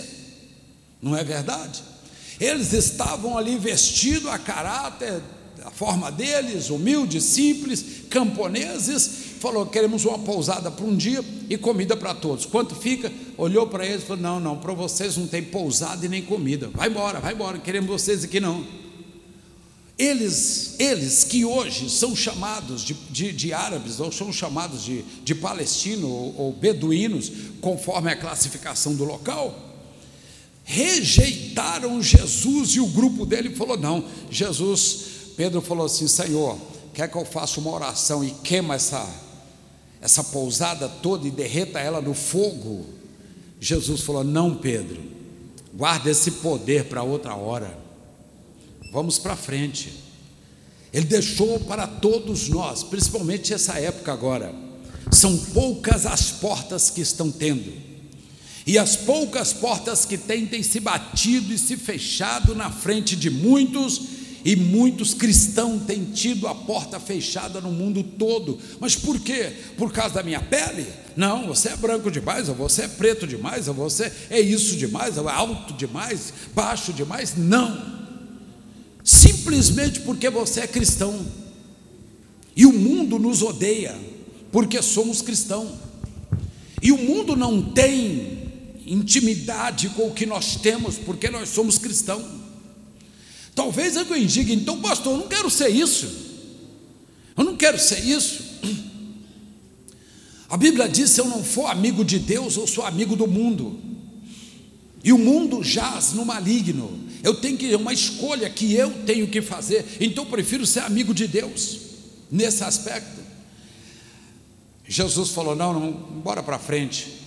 Não 1.02 1.18
é 1.18 1.24
verdade? 1.24 1.82
Eles 2.40 2.74
estavam 2.74 3.36
ali 3.36 3.58
vestidos 3.58 4.28
a 4.28 4.38
caráter, 4.38 5.20
a 5.66 5.72
forma 5.72 6.12
deles, 6.12 6.70
humildes, 6.70 7.24
simples, 7.24 7.84
camponeses. 8.08 9.10
Falou: 9.40 9.66
queremos 9.66 10.06
uma 10.06 10.20
pousada 10.20 10.70
para 10.70 10.86
um 10.86 10.96
dia 10.96 11.26
e 11.50 11.58
comida 11.58 11.98
para 11.98 12.14
todos. 12.14 12.46
Quanto 12.46 12.76
fica? 12.76 13.12
Olhou 13.36 13.66
para 13.66 13.84
eles 13.84 14.04
e 14.04 14.06
falou: 14.06 14.22
não, 14.22 14.40
não, 14.40 14.58
para 14.58 14.74
vocês 14.74 15.18
não 15.18 15.26
tem 15.26 15.42
pousada 15.42 16.06
e 16.06 16.10
nem 16.10 16.22
comida. 16.22 16.70
Vai 16.72 16.88
embora, 16.88 17.20
vai 17.20 17.34
embora, 17.34 17.58
queremos 17.58 17.90
vocês 17.90 18.24
aqui 18.24 18.40
não. 18.40 18.64
Eles, 20.02 20.80
eles 20.80 21.24
que 21.24 21.46
hoje 21.46 21.88
são 21.88 22.16
chamados 22.16 22.82
de, 22.82 22.96
de, 23.12 23.32
de 23.32 23.54
árabes, 23.54 24.00
ou 24.00 24.12
são 24.12 24.34
chamados 24.34 24.84
de, 24.84 25.04
de 25.24 25.36
palestino 25.36 26.10
ou, 26.10 26.36
ou 26.40 26.54
beduínos, 26.54 27.32
conforme 27.62 28.12
a 28.12 28.16
classificação 28.16 28.96
do 28.96 29.04
local, 29.04 29.56
rejeitaram 30.64 32.02
Jesus 32.02 32.70
e 32.72 32.80
o 32.80 32.88
grupo 32.88 33.28
dele 33.28 33.56
falou: 33.56 33.78
não, 33.78 34.04
Jesus, 34.32 35.06
Pedro 35.38 35.62
falou 35.62 35.86
assim: 35.86 36.08
Senhor, 36.08 36.58
quer 36.96 37.08
que 37.08 37.16
eu 37.16 37.24
faça 37.24 37.60
uma 37.60 37.70
oração 37.70 38.24
e 38.24 38.32
queima 38.32 38.74
essa, 38.74 39.08
essa 40.02 40.24
pousada 40.24 40.90
toda 40.90 41.28
e 41.28 41.32
derreta 41.32 41.80
ela 41.80 42.02
no 42.02 42.16
fogo? 42.16 42.88
Jesus 43.60 44.02
falou: 44.02 44.24
Não, 44.24 44.56
Pedro, 44.56 45.00
guarda 45.72 46.10
esse 46.10 46.32
poder 46.32 46.86
para 46.86 47.04
outra 47.04 47.36
hora. 47.36 47.81
Vamos 48.92 49.18
para 49.18 49.38
frente. 49.38 49.94
Ele 50.92 51.06
deixou 51.06 51.60
para 51.62 51.88
todos 51.88 52.50
nós, 52.50 52.84
principalmente 52.84 53.54
essa 53.54 53.80
época 53.80 54.12
agora. 54.12 54.54
São 55.10 55.38
poucas 55.38 56.06
as 56.06 56.32
portas 56.32 56.90
que 56.90 57.00
estão 57.00 57.32
tendo. 57.32 57.72
E 58.68 58.78
as 58.78 58.96
poucas 58.96 59.54
portas 59.54 60.06
que 60.06 60.18
têm 60.18 60.46
têm 60.46 60.62
se 60.62 60.80
batido 60.80 61.54
e 61.54 61.58
se 61.58 61.78
fechado 61.78 62.54
na 62.54 62.70
frente 62.70 63.16
de 63.16 63.30
muitos, 63.30 64.02
e 64.44 64.56
muitos 64.56 65.14
cristãos 65.14 65.84
têm 65.84 66.04
tido 66.06 66.48
a 66.48 66.54
porta 66.54 67.00
fechada 67.00 67.62
no 67.62 67.72
mundo 67.72 68.04
todo. 68.04 68.60
Mas 68.80 68.96
por 68.96 69.20
quê? 69.20 69.54
Por 69.78 69.94
causa 69.94 70.16
da 70.16 70.24
minha 70.24 70.42
pele? 70.42 70.86
Não, 71.16 71.48
você 71.48 71.70
é 71.70 71.78
branco 71.78 72.12
demais, 72.12 72.50
ou 72.50 72.56
você 72.56 72.84
é 72.84 72.88
preto 72.88 73.26
demais, 73.26 73.68
ou 73.68 73.74
você 73.74 74.12
é 74.30 74.42
isso 74.42 74.76
demais, 74.76 75.18
ou 75.18 75.30
é 75.30 75.34
alto 75.34 75.74
demais, 75.74 76.34
baixo 76.54 76.92
demais. 76.92 77.36
Não 77.38 78.01
simplesmente 79.52 80.00
porque 80.02 80.30
você 80.30 80.62
é 80.62 80.68
cristão. 80.68 81.26
E 82.56 82.66
o 82.66 82.72
mundo 82.72 83.20
nos 83.20 83.42
odeia 83.42 83.98
porque 84.52 84.82
somos 84.82 85.22
cristãos. 85.22 85.72
E 86.82 86.92
o 86.92 86.98
mundo 86.98 87.36
não 87.36 87.62
tem 87.62 88.50
intimidade 88.86 89.90
com 89.90 90.08
o 90.08 90.14
que 90.14 90.26
nós 90.26 90.56
temos 90.56 90.98
porque 90.98 91.30
nós 91.30 91.50
somos 91.50 91.78
cristãos. 91.78 92.26
Talvez 93.54 93.98
eu 93.98 94.06
diga, 94.26 94.54
então, 94.54 94.82
pastor, 94.82 95.14
eu 95.14 95.20
não 95.20 95.28
quero 95.28 95.50
ser 95.50 95.68
isso. 95.70 96.08
Eu 97.38 97.44
não 97.44 97.58
quero 97.58 97.78
ser 97.78 98.00
isso. 98.06 98.44
A 100.50 100.56
Bíblia 100.56 100.88
diz: 100.88 101.10
se 101.12 101.20
eu 101.20 101.26
não 101.26 101.44
for 101.44 101.66
amigo 101.68 102.06
de 102.06 102.20
Deus, 102.20 102.56
eu 102.56 102.66
sou 102.66 102.86
amigo 102.86 103.18
do 103.18 103.28
mundo. 103.28 103.80
E 105.04 105.12
o 105.12 105.18
mundo 105.18 105.62
jaz 105.62 106.14
no 106.14 106.24
maligno. 106.24 107.11
Eu 107.24 107.36
tenho 107.36 107.58
que 107.58 107.74
é 107.74 107.78
uma 107.78 107.94
escolha 107.94 108.50
que 108.50 108.74
eu 108.74 108.92
tenho 109.06 109.28
que 109.28 109.42
fazer. 109.42 109.86
Então 110.00 110.24
eu 110.24 110.30
prefiro 110.30 110.66
ser 110.66 110.82
amigo 110.82 111.14
de 111.14 111.28
Deus 111.28 111.80
nesse 112.32 112.64
aspecto. 112.64 113.22
Jesus 114.88 115.30
falou: 115.30 115.56
"Não, 115.56 115.74
não, 115.74 115.92
bora 115.92 116.42
para 116.42 116.58
frente". 116.60 117.20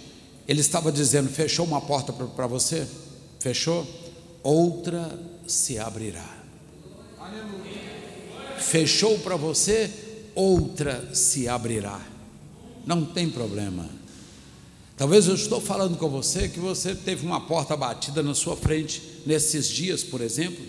Ele 0.47 0.61
estava 0.61 0.91
dizendo: 0.91 1.29
"Fechou 1.29 1.65
uma 1.65 1.81
porta 1.81 2.13
para 2.13 2.47
você? 2.47 2.87
Fechou? 3.39 3.87
Outra 4.43 5.19
se 5.47 5.79
abrirá". 5.79 6.29
Fechou 8.59 9.19
para 9.19 9.37
você? 9.37 9.91
outra 10.35 11.15
se 11.15 11.49
abrirá. 11.49 12.01
Não 12.85 13.05
tem 13.05 13.31
problema. 13.31 13.89
Talvez 14.97 15.27
eu 15.27 15.35
estou 15.35 15.61
falando 15.61 15.97
com 15.97 16.09
você 16.09 16.49
que 16.49 16.61
você 16.61 16.95
teve 16.95 17.27
uma 17.27 17.41
porta 17.41 17.77
batida 17.77 18.23
na 18.23 18.35
sua 18.35 18.57
frente 18.57 19.03
nesses 19.27 19.69
dias, 19.69 20.05
por 20.05 20.21
exemplo, 20.21 20.65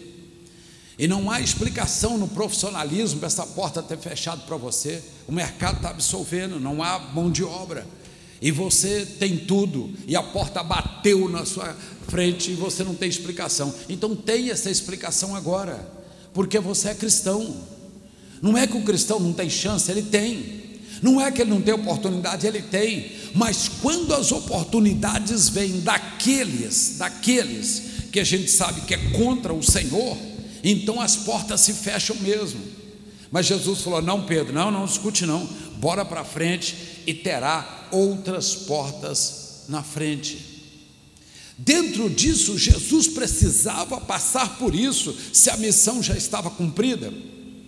e 0.98 1.08
não 1.08 1.30
há 1.30 1.40
explicação 1.42 2.18
no 2.18 2.28
profissionalismo 2.28 3.20
para 3.20 3.28
essa 3.28 3.46
porta 3.46 3.84
ter 3.84 3.98
fechado 3.98 4.46
para 4.48 4.58
você. 4.58 5.04
O 5.28 5.32
mercado 5.32 5.78
está 5.78 5.90
absolvendo, 5.90 6.60
não 6.60 6.82
há 6.82 6.98
mão 6.98 7.30
de 7.30 7.44
obra. 7.44 7.86
E 8.42 8.50
você 8.50 9.06
tem 9.06 9.38
tudo, 9.38 9.94
e 10.08 10.16
a 10.16 10.24
porta 10.24 10.64
bateu 10.64 11.30
na 11.30 11.46
sua 11.46 11.76
frente 12.08 12.52
e 12.52 12.56
você 12.56 12.84
não 12.84 12.96
tem 12.96 13.10
explicação. 13.10 13.74
Então 13.90 14.16
tem 14.16 14.50
essa 14.50 14.70
explicação 14.70 15.36
agora, 15.36 15.88
porque 16.34 16.60
você 16.60 16.90
é 16.90 16.96
cristão. 16.96 17.56
Não 18.42 18.58
é 18.58 18.66
que 18.66 18.78
o 18.78 18.84
cristão 18.84 19.20
não 19.20 19.34
tem 19.34 19.50
chance, 19.50 19.90
ele 19.92 20.04
tem. 20.04 20.64
Não 21.02 21.20
é 21.20 21.32
que 21.32 21.42
ele 21.42 21.52
não 21.52 21.62
tem 21.62 21.74
oportunidade, 21.74 22.48
ele 22.48 22.62
tem. 22.62 23.12
Mas 23.34 23.68
quando 23.82 24.14
as 24.14 24.32
oportunidades 24.32 25.50
vêm 25.50 25.82
daqueles, 25.82 26.96
daqueles 26.98 27.82
que 28.12 28.20
a 28.20 28.24
gente 28.24 28.50
sabe 28.50 28.82
que 28.82 28.94
é 28.94 28.98
contra 29.12 29.54
o 29.54 29.62
Senhor, 29.62 30.18
então 30.64 31.02
as 31.02 31.16
portas 31.16 31.62
se 31.62 31.74
fecham 31.74 32.16
mesmo. 32.18 32.62
Mas 33.32 33.46
Jesus 33.46 33.82
falou: 33.82 34.02
Não, 34.02 34.26
Pedro, 34.26 34.54
não, 34.54 34.72
não 34.72 34.86
discute, 34.86 35.26
não, 35.26 35.48
bora 35.78 36.06
para 36.06 36.24
frente 36.24 36.76
e 37.06 37.14
terá 37.14 37.88
outras 37.92 38.56
portas 38.56 39.66
na 39.68 39.84
frente. 39.84 40.56
Dentro 41.58 42.10
disso, 42.10 42.58
Jesus 42.58 43.08
precisava 43.08 44.02
passar 44.02 44.58
por 44.58 44.76
isso, 44.76 45.16
se 45.32 45.50
a 45.50 45.58
missão 45.58 46.04
já 46.04 46.16
estava 46.16 46.50
cumprida. 46.50 47.14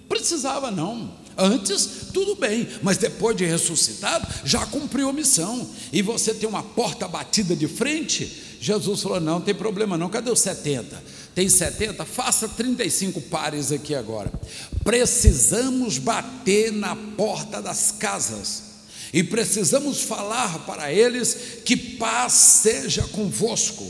Precisava 0.10 0.72
não. 0.72 1.12
Antes, 1.38 2.08
tudo 2.12 2.36
bem, 2.36 2.68
mas 2.82 2.98
depois 2.98 3.38
de 3.38 3.46
ressuscitado, 3.46 4.28
já 4.44 4.66
cumpriu 4.66 5.10
a 5.10 5.14
missão. 5.14 5.70
E 5.94 6.02
você 6.02 6.34
tem 6.34 6.50
uma 6.50 6.64
porta 6.64 7.08
batida 7.08 7.56
de 7.56 7.68
frente. 7.68 8.44
Jesus 8.60 9.02
falou: 9.02 9.20
não, 9.20 9.34
não 9.34 9.42
tem 9.42 9.54
problema 9.54 9.98
não. 9.98 10.10
Cadê 10.10 10.32
os 10.32 10.40
70? 10.40 11.04
Tem 11.36 11.48
70? 11.48 12.04
Faça 12.06 12.48
35 12.48 13.22
pares 13.22 13.72
aqui 13.72 13.94
agora. 13.94 14.32
Precisamos 14.84 16.00
bater 16.00 16.72
na 16.72 16.96
porta 16.96 17.62
das 17.62 17.92
casas. 17.92 18.64
E 19.14 19.24
precisamos 19.24 20.02
falar 20.02 20.66
para 20.66 20.92
eles 20.92 21.62
que 21.64 21.78
paz 21.78 22.34
seja 22.34 23.04
convosco. 23.04 23.86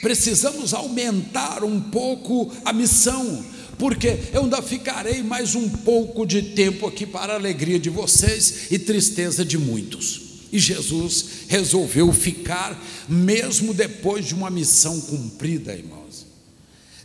Precisamos 0.00 0.72
aumentar 0.72 1.64
um 1.64 1.80
pouco 1.80 2.52
a 2.64 2.72
missão 2.72 3.44
porque 3.78 4.18
eu 4.32 4.44
ainda 4.44 4.62
ficarei 4.62 5.22
mais 5.22 5.54
um 5.54 5.68
pouco 5.68 6.26
de 6.26 6.42
tempo 6.42 6.86
aqui 6.86 7.06
para 7.06 7.32
a 7.32 7.36
alegria 7.36 7.78
de 7.78 7.90
vocês 7.90 8.70
e 8.70 8.78
tristeza 8.78 9.44
de 9.44 9.58
muitos. 9.58 10.22
E 10.52 10.58
Jesus 10.58 11.26
resolveu 11.48 12.12
ficar, 12.12 12.80
mesmo 13.08 13.74
depois 13.74 14.24
de 14.26 14.34
uma 14.34 14.50
missão 14.50 15.00
cumprida, 15.00 15.74
irmãos. 15.74 16.26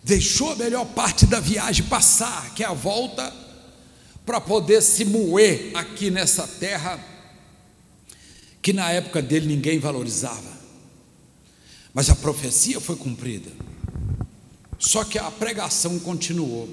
Deixou 0.04 0.52
a 0.52 0.56
melhor 0.56 0.86
parte 0.86 1.26
da 1.26 1.40
viagem 1.40 1.86
passar, 1.86 2.54
que 2.54 2.64
é 2.64 2.68
a 2.68 2.74
volta, 2.74 3.34
para 4.26 4.40
poder 4.40 4.82
se 4.82 5.04
moer 5.04 5.72
aqui 5.74 6.12
nessa 6.12 6.48
terra, 6.48 7.04
que 8.62 8.72
na 8.72 8.92
época 8.92 9.22
dele 9.22 9.48
ninguém 9.48 9.80
valorizava. 9.80 10.60
Mas 11.94 12.10
a 12.10 12.16
profecia 12.16 12.80
foi 12.80 12.96
cumprida. 12.96 13.50
Só 14.80 15.04
que 15.04 15.20
a 15.20 15.30
pregação 15.30 16.00
continuou. 16.00 16.70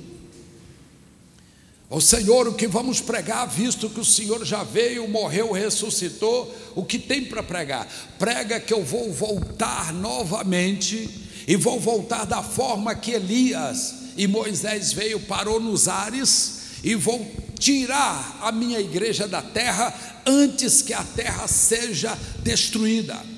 O 1.90 2.00
Senhor, 2.00 2.48
o 2.48 2.54
que 2.54 2.68
vamos 2.68 3.00
pregar, 3.00 3.46
visto 3.46 3.90
que 3.90 4.00
o 4.00 4.04
Senhor 4.04 4.44
já 4.44 4.62
veio, 4.62 5.08
morreu, 5.08 5.52
ressuscitou, 5.52 6.52
o 6.74 6.84
que 6.84 6.98
tem 6.98 7.24
para 7.24 7.42
pregar? 7.42 7.86
Prega 8.18 8.60
que 8.60 8.72
eu 8.72 8.84
vou 8.84 9.12
voltar 9.12 9.92
novamente, 9.92 11.08
e 11.46 11.56
vou 11.56 11.78
voltar 11.78 12.24
da 12.24 12.42
forma 12.42 12.94
que 12.94 13.12
Elias 13.12 13.94
e 14.16 14.26
Moisés 14.26 14.92
veio, 14.92 15.20
parou 15.20 15.60
nos 15.60 15.86
ares, 15.86 16.80
e 16.82 16.96
vou 16.96 17.24
tirar 17.58 18.38
a 18.42 18.50
minha 18.50 18.80
igreja 18.80 19.28
da 19.28 19.42
terra 19.42 19.94
antes 20.26 20.82
que 20.82 20.92
a 20.92 21.04
terra 21.04 21.46
seja 21.46 22.18
destruída 22.42 23.35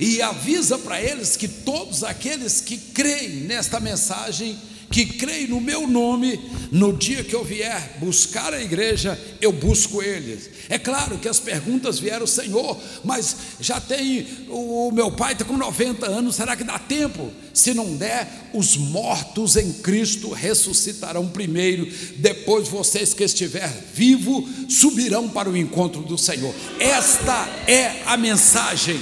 e 0.00 0.22
avisa 0.22 0.78
para 0.78 1.00
eles 1.00 1.36
que 1.36 1.46
todos 1.46 2.02
aqueles 2.02 2.60
que 2.62 2.78
creem 2.78 3.42
nesta 3.42 3.78
mensagem, 3.78 4.58
que 4.90 5.04
creem 5.04 5.46
no 5.46 5.60
meu 5.60 5.86
nome, 5.86 6.40
no 6.72 6.92
dia 6.92 7.22
que 7.22 7.34
eu 7.34 7.44
vier 7.44 7.98
buscar 8.00 8.52
a 8.52 8.60
igreja, 8.60 9.16
eu 9.40 9.52
busco 9.52 10.02
eles. 10.02 10.50
É 10.70 10.78
claro 10.78 11.18
que 11.18 11.28
as 11.28 11.38
perguntas 11.38 12.00
vieram, 12.00 12.26
Senhor, 12.26 12.76
mas 13.04 13.36
já 13.60 13.78
tem, 13.78 14.26
o 14.48 14.90
meu 14.90 15.12
pai 15.12 15.34
está 15.34 15.44
com 15.44 15.56
90 15.56 16.06
anos, 16.06 16.36
será 16.36 16.56
que 16.56 16.64
dá 16.64 16.78
tempo? 16.78 17.30
Se 17.52 17.74
não 17.74 17.94
der, 17.96 18.50
os 18.54 18.76
mortos 18.76 19.56
em 19.56 19.70
Cristo 19.74 20.30
ressuscitarão 20.30 21.28
primeiro, 21.28 21.86
depois 22.16 22.66
vocês 22.68 23.12
que 23.12 23.22
estiver 23.22 23.68
vivo 23.94 24.48
subirão 24.68 25.28
para 25.28 25.50
o 25.50 25.56
encontro 25.56 26.00
do 26.02 26.16
Senhor. 26.16 26.54
Esta 26.80 27.46
é 27.68 28.02
a 28.06 28.16
mensagem. 28.16 28.98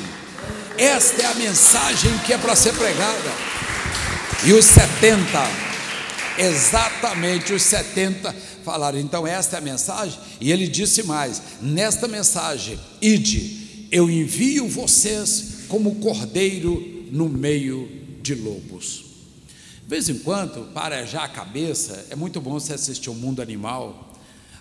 Esta 0.79 1.23
é 1.23 1.27
a 1.27 1.35
mensagem 1.35 2.17
que 2.19 2.33
é 2.33 2.39
para 2.39 2.55
ser 2.55 2.73
pregada. 2.73 3.33
E 4.47 4.53
os 4.53 4.65
70, 4.65 5.27
exatamente 6.39 7.53
os 7.53 7.63
70 7.63 8.33
falaram, 8.65 8.97
então 9.01 9.27
esta 9.27 9.57
é 9.57 9.59
a 9.59 9.63
mensagem, 9.63 10.17
e 10.41 10.53
ele 10.53 10.69
disse 10.69 11.03
mais: 11.03 11.43
nesta 11.61 12.07
mensagem, 12.07 12.79
ide, 13.03 13.89
eu 13.91 14.09
envio 14.09 14.69
vocês 14.69 15.65
como 15.67 15.97
cordeiro 15.97 17.09
no 17.11 17.29
meio 17.29 17.89
de 18.23 18.37
lobos. 18.37 19.05
De 19.83 19.89
vez 19.89 20.09
em 20.09 20.19
quando, 20.19 20.73
parejar 20.73 21.25
a 21.25 21.29
cabeça, 21.29 22.07
é 22.09 22.15
muito 22.15 22.41
bom 22.41 22.53
você 22.53 22.75
assistir 22.75 23.11
o 23.11 23.15
mundo 23.15 23.43
animal. 23.43 24.13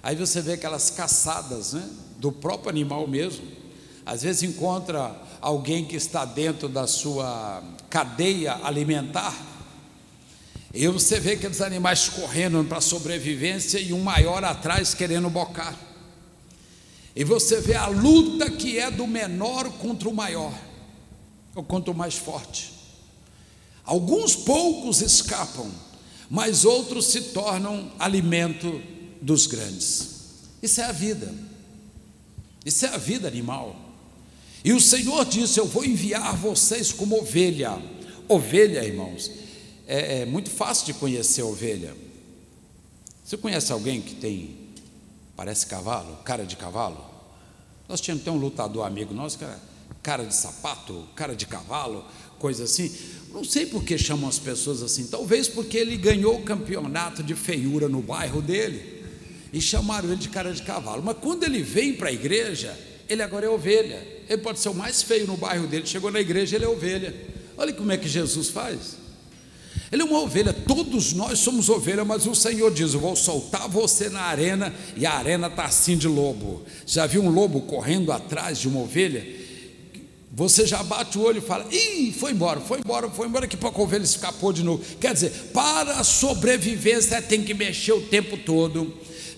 Aí 0.01 0.15
você 0.15 0.41
vê 0.41 0.53
aquelas 0.53 0.89
caçadas 0.89 1.73
né, 1.73 1.83
do 2.17 2.31
próprio 2.31 2.71
animal 2.71 3.07
mesmo. 3.07 3.45
Às 4.05 4.23
vezes 4.23 4.41
encontra 4.41 5.26
alguém 5.41 5.85
que 5.85 5.95
está 5.95 6.25
dentro 6.25 6.67
da 6.67 6.87
sua 6.87 7.63
cadeia 7.89 8.59
alimentar, 8.63 9.35
e 10.73 10.87
você 10.87 11.19
vê 11.19 11.31
aqueles 11.31 11.61
animais 11.61 12.07
correndo 12.09 12.63
para 12.65 12.77
a 12.77 12.81
sobrevivência 12.81 13.79
e 13.79 13.93
um 13.93 14.03
maior 14.03 14.43
atrás 14.43 14.93
querendo 14.93 15.29
bocar. 15.29 15.75
E 17.15 17.23
você 17.23 17.59
vê 17.59 17.73
a 17.73 17.87
luta 17.87 18.51
que 18.51 18.77
é 18.77 18.91
do 18.91 19.07
menor 19.07 19.71
contra 19.79 20.07
o 20.07 20.13
maior, 20.13 20.53
ou 21.55 21.63
contra 21.63 21.91
o 21.91 21.95
mais 21.95 22.15
forte. 22.15 22.73
Alguns 23.83 24.35
poucos 24.35 25.01
escapam, 25.01 25.71
mas 26.29 26.63
outros 26.63 27.07
se 27.07 27.21
tornam 27.21 27.91
alimento 27.97 28.79
dos 29.19 29.47
grandes. 29.47 30.09
Isso 30.61 30.79
é 30.81 30.83
a 30.83 30.91
vida. 30.91 31.33
Isso 32.63 32.85
é 32.85 32.89
a 32.89 32.97
vida 32.97 33.27
animal. 33.27 33.86
E 34.67 34.73
o 34.73 34.81
Senhor 34.81 35.23
disse: 35.23 35.61
Eu 35.61 35.65
vou 35.65 35.85
enviar 35.85 36.35
vocês 36.35 36.91
como 36.91 37.17
ovelha. 37.17 37.81
Ovelha, 38.27 38.83
irmãos, 38.83 39.31
é, 39.87 40.23
é 40.23 40.25
muito 40.25 40.49
fácil 40.49 40.87
de 40.87 40.93
conhecer 40.95 41.41
ovelha. 41.41 41.95
Você 43.23 43.37
conhece 43.37 43.71
alguém 43.71 44.01
que 44.01 44.15
tem, 44.15 44.57
parece 45.37 45.65
cavalo, 45.67 46.17
cara 46.25 46.45
de 46.45 46.57
cavalo? 46.57 47.01
Nós 47.87 48.01
tínhamos 48.01 48.23
até 48.23 48.29
um 48.29 48.35
lutador 48.35 48.85
amigo 48.85 49.13
nosso 49.13 49.37
que 49.37 49.45
era 49.45 49.57
cara 50.03 50.25
de 50.25 50.35
sapato, 50.35 51.07
cara 51.15 51.33
de 51.33 51.45
cavalo, 51.45 52.03
coisa 52.37 52.65
assim. 52.65 52.93
Não 53.31 53.45
sei 53.45 53.67
por 53.67 53.85
que 53.85 53.97
chamam 53.97 54.27
as 54.27 54.37
pessoas 54.37 54.83
assim. 54.83 55.07
Talvez 55.07 55.47
porque 55.47 55.77
ele 55.77 55.95
ganhou 55.95 56.39
o 56.39 56.43
campeonato 56.43 57.23
de 57.23 57.35
feiura 57.35 57.87
no 57.87 58.01
bairro 58.01 58.41
dele 58.41 59.05
e 59.53 59.61
chamaram 59.61 60.09
ele 60.09 60.17
de 60.17 60.27
cara 60.27 60.51
de 60.51 60.61
cavalo. 60.63 61.01
Mas 61.01 61.15
quando 61.21 61.45
ele 61.45 61.63
vem 61.63 61.93
para 61.93 62.09
a 62.09 62.11
igreja, 62.11 62.77
ele 63.09 63.21
agora 63.21 63.45
é 63.45 63.49
ovelha. 63.49 64.05
Ele 64.29 64.41
pode 64.41 64.59
ser 64.59 64.69
o 64.69 64.73
mais 64.73 65.01
feio 65.01 65.25
no 65.27 65.37
bairro 65.37 65.67
dele, 65.67 65.85
chegou 65.85 66.11
na 66.11 66.19
igreja, 66.19 66.55
ele 66.55 66.65
é 66.65 66.67
ovelha. 66.67 67.13
Olha 67.57 67.73
como 67.73 67.91
é 67.91 67.97
que 67.97 68.07
Jesus 68.07 68.49
faz. 68.49 68.97
Ele 69.91 70.01
é 70.01 70.05
uma 70.05 70.19
ovelha, 70.19 70.51
todos 70.51 71.13
nós 71.13 71.39
somos 71.39 71.69
ovelha, 71.69 72.03
mas 72.03 72.27
o 72.27 72.35
Senhor 72.35 72.71
diz: 72.71 72.93
Eu 72.93 72.99
vou 72.99 73.15
soltar 73.15 73.69
você 73.69 74.09
na 74.09 74.21
arena, 74.21 74.73
e 74.97 75.05
a 75.05 75.13
arena 75.13 75.47
está 75.47 75.65
assim 75.65 75.97
de 75.97 76.07
lobo. 76.07 76.63
Já 76.85 77.05
viu 77.05 77.23
um 77.23 77.29
lobo 77.29 77.61
correndo 77.61 78.11
atrás 78.11 78.59
de 78.59 78.67
uma 78.67 78.81
ovelha? 78.81 79.25
Você 80.33 80.67
já 80.67 80.83
bate 80.83 81.17
o 81.17 81.21
olho 81.21 81.37
e 81.37 81.41
fala: 81.41 81.65
Ih, 81.71 82.11
foi 82.11 82.31
embora, 82.31 82.59
foi 82.59 82.79
embora, 82.79 83.09
foi 83.09 83.27
embora, 83.27 83.47
que 83.47 83.55
pouco 83.55 83.81
a 83.81 83.85
ovelha 83.85 84.03
escapou 84.03 84.51
de 84.51 84.61
novo. 84.61 84.83
Quer 84.99 85.13
dizer, 85.13 85.31
para 85.53 85.93
a 85.93 86.03
sobrevivência 86.03 87.21
tem 87.21 87.41
que 87.41 87.53
mexer 87.53 87.93
o 87.93 88.01
tempo 88.01 88.37
todo 88.37 88.93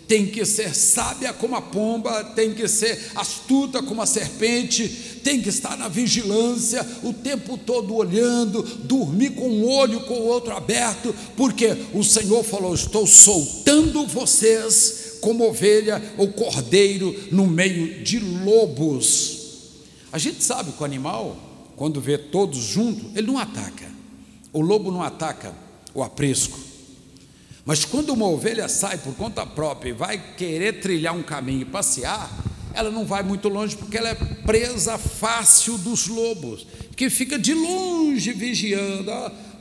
tem 0.09 0.25
que 0.25 0.43
ser 0.43 0.75
sábia 0.75 1.31
como 1.31 1.55
a 1.55 1.61
pomba, 1.61 2.23
tem 2.23 2.51
que 2.51 2.67
ser 2.67 3.11
astuta 3.15 3.83
como 3.83 4.01
a 4.01 4.07
serpente, 4.07 4.89
tem 5.23 5.39
que 5.39 5.49
estar 5.49 5.77
na 5.77 5.87
vigilância 5.87 6.85
o 7.03 7.13
tempo 7.13 7.55
todo 7.59 7.93
olhando, 7.93 8.63
dormir 8.63 9.29
com 9.35 9.47
um 9.47 9.69
olho 9.69 10.01
com 10.01 10.15
o 10.15 10.25
outro 10.25 10.51
aberto, 10.57 11.15
porque 11.37 11.77
o 11.93 12.03
Senhor 12.03 12.43
falou: 12.43 12.73
Estou 12.73 13.05
soltando 13.05 14.07
vocês 14.07 15.19
como 15.21 15.47
ovelha 15.47 16.01
ou 16.17 16.29
cordeiro 16.29 17.15
no 17.31 17.45
meio 17.45 18.03
de 18.03 18.19
lobos. 18.19 19.37
A 20.11 20.17
gente 20.17 20.43
sabe 20.43 20.71
que 20.71 20.81
o 20.81 20.85
animal, 20.85 21.37
quando 21.75 22.01
vê 22.01 22.17
todos 22.17 22.57
juntos, 22.57 23.15
ele 23.15 23.27
não 23.27 23.37
ataca. 23.37 23.85
O 24.51 24.59
lobo 24.59 24.91
não 24.91 25.03
ataca 25.03 25.53
o 25.93 26.01
aprisco. 26.01 26.68
Mas 27.69 27.86
quando 27.86 28.10
uma 28.10 28.27
ovelha 28.27 28.67
sai 28.67 28.97
por 28.97 29.13
conta 29.13 29.45
própria 29.45 29.91
e 29.91 29.93
vai 29.93 30.19
querer 30.36 30.79
trilhar 30.79 31.15
um 31.15 31.21
caminho 31.21 31.62
e 31.62 31.65
passear, 31.65 32.27
ela 32.73 32.89
não 32.89 33.05
vai 33.05 33.21
muito 33.21 33.47
longe 33.47 33.75
porque 33.75 33.95
ela 33.95 34.10
é 34.10 34.15
presa 34.15 34.97
fácil 34.97 35.77
dos 35.77 36.08
lobos, 36.08 36.65
que 36.95 37.12
fica 37.12 37.38
de 37.38 37.53
longe 37.53 38.34
vigiando, 38.34 39.12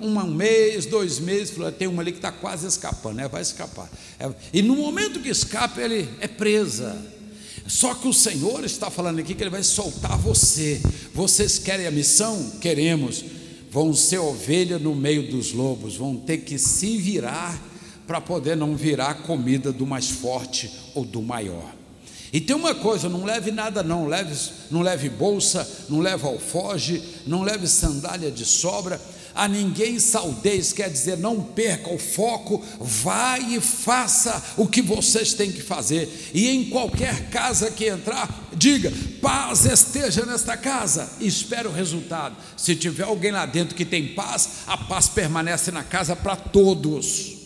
um 0.01 0.23
mês, 0.25 0.87
dois 0.87 1.19
meses, 1.19 1.55
tem 1.79 1.87
uma 1.87 2.01
ali 2.01 2.13
que 2.13 2.17
está 2.17 2.33
quase 2.33 2.67
escapando, 2.67 3.17
né? 3.17 3.29
vai 3.29 3.43
escapar. 3.43 3.91
É, 4.19 4.31
e 4.55 4.63
no 4.63 4.75
momento 4.75 5.21
que 5.21 5.29
escapa, 5.29 5.79
ele 5.79 6.09
é 6.19 6.27
presa. 6.27 6.97
Só 7.67 7.93
que 7.93 8.09
o 8.09 8.15
Senhor 8.15 8.65
está 8.65 8.91
falando 8.91 9.19
aqui 9.19 9.35
que 9.35 9.43
Ele 9.43 9.51
vai 9.51 9.63
soltar 9.63 10.17
você. 10.17 10.81
Vocês 11.13 11.59
querem 11.59 11.87
a 11.87 11.91
missão? 11.91 12.53
Queremos. 12.59 13.23
Vão 13.71 13.93
ser 13.93 14.17
ovelha 14.17 14.79
no 14.79 14.95
meio 14.95 15.31
dos 15.31 15.53
lobos, 15.53 15.95
vão 15.95 16.17
ter 16.17 16.39
que 16.39 16.59
se 16.59 16.97
virar 16.97 17.68
para 18.09 18.23
poder 18.23 18.57
não 18.57 18.75
virar 18.75 19.23
comida 19.23 19.71
do 19.71 19.87
mais 19.87 20.09
forte 20.09 20.73
ou 20.95 21.05
do 21.05 21.21
maior. 21.21 21.75
E 22.33 22.41
tem 22.41 22.57
uma 22.57 22.75
coisa, 22.75 23.07
não 23.07 23.25
leve 23.25 23.51
nada 23.51 23.83
não, 23.83 24.07
leve, 24.07 24.35
não 24.71 24.81
leve 24.81 25.11
bolsa, 25.11 25.69
não 25.91 26.01
leve 26.01 26.27
alfoge, 26.27 27.03
não 27.27 27.43
leve 27.43 27.67
sandália 27.67 28.31
de 28.31 28.47
sobra, 28.47 29.01
a 29.35 29.47
ninguém 29.47 29.99
saudeis, 29.99 30.73
quer 30.73 30.91
dizer, 30.91 31.17
não 31.19 31.41
perca 31.41 31.91
o 31.93 31.99
foco, 31.99 32.65
vai 32.81 33.55
e 33.55 33.61
faça 33.61 34.43
o 34.57 34.67
que 34.67 34.83
vocês 34.83 35.35
têm 35.35 35.53
que 35.53 35.63
fazer, 35.63 36.31
e 36.35 36.49
em 36.49 36.71
qualquer 36.71 37.29
casa 37.31 37.71
que 37.71 37.87
entrar, 37.87 38.49
diga, 38.55 38.93
paz 39.23 39.65
esteja 39.65 40.27
nesta 40.27 40.57
casa, 40.57 41.09
espere 41.21 41.69
o 41.69 41.73
resultado, 41.73 42.37
se 42.57 42.75
tiver 42.75 43.05
alguém 43.05 43.31
lá 43.31 43.47
dentro 43.47 43.77
que 43.77 43.85
tem 43.85 44.09
paz, 44.09 44.49
a 44.67 44.77
paz 44.77 45.09
permanece 45.09 45.71
na 45.71 45.85
casa 45.85 46.17
para 46.17 46.35
todos, 46.35 47.38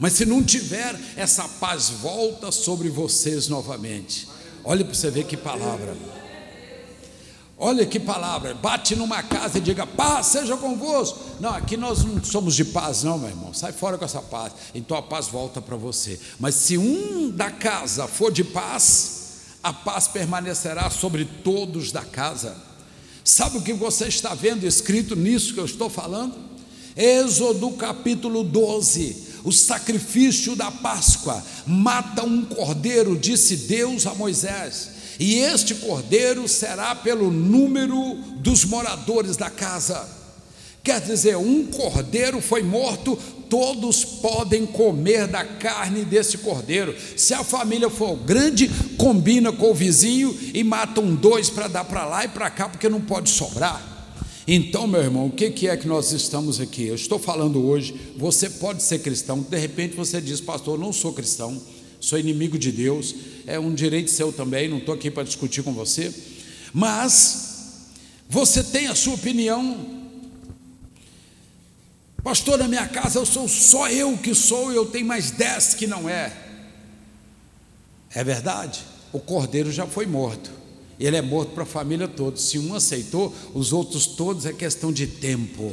mas 0.00 0.14
se 0.14 0.24
não 0.24 0.42
tiver, 0.42 0.98
essa 1.14 1.46
paz 1.46 1.90
volta 1.90 2.50
sobre 2.50 2.88
vocês 2.88 3.48
novamente. 3.48 4.26
Olha 4.64 4.82
para 4.82 4.94
você 4.94 5.10
ver 5.10 5.24
que 5.24 5.36
palavra. 5.36 5.94
Olha 7.58 7.84
que 7.84 8.00
palavra. 8.00 8.54
Bate 8.54 8.96
numa 8.96 9.22
casa 9.22 9.58
e 9.58 9.60
diga: 9.60 9.86
paz 9.86 10.28
seja 10.28 10.56
convosco. 10.56 11.18
Não, 11.38 11.50
aqui 11.50 11.76
nós 11.76 12.02
não 12.02 12.24
somos 12.24 12.56
de 12.56 12.64
paz, 12.64 13.02
não, 13.02 13.18
meu 13.18 13.28
irmão. 13.28 13.52
Sai 13.52 13.72
fora 13.72 13.98
com 13.98 14.04
essa 14.06 14.22
paz. 14.22 14.54
Então 14.74 14.96
a 14.96 15.02
paz 15.02 15.28
volta 15.28 15.60
para 15.60 15.76
você. 15.76 16.18
Mas 16.38 16.54
se 16.54 16.78
um 16.78 17.28
da 17.28 17.50
casa 17.50 18.08
for 18.08 18.32
de 18.32 18.42
paz, 18.42 19.34
a 19.62 19.70
paz 19.70 20.08
permanecerá 20.08 20.88
sobre 20.88 21.26
todos 21.26 21.92
da 21.92 22.06
casa. 22.06 22.56
Sabe 23.22 23.58
o 23.58 23.62
que 23.62 23.74
você 23.74 24.08
está 24.08 24.34
vendo 24.34 24.66
escrito 24.66 25.14
nisso 25.14 25.52
que 25.52 25.60
eu 25.60 25.66
estou 25.66 25.90
falando? 25.90 26.34
Êxodo 26.96 27.70
capítulo 27.72 28.42
12 28.42 29.28
o 29.44 29.52
sacrifício 29.52 30.54
da 30.54 30.70
Páscoa, 30.70 31.42
mata 31.66 32.22
um 32.22 32.44
cordeiro, 32.44 33.18
disse 33.18 33.56
Deus 33.56 34.06
a 34.06 34.14
Moisés, 34.14 34.90
e 35.18 35.38
este 35.38 35.74
cordeiro 35.74 36.48
será 36.48 36.94
pelo 36.94 37.30
número 37.30 38.14
dos 38.38 38.64
moradores 38.64 39.36
da 39.36 39.50
casa. 39.50 40.20
Quer 40.82 41.00
dizer, 41.00 41.36
um 41.36 41.66
cordeiro 41.66 42.40
foi 42.40 42.62
morto, 42.62 43.18
todos 43.50 44.02
podem 44.02 44.64
comer 44.64 45.26
da 45.26 45.44
carne 45.44 46.04
desse 46.04 46.38
cordeiro. 46.38 46.96
Se 47.16 47.34
a 47.34 47.44
família 47.44 47.90
for 47.90 48.16
grande, 48.16 48.70
combina 48.96 49.52
com 49.52 49.70
o 49.70 49.74
vizinho 49.74 50.34
e 50.54 50.64
matam 50.64 51.14
dois 51.14 51.50
para 51.50 51.68
dar 51.68 51.84
para 51.84 52.06
lá 52.06 52.24
e 52.24 52.28
para 52.28 52.48
cá, 52.48 52.68
porque 52.68 52.88
não 52.88 53.00
pode 53.00 53.28
sobrar. 53.28 53.89
Então, 54.46 54.86
meu 54.86 55.02
irmão, 55.02 55.26
o 55.26 55.30
que 55.30 55.68
é 55.68 55.76
que 55.76 55.86
nós 55.86 56.12
estamos 56.12 56.60
aqui? 56.60 56.86
Eu 56.86 56.94
estou 56.94 57.18
falando 57.18 57.64
hoje, 57.64 57.94
você 58.16 58.48
pode 58.48 58.82
ser 58.82 59.00
cristão, 59.00 59.40
de 59.40 59.58
repente 59.58 59.94
você 59.94 60.20
diz, 60.20 60.40
pastor, 60.40 60.78
não 60.78 60.92
sou 60.92 61.12
cristão 61.12 61.60
sou 62.00 62.18
inimigo 62.18 62.58
de 62.58 62.72
Deus, 62.72 63.14
é 63.46 63.58
um 63.60 63.74
direito 63.74 64.10
seu 64.10 64.32
também, 64.32 64.68
não 64.68 64.78
estou 64.78 64.94
aqui 64.94 65.10
para 65.10 65.22
discutir 65.22 65.62
com 65.62 65.72
você, 65.74 66.12
mas 66.72 67.90
você 68.28 68.64
tem 68.64 68.86
a 68.86 68.94
sua 68.94 69.14
opinião. 69.14 70.00
Pastor, 72.24 72.58
na 72.58 72.66
minha 72.66 72.88
casa 72.88 73.18
eu 73.18 73.26
sou 73.26 73.46
só 73.46 73.88
eu 73.90 74.16
que 74.16 74.34
sou 74.34 74.72
eu 74.72 74.86
tenho 74.86 75.06
mais 75.06 75.30
dez 75.30 75.74
que 75.74 75.86
não 75.86 76.08
é. 76.08 76.34
É 78.14 78.24
verdade, 78.24 78.80
o 79.12 79.20
cordeiro 79.20 79.70
já 79.70 79.86
foi 79.86 80.06
morto. 80.06 80.50
Ele 81.00 81.16
é 81.16 81.22
morto 81.22 81.52
para 81.52 81.62
a 81.62 81.66
família 81.66 82.06
toda. 82.06 82.36
Se 82.36 82.58
um 82.58 82.74
aceitou, 82.74 83.34
os 83.54 83.72
outros 83.72 84.06
todos 84.06 84.44
é 84.44 84.52
questão 84.52 84.92
de 84.92 85.06
tempo. 85.06 85.72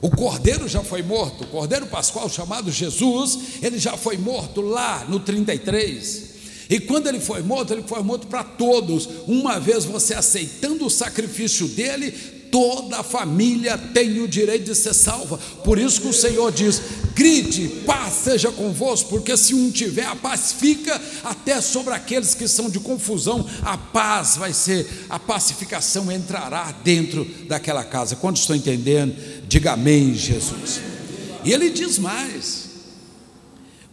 O 0.00 0.10
cordeiro 0.10 0.68
já 0.68 0.84
foi 0.84 1.02
morto, 1.02 1.42
o 1.42 1.48
cordeiro 1.48 1.86
pascual 1.88 2.30
chamado 2.30 2.70
Jesus, 2.70 3.36
ele 3.60 3.80
já 3.80 3.96
foi 3.96 4.16
morto 4.16 4.60
lá 4.60 5.04
no 5.08 5.18
33. 5.18 6.28
E 6.70 6.78
quando 6.78 7.08
ele 7.08 7.18
foi 7.18 7.42
morto, 7.42 7.72
ele 7.72 7.82
foi 7.82 8.00
morto 8.02 8.28
para 8.28 8.44
todos. 8.44 9.08
Uma 9.26 9.58
vez 9.58 9.84
você 9.84 10.14
aceitando 10.14 10.86
o 10.86 10.90
sacrifício 10.90 11.66
dele, 11.66 12.14
toda 12.50 12.98
a 12.98 13.02
família 13.02 13.78
tem 13.78 14.20
o 14.20 14.28
direito 14.28 14.64
de 14.64 14.74
ser 14.74 14.94
salva. 14.94 15.38
Por 15.64 15.78
isso 15.78 16.00
que 16.00 16.08
o 16.08 16.12
Senhor 16.12 16.50
diz: 16.52 16.80
grite, 17.14 17.68
paz 17.86 18.14
seja 18.14 18.50
convosco, 18.50 19.08
porque 19.10 19.36
se 19.36 19.54
um 19.54 19.70
tiver, 19.70 20.06
a 20.06 20.16
paz 20.16 20.52
fica 20.52 21.00
até 21.24 21.60
sobre 21.60 21.94
aqueles 21.94 22.34
que 22.34 22.48
são 22.48 22.70
de 22.70 22.80
confusão, 22.80 23.48
a 23.62 23.76
paz 23.76 24.36
vai 24.36 24.52
ser, 24.52 25.06
a 25.08 25.18
pacificação 25.18 26.10
entrará 26.10 26.72
dentro 26.84 27.24
daquela 27.46 27.84
casa. 27.84 28.16
Quando 28.16 28.36
estou 28.36 28.56
entendendo, 28.56 29.14
diga 29.46 29.72
amém, 29.72 30.14
Jesus. 30.14 30.80
E 31.44 31.52
ele 31.52 31.70
diz 31.70 31.98
mais: 31.98 32.68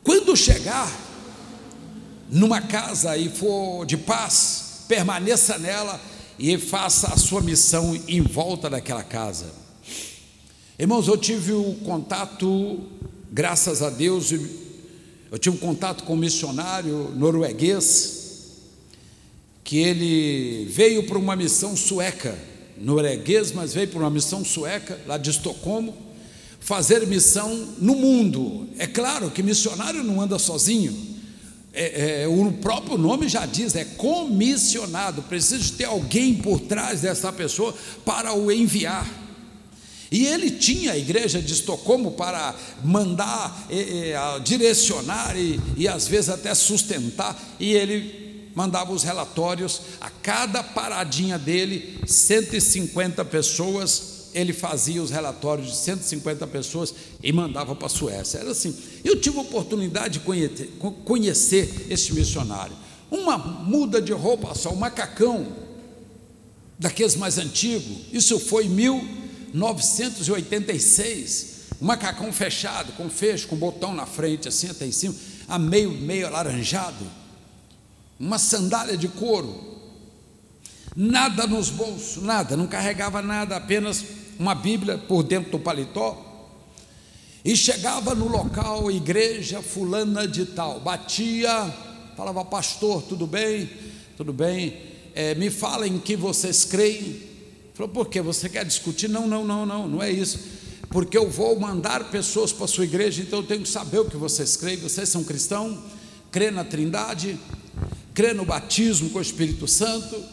quando 0.03 0.35
chegar 0.35 0.91
numa 2.29 2.61
casa 2.61 3.15
e 3.17 3.29
for 3.29 3.85
de 3.85 3.97
paz, 3.97 4.83
permaneça 4.87 5.57
nela 5.57 5.99
e 6.37 6.57
faça 6.57 7.07
a 7.07 7.17
sua 7.17 7.41
missão 7.41 7.99
em 8.07 8.21
volta 8.21 8.69
daquela 8.69 9.03
casa. 9.03 9.45
Irmãos, 10.77 11.07
eu 11.07 11.17
tive 11.17 11.53
o 11.53 11.69
um 11.69 11.75
contato, 11.75 12.81
graças 13.31 13.81
a 13.81 13.89
Deus, 13.89 14.31
eu 15.31 15.39
tive 15.39 15.55
um 15.55 15.59
contato 15.59 16.03
com 16.03 16.13
um 16.13 16.17
missionário 16.17 17.11
norueguês, 17.15 18.23
que 19.63 19.77
ele 19.77 20.65
veio 20.65 21.03
para 21.07 21.17
uma 21.17 21.35
missão 21.35 21.75
sueca, 21.75 22.37
norueguês, 22.77 23.51
mas 23.51 23.73
veio 23.73 23.87
para 23.87 23.99
uma 23.99 24.09
missão 24.09 24.43
sueca, 24.43 24.99
lá 25.07 25.17
de 25.17 25.29
Estocolmo, 25.29 25.95
fazer 26.59 27.07
missão 27.07 27.73
no 27.79 27.95
mundo. 27.95 28.67
É 28.77 28.85
claro 28.85 29.31
que 29.31 29.41
missionário 29.41 30.03
não 30.03 30.19
anda 30.19 30.37
sozinho, 30.37 31.14
é, 31.75 32.23
é, 32.23 32.27
o 32.27 32.51
próprio 32.53 32.97
nome 32.97 33.27
já 33.27 33.45
diz, 33.45 33.75
é 33.75 33.83
comissionado, 33.83 35.21
precisa 35.23 35.73
ter 35.77 35.83
alguém 35.83 36.35
por 36.35 36.61
trás 36.61 37.01
dessa 37.01 37.31
pessoa 37.33 37.75
para 38.05 38.33
o 38.33 38.51
enviar. 38.51 39.05
E 40.09 40.25
ele 40.25 40.49
tinha 40.51 40.93
a 40.93 40.97
igreja 40.97 41.41
de 41.41 41.51
Estocolmo 41.51 42.11
para 42.11 42.55
mandar, 42.83 43.67
é, 43.69 44.11
é, 44.11 44.39
direcionar 44.39 45.35
e, 45.35 45.59
e 45.75 45.87
às 45.87 46.07
vezes 46.07 46.29
até 46.29 46.55
sustentar, 46.55 47.37
e 47.59 47.73
ele 47.73 48.49
mandava 48.55 48.93
os 48.93 49.03
relatórios. 49.03 49.81
A 49.99 50.09
cada 50.09 50.63
paradinha 50.63 51.37
dele, 51.37 51.99
150 52.07 53.25
pessoas 53.25 54.14
ele 54.35 54.51
fazia 54.51 55.01
os 55.01 55.09
relatórios 55.09 55.69
de 55.69 55.77
150 55.77 56.45
pessoas 56.47 56.93
e 57.23 57.31
mandava 57.31 57.73
para 57.73 57.87
a 57.87 57.89
Suécia. 57.89 58.39
Era 58.39 58.51
assim. 58.51 58.75
Eu 59.01 59.21
tive 59.21 59.37
a 59.37 59.41
oportunidade 59.41 60.19
de 60.19 60.25
conhecer, 61.05 61.87
esse 61.89 62.13
missionário. 62.13 62.75
Uma 63.09 63.37
muda 63.37 64.01
de 64.01 64.11
roupa 64.11 64.53
só, 64.53 64.71
um 64.71 64.75
macacão, 64.75 65.47
daqueles 66.77 67.15
mais 67.15 67.37
antigos. 67.37 68.07
Isso 68.11 68.37
foi 68.37 68.65
em 68.65 68.69
1986. 68.69 71.55
Um 71.81 71.85
macacão 71.85 72.33
fechado, 72.33 72.91
com 72.93 73.09
fecho, 73.09 73.47
com 73.47 73.55
botão 73.55 73.93
na 73.93 74.05
frente, 74.05 74.49
assim 74.49 74.67
até 74.67 74.85
em 74.85 74.91
cima, 74.91 75.15
a 75.47 75.57
meio, 75.57 75.91
meio 75.91 76.27
alaranjado. 76.27 77.09
Uma 78.19 78.37
sandália 78.37 78.97
de 78.97 79.07
couro. 79.07 79.73
Nada 80.93 81.47
nos 81.47 81.69
bolsos, 81.69 82.21
nada, 82.21 82.57
não 82.57 82.67
carregava 82.67 83.21
nada, 83.21 83.55
apenas 83.55 84.03
uma 84.39 84.55
Bíblia 84.55 84.97
por 84.97 85.23
dentro 85.23 85.51
do 85.51 85.59
paletó, 85.59 86.21
e 87.43 87.55
chegava 87.55 88.15
no 88.15 88.27
local, 88.27 88.89
igreja 88.89 89.61
fulana 89.61 90.27
de 90.27 90.47
tal, 90.47 90.79
batia, 90.79 91.71
falava, 92.17 92.43
pastor, 92.43 93.03
tudo 93.03 93.27
bem? 93.27 93.69
Tudo 94.17 94.33
bem? 94.33 94.81
É, 95.13 95.35
me 95.35 95.51
fala 95.51 95.87
em 95.87 95.99
que 95.99 96.15
vocês 96.15 96.65
creem. 96.65 97.21
Falou, 97.75 97.91
por 97.91 98.07
que? 98.07 98.19
Você 98.21 98.49
quer 98.49 98.65
discutir? 98.65 99.07
Não, 99.07 99.27
não, 99.27 99.45
não, 99.45 99.65
não, 99.65 99.87
não 99.87 100.01
é 100.01 100.09
isso. 100.09 100.39
porque 100.89 101.17
eu 101.17 101.29
vou 101.29 101.59
mandar 101.59 102.09
pessoas 102.09 102.53
para 102.53 102.65
a 102.65 102.67
sua 102.67 102.85
igreja, 102.85 103.21
então 103.21 103.39
eu 103.39 103.45
tenho 103.45 103.61
que 103.61 103.69
saber 103.69 103.99
o 103.99 104.05
que 104.05 104.15
vocês 104.17 104.55
creem. 104.55 104.77
Vocês 104.77 105.09
são 105.09 105.23
cristãos? 105.23 105.77
Crê 106.31 106.49
na 106.49 106.63
Trindade? 106.63 107.37
Crê 108.13 108.33
no 108.33 108.45
batismo 108.45 109.09
com 109.09 109.19
o 109.19 109.21
Espírito 109.21 109.67
Santo? 109.67 110.23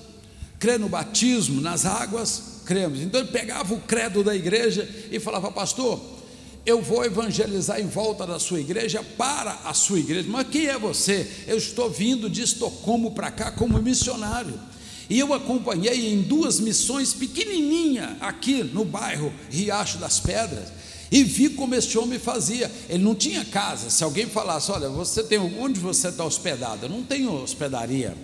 Crê 0.59 0.79
no 0.79 0.89
batismo 0.89 1.61
nas 1.61 1.85
águas? 1.85 2.52
Cremos. 2.65 3.01
Então 3.01 3.21
ele 3.21 3.31
pegava 3.31 3.75
o 3.75 3.81
credo 3.81 4.23
da 4.23 4.35
igreja 4.35 4.89
e 5.11 5.19
falava, 5.19 5.51
pastor, 5.51 6.01
eu 6.65 6.81
vou 6.81 7.05
evangelizar 7.05 7.81
em 7.81 7.87
volta 7.87 8.27
da 8.27 8.39
sua 8.39 8.61
igreja 8.61 9.05
para 9.17 9.61
a 9.65 9.75
sua 9.75 9.99
igreja. 9.99 10.29
Mas 10.29 10.49
quem 10.49 10.67
é 10.67 10.79
você? 10.79 11.29
Eu 11.47 11.57
estou 11.57 11.91
vindo 11.91 12.31
de 12.31 12.43
Estocolmo 12.43 13.13
para 13.13 13.31
cá 13.31 13.51
como 13.51 13.81
missionário. 13.83 14.59
E 15.11 15.19
eu 15.19 15.35
acompanhei 15.35 16.13
em 16.13 16.23
duas 16.23 16.61
missões 16.61 17.13
pequenininha 17.13 18.17
aqui 18.21 18.63
no 18.63 18.85
bairro 18.85 19.33
Riacho 19.51 19.99
das 19.99 20.21
Pedras 20.21 20.69
e 21.13 21.23
vi 21.23 21.51
como 21.51 21.75
esse 21.75 21.99
homem 21.99 22.19
fazia. 22.19 22.71
Ele 22.89 23.05
não 23.05 23.15
tinha 23.15 23.45
casa. 23.45 23.91
Se 23.91 24.03
alguém 24.03 24.27
falasse, 24.27 24.73
olha, 24.73 24.89
você 24.89 25.23
tem 25.23 25.39
onde 25.39 25.79
você 25.79 26.09
está 26.09 26.25
hospedado? 26.25 26.87
Eu 26.87 26.89
não 26.89 27.03
tenho 27.03 27.35
hospedaria. 27.35 28.17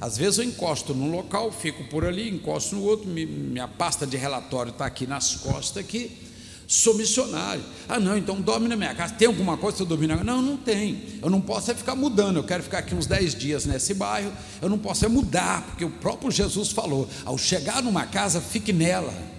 Às 0.00 0.16
vezes 0.16 0.38
eu 0.38 0.44
encosto 0.44 0.94
num 0.94 1.10
local, 1.10 1.50
fico 1.50 1.84
por 1.84 2.04
ali, 2.04 2.28
encosto 2.28 2.76
no 2.76 2.82
outro, 2.82 3.08
minha 3.08 3.66
pasta 3.66 4.06
de 4.06 4.16
relatório 4.16 4.70
está 4.70 4.86
aqui 4.86 5.06
nas 5.06 5.34
costas 5.36 5.84
aqui 5.84 6.28
sou 6.68 6.94
missionário. 6.94 7.62
Ah, 7.88 7.98
não, 7.98 8.16
então 8.16 8.38
dorme 8.42 8.68
na 8.68 8.76
minha 8.76 8.94
casa. 8.94 9.14
Tem 9.14 9.26
alguma 9.26 9.56
coisa 9.56 9.78
que 9.78 9.82
eu 9.82 9.86
dormir 9.86 10.06
na 10.06 10.22
Não, 10.22 10.42
não 10.42 10.56
tem. 10.58 11.02
Eu 11.22 11.30
não 11.30 11.40
posso 11.40 11.70
é 11.70 11.74
ficar 11.74 11.96
mudando. 11.96 12.36
Eu 12.36 12.44
quero 12.44 12.62
ficar 12.62 12.80
aqui 12.80 12.94
uns 12.94 13.06
10 13.06 13.34
dias 13.34 13.64
nesse 13.64 13.94
bairro. 13.94 14.30
Eu 14.60 14.68
não 14.68 14.78
posso 14.78 15.06
é 15.06 15.08
mudar, 15.08 15.62
porque 15.62 15.84
o 15.84 15.90
próprio 15.90 16.30
Jesus 16.30 16.70
falou: 16.70 17.08
ao 17.24 17.38
chegar 17.38 17.82
numa 17.82 18.04
casa, 18.04 18.38
fique 18.38 18.70
nela. 18.70 19.37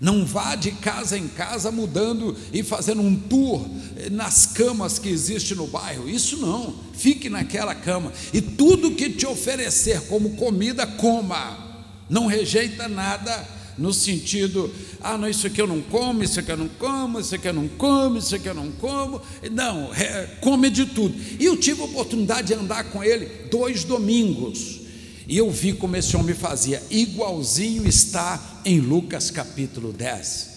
Não 0.00 0.24
vá 0.24 0.54
de 0.54 0.72
casa 0.72 1.16
em 1.16 1.28
casa 1.28 1.70
mudando 1.70 2.36
e 2.52 2.62
fazendo 2.62 3.00
um 3.00 3.14
tour 3.14 3.66
nas 4.10 4.46
camas 4.46 4.98
que 4.98 5.08
existe 5.08 5.54
no 5.54 5.66
bairro. 5.66 6.08
Isso 6.08 6.36
não. 6.36 6.74
Fique 6.92 7.30
naquela 7.30 7.74
cama. 7.74 8.12
E 8.32 8.40
tudo 8.40 8.92
que 8.92 9.10
te 9.10 9.26
oferecer 9.26 10.02
como 10.02 10.36
comida, 10.36 10.86
coma. 10.86 11.58
Não 12.10 12.26
rejeita 12.26 12.88
nada 12.88 13.46
no 13.76 13.92
sentido, 13.92 14.72
ah, 15.00 15.18
não, 15.18 15.28
isso 15.28 15.46
aqui 15.46 15.60
eu 15.60 15.66
não 15.66 15.80
como, 15.80 16.22
isso 16.22 16.38
aqui 16.38 16.52
eu 16.52 16.56
não 16.56 16.68
como, 16.68 17.18
isso 17.18 17.34
aqui 17.34 17.48
eu 17.48 17.52
não 17.52 17.68
como, 17.68 18.18
isso 18.18 18.34
aqui 18.34 18.46
eu 18.46 18.54
não 18.54 18.70
como. 18.72 19.20
Não, 19.50 19.92
é, 19.92 20.36
come 20.40 20.70
de 20.70 20.86
tudo. 20.86 21.14
E 21.38 21.44
eu 21.44 21.56
tive 21.56 21.82
a 21.82 21.84
oportunidade 21.84 22.48
de 22.48 22.54
andar 22.54 22.84
com 22.84 23.02
ele 23.02 23.26
dois 23.50 23.84
domingos. 23.84 24.83
E 25.26 25.38
eu 25.38 25.50
vi 25.50 25.72
como 25.72 25.96
esse 25.96 26.16
homem 26.16 26.34
fazia, 26.34 26.82
igualzinho 26.90 27.86
está 27.86 28.60
em 28.64 28.78
Lucas 28.78 29.30
capítulo 29.30 29.92
10. 29.92 30.54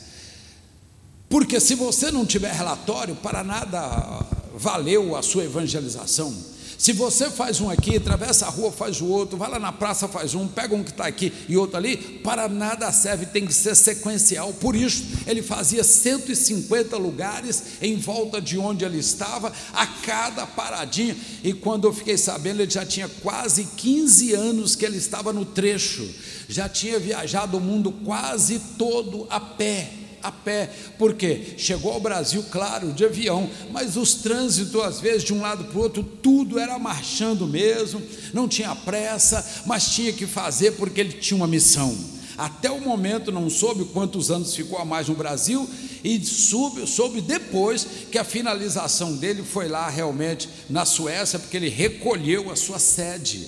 Porque 1.30 1.60
se 1.60 1.76
você 1.76 2.12
não 2.12 2.26
tiver 2.26 2.52
relatório, 2.54 3.16
para 3.16 3.44
nada 3.44 4.26
valeu 4.56 5.16
a 5.16 5.22
sua 5.22 5.44
evangelização. 5.44 6.34
Se 6.78 6.94
você 6.94 7.32
faz 7.32 7.60
um 7.60 7.70
aqui, 7.72 7.98
atravessa 7.98 8.46
a 8.46 8.50
rua, 8.50 8.72
faz 8.72 9.02
o 9.02 9.08
outro, 9.08 9.36
vai 9.36 9.50
lá 9.50 9.58
na 9.58 9.72
praça, 9.72 10.08
faz 10.08 10.36
um, 10.36 10.48
pega 10.48 10.76
um 10.76 10.84
que 10.84 10.92
está 10.92 11.08
aqui 11.08 11.34
e 11.50 11.58
outro 11.58 11.76
ali, 11.76 11.98
para 11.98 12.48
nada 12.48 12.92
serve, 12.92 13.26
tem 13.26 13.48
que 13.48 13.54
ser 13.54 13.76
sequencial. 13.76 14.54
Por 14.54 14.76
isso, 14.76 15.04
ele 15.26 15.42
fazia 15.42 15.84
150 15.84 16.96
lugares 16.98 17.64
em 17.82 17.98
volta 17.98 18.40
de 18.40 18.60
onde 18.60 18.86
ele 18.86 19.00
estava, 19.00 19.52
a 19.74 19.88
cada 19.88 20.46
paradinha. 20.46 21.18
E 21.44 21.52
quando 21.52 21.88
eu 21.88 21.94
fiquei 21.94 22.18
sabendo, 22.18 22.62
ele 22.62 22.72
já 22.72 22.86
tinha 22.86 23.10
quase 23.10 23.64
15 23.64 24.34
anos 24.34 24.76
que 24.76 24.86
ele 24.86 24.98
estava 24.98 25.34
no 25.34 25.46
trecho, 25.46 26.08
já 26.48 26.70
tinha 26.70 27.00
viajado 27.00 27.58
o 27.58 27.62
mundo 27.62 27.92
quase 27.92 28.60
todo 28.78 29.26
a 29.32 29.40
pé 29.40 30.07
a 30.22 30.32
pé, 30.32 30.70
porque 30.98 31.56
chegou 31.58 31.92
ao 31.92 32.00
Brasil, 32.00 32.44
claro, 32.52 32.92
de 32.92 33.06
avião, 33.06 33.50
mas 33.72 33.98
os 33.98 34.16
trânsitos, 34.16 34.82
às 34.84 35.00
vezes, 35.00 35.24
de 35.24 35.34
um 35.34 35.42
lado 35.42 35.66
para 35.66 35.78
o 35.78 35.82
outro, 35.82 36.04
tudo 36.04 36.60
era 36.60 36.78
marchando 36.80 37.48
mesmo, 37.48 38.02
não 38.34 38.48
tinha 38.48 38.76
pressa, 38.76 39.46
mas 39.66 39.90
tinha 39.90 40.14
que 40.14 40.26
fazer 40.26 40.72
porque 40.74 41.00
ele 41.00 41.14
tinha 41.14 41.38
uma 41.38 41.48
missão. 41.48 41.96
Até 42.38 42.70
o 42.70 42.80
momento 42.80 43.32
não 43.32 43.50
soube 43.50 43.86
quantos 43.86 44.30
anos 44.30 44.56
ficou 44.56 44.78
a 44.78 44.86
mais 44.86 45.08
no 45.08 45.16
Brasil 45.16 45.68
e 46.04 46.24
soube, 46.24 46.86
soube 46.86 47.20
depois 47.20 47.88
que 48.12 48.18
a 48.20 48.24
finalização 48.24 49.16
dele 49.16 49.42
foi 49.42 49.68
lá 49.68 49.90
realmente 49.90 50.48
na 50.70 50.86
Suécia, 50.86 51.40
porque 51.40 51.58
ele 51.58 51.70
recolheu 51.70 52.52
a 52.52 52.56
sua 52.56 52.78
sede. 52.78 53.48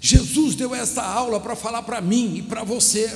Jesus 0.00 0.54
deu 0.54 0.74
essa 0.74 1.02
aula 1.02 1.40
para 1.40 1.56
falar 1.56 1.82
para 1.82 2.00
mim 2.00 2.36
e 2.36 2.42
para 2.42 2.62
você 2.62 3.12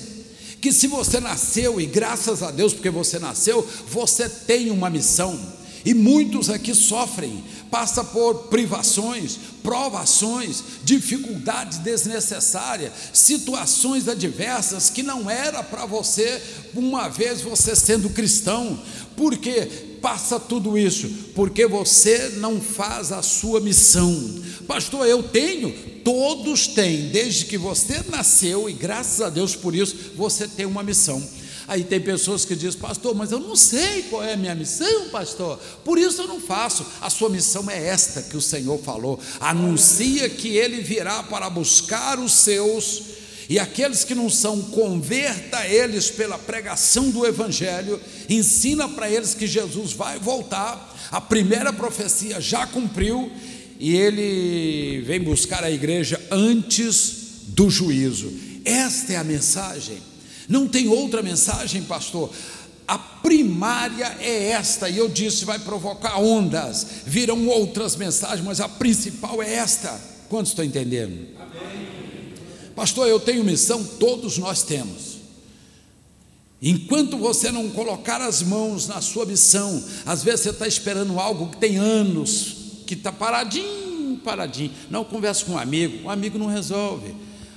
que 0.65 0.73
se 0.73 0.87
você 0.87 1.21
nasceu, 1.21 1.79
e 1.79 1.85
graças 1.85 2.43
a 2.43 2.51
Deus 2.51 2.73
porque 2.73 2.89
você 2.89 3.19
nasceu, 3.19 3.69
você 3.87 4.27
tem 4.27 4.71
uma 4.71 4.89
missão. 4.89 5.39
E 5.85 5.93
muitos 5.93 6.49
aqui 6.49 6.75
sofrem, 6.75 7.45
passa 7.71 8.03
por 8.03 8.45
privações, 8.45 9.39
provações, 9.63 10.65
dificuldades 10.83 11.77
desnecessárias, 11.81 12.95
situações 13.13 14.09
adversas 14.09 14.89
que 14.89 15.03
não 15.03 15.29
era 15.29 15.63
para 15.63 15.85
você, 15.85 16.41
uma 16.75 17.11
vez 17.11 17.43
você 17.43 17.77
sendo 17.77 18.09
cristão. 18.09 18.81
Por 19.15 19.37
que 19.37 19.67
passa 20.01 20.41
tudo 20.41 20.79
isso? 20.79 21.11
Porque 21.35 21.67
você 21.67 22.37
não 22.39 22.59
faz 22.59 23.13
a 23.13 23.21
sua 23.21 23.61
missão. 23.61 24.19
Pastor, 24.67 25.07
eu 25.07 25.23
tenho, 25.23 25.75
Todos 26.05 26.69
têm, 26.69 27.09
desde 27.09 27.47
que 27.47 27.57
você 27.57 28.05
nasceu, 28.11 28.69
e 28.69 28.75
graças 28.75 29.23
a 29.23 29.31
Deus 29.31 29.57
por 29.57 29.75
isso, 29.75 30.13
você 30.15 30.47
tem 30.47 30.67
uma 30.67 30.83
missão. 30.83 31.21
Aí 31.67 31.83
tem 31.83 31.99
pessoas 31.99 32.45
que 32.45 32.55
dizem, 32.55 32.79
pastor, 32.79 33.15
mas 33.15 33.33
eu 33.33 33.41
não 33.41 33.57
sei 33.57 34.03
qual 34.11 34.23
é 34.23 34.35
a 34.35 34.37
minha 34.37 34.55
missão, 34.55 35.09
pastor, 35.09 35.59
por 35.83 35.99
isso 35.99 36.21
eu 36.21 36.29
não 36.29 36.39
faço. 36.39 36.85
A 37.01 37.09
sua 37.09 37.31
missão 37.31 37.71
é 37.71 37.87
esta 37.87 38.21
que 38.21 38.37
o 38.37 38.41
Senhor 38.41 38.79
falou: 38.83 39.19
anuncia 39.41 40.29
que 40.29 40.49
Ele 40.57 40.83
virá 40.83 41.23
para 41.23 41.49
buscar 41.49 42.19
os 42.19 42.33
seus, 42.33 43.03
e 43.49 43.59
aqueles 43.59 44.05
que 44.05 44.15
não 44.15 44.29
são, 44.29 44.61
converta 44.61 45.67
eles 45.67 46.11
pela 46.11 46.39
pregação 46.39 47.11
do 47.11 47.27
Evangelho, 47.27 48.01
ensina 48.29 48.87
para 48.89 49.11
eles 49.11 49.35
que 49.35 49.47
Jesus 49.47 49.93
vai 49.93 50.19
voltar. 50.19 50.93
A 51.11 51.21
primeira 51.21 51.73
profecia 51.73 52.41
já 52.41 52.67
cumpriu, 52.67 53.31
e 53.85 53.95
ele 53.97 55.03
vem 55.03 55.21
buscar 55.21 55.63
a 55.63 55.71
igreja 55.71 56.19
antes 56.31 57.43
do 57.49 57.69
juízo. 57.69 58.33
Esta 58.65 59.13
é 59.13 59.17
a 59.17 59.23
mensagem. 59.23 59.99
Não 60.49 60.67
tem 60.67 60.89
outra 60.89 61.23
mensagem, 61.23 61.83
pastor. 61.83 62.31
A 62.89 62.97
primária 62.97 64.17
é 64.21 64.53
esta, 64.53 64.89
e 64.89 64.97
eu 64.97 65.07
disse, 65.07 65.45
vai 65.45 65.59
provocar 65.59 66.19
ondas, 66.19 66.87
virão 67.05 67.47
outras 67.47 67.95
mensagens, 67.95 68.43
mas 68.43 68.59
a 68.59 68.71
principal 68.71 69.43
é 69.43 69.53
esta. 69.53 70.01
Quantos 70.31 70.53
estão 70.53 70.65
entendendo? 70.65 71.29
Amém. 71.39 72.33
Pastor, 72.75 73.07
eu 73.07 73.21
tenho 73.21 73.45
missão, 73.45 73.85
todos 73.85 74.39
nós 74.39 74.63
temos. 74.63 75.19
Enquanto 76.63 77.19
você 77.19 77.53
não 77.53 77.69
colocar 77.69 78.23
as 78.23 78.41
mãos 78.41 78.89
na 78.89 79.03
sua 79.03 79.27
missão, 79.27 79.85
às 80.07 80.23
vezes 80.23 80.41
você 80.41 80.51
está 80.51 80.67
esperando 80.67 81.21
algo 81.21 81.51
que 81.51 81.59
tem 81.59 81.77
anos, 81.77 82.54
que 82.85 82.95
está 82.95 83.11
paradinho, 83.13 84.19
paradinho. 84.19 84.73
Não, 84.91 85.01
eu 85.01 85.05
converso 85.05 85.47
com 85.47 85.53
um 85.53 85.59
amigo, 85.59 86.07
um 86.07 86.11
amigo 86.11 86.39
não 86.39 86.47
resolve. 86.47 87.15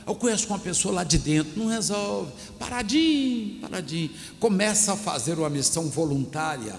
Eu 0.08 0.16
conheço 0.16 0.48
com 0.48 0.54
uma 0.54 0.60
pessoa 0.60 0.96
lá 0.96 1.04
de 1.04 1.18
dentro, 1.18 1.60
não 1.60 1.68
resolve. 1.68 2.32
Paradinho, 2.58 3.60
paradinho. 3.60 4.10
Começa 4.40 4.94
a 4.94 4.96
fazer 4.96 5.38
uma 5.38 5.50
missão 5.50 5.90
voluntária, 5.90 6.76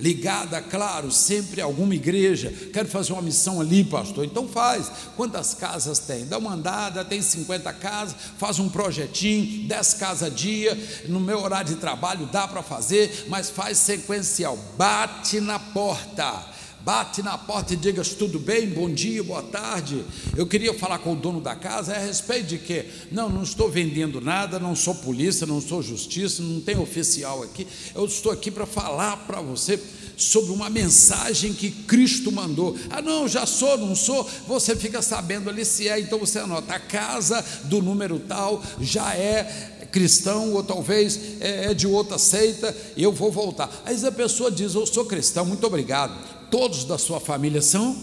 ligada, 0.00 0.62
claro, 0.62 1.12
sempre 1.12 1.60
a 1.60 1.66
alguma 1.66 1.94
igreja. 1.94 2.50
Quero 2.72 2.88
fazer 2.88 3.12
uma 3.12 3.20
missão 3.20 3.60
ali, 3.60 3.84
pastor. 3.84 4.24
Então 4.24 4.48
faz. 4.48 4.90
Quantas 5.14 5.52
casas 5.52 5.98
tem? 5.98 6.24
Dá 6.24 6.38
uma 6.38 6.54
andada, 6.54 7.04
tem 7.04 7.20
50 7.20 7.70
casas, 7.74 8.16
faz 8.38 8.58
um 8.58 8.70
projetinho, 8.70 9.68
10 9.68 9.94
casas 9.94 10.22
a 10.22 10.34
dia. 10.34 10.74
No 11.06 11.20
meu 11.20 11.42
horário 11.42 11.74
de 11.74 11.80
trabalho 11.80 12.24
dá 12.32 12.48
para 12.48 12.62
fazer, 12.62 13.26
mas 13.28 13.50
faz 13.50 13.76
sequencial. 13.76 14.58
Bate 14.78 15.38
na 15.38 15.58
porta 15.58 16.49
bate 16.84 17.22
na 17.22 17.36
porta 17.36 17.74
e 17.74 17.76
diga 17.76 18.02
tudo 18.02 18.38
bem, 18.38 18.68
bom 18.68 18.88
dia, 18.88 19.22
boa 19.22 19.42
tarde. 19.42 20.04
Eu 20.36 20.46
queria 20.46 20.72
falar 20.72 20.98
com 20.98 21.12
o 21.12 21.16
dono 21.16 21.40
da 21.40 21.54
casa 21.54 21.92
é 21.92 21.96
a 21.96 22.06
respeito 22.06 22.46
de 22.46 22.58
que 22.58 22.86
não, 23.12 23.28
não 23.28 23.42
estou 23.42 23.68
vendendo 23.68 24.20
nada, 24.20 24.58
não 24.58 24.74
sou 24.74 24.94
polícia, 24.94 25.46
não 25.46 25.60
sou 25.60 25.82
justiça, 25.82 26.42
não 26.42 26.60
tem 26.60 26.78
oficial 26.78 27.42
aqui. 27.42 27.66
Eu 27.94 28.06
estou 28.06 28.32
aqui 28.32 28.50
para 28.50 28.64
falar 28.64 29.18
para 29.18 29.40
você 29.40 29.78
sobre 30.16 30.52
uma 30.52 30.70
mensagem 30.70 31.52
que 31.52 31.70
Cristo 31.70 32.32
mandou. 32.32 32.76
Ah, 32.88 33.02
não, 33.02 33.28
já 33.28 33.44
sou, 33.44 33.76
não 33.76 33.94
sou. 33.94 34.28
Você 34.46 34.74
fica 34.74 35.02
sabendo 35.02 35.50
ali 35.50 35.64
se 35.64 35.88
é, 35.88 36.00
então 36.00 36.18
você 36.18 36.38
anota 36.38 36.74
a 36.74 36.80
casa 36.80 37.44
do 37.64 37.82
número 37.82 38.18
tal 38.20 38.62
já 38.80 39.14
é 39.14 39.86
cristão, 39.92 40.52
ou 40.52 40.62
talvez 40.62 41.18
é, 41.40 41.70
é 41.70 41.74
de 41.74 41.84
outra 41.86 42.16
seita, 42.16 42.74
e 42.96 43.02
eu 43.02 43.12
vou 43.12 43.30
voltar. 43.32 43.82
Aí 43.84 44.02
a 44.04 44.12
pessoa 44.12 44.50
diz: 44.50 44.74
Eu 44.74 44.86
sou 44.86 45.04
cristão, 45.04 45.44
muito 45.44 45.66
obrigado 45.66 46.39
todos 46.50 46.84
da 46.84 46.98
sua 46.98 47.20
família 47.20 47.62
são? 47.62 47.96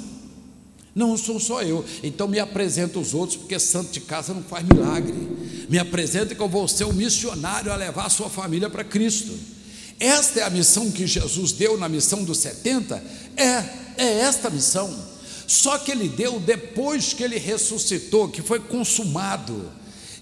Não 0.96 1.16
sou 1.16 1.40
só 1.40 1.62
eu. 1.62 1.86
Então 2.02 2.28
me 2.28 2.40
apresenta 2.40 2.98
os 2.98 3.14
outros, 3.14 3.38
porque 3.38 3.60
santo 3.60 3.92
de 3.92 4.02
casa 4.02 4.34
não 4.34 4.42
faz 4.42 4.66
milagre. 4.66 5.14
Me 5.70 5.78
apresenta 5.78 6.34
que 6.34 6.42
eu 6.42 6.50
vou 6.50 6.68
ser 6.68 6.86
o 6.86 6.94
missionário 6.94 7.72
a 7.72 7.76
levar 7.76 8.08
a 8.08 8.10
sua 8.10 8.30
família 8.30 8.70
para 8.70 8.84
Cristo. 8.84 9.32
Esta 10.00 10.40
é 10.40 10.44
a 10.44 10.50
missão 10.50 10.90
que 10.90 11.06
Jesus 11.06 11.52
deu 11.52 11.78
na 11.78 11.88
missão 11.88 12.24
dos 12.24 12.40
70? 12.40 13.04
É, 13.36 13.64
é 13.98 14.20
esta 14.22 14.50
missão. 14.50 14.92
Só 15.46 15.78
que 15.78 15.92
ele 15.92 16.10
deu 16.10 16.40
depois 16.40 17.14
que 17.14 17.24
ele 17.24 17.38
ressuscitou, 17.38 18.30
que 18.30 18.42
foi 18.42 18.60
consumado 18.60 19.72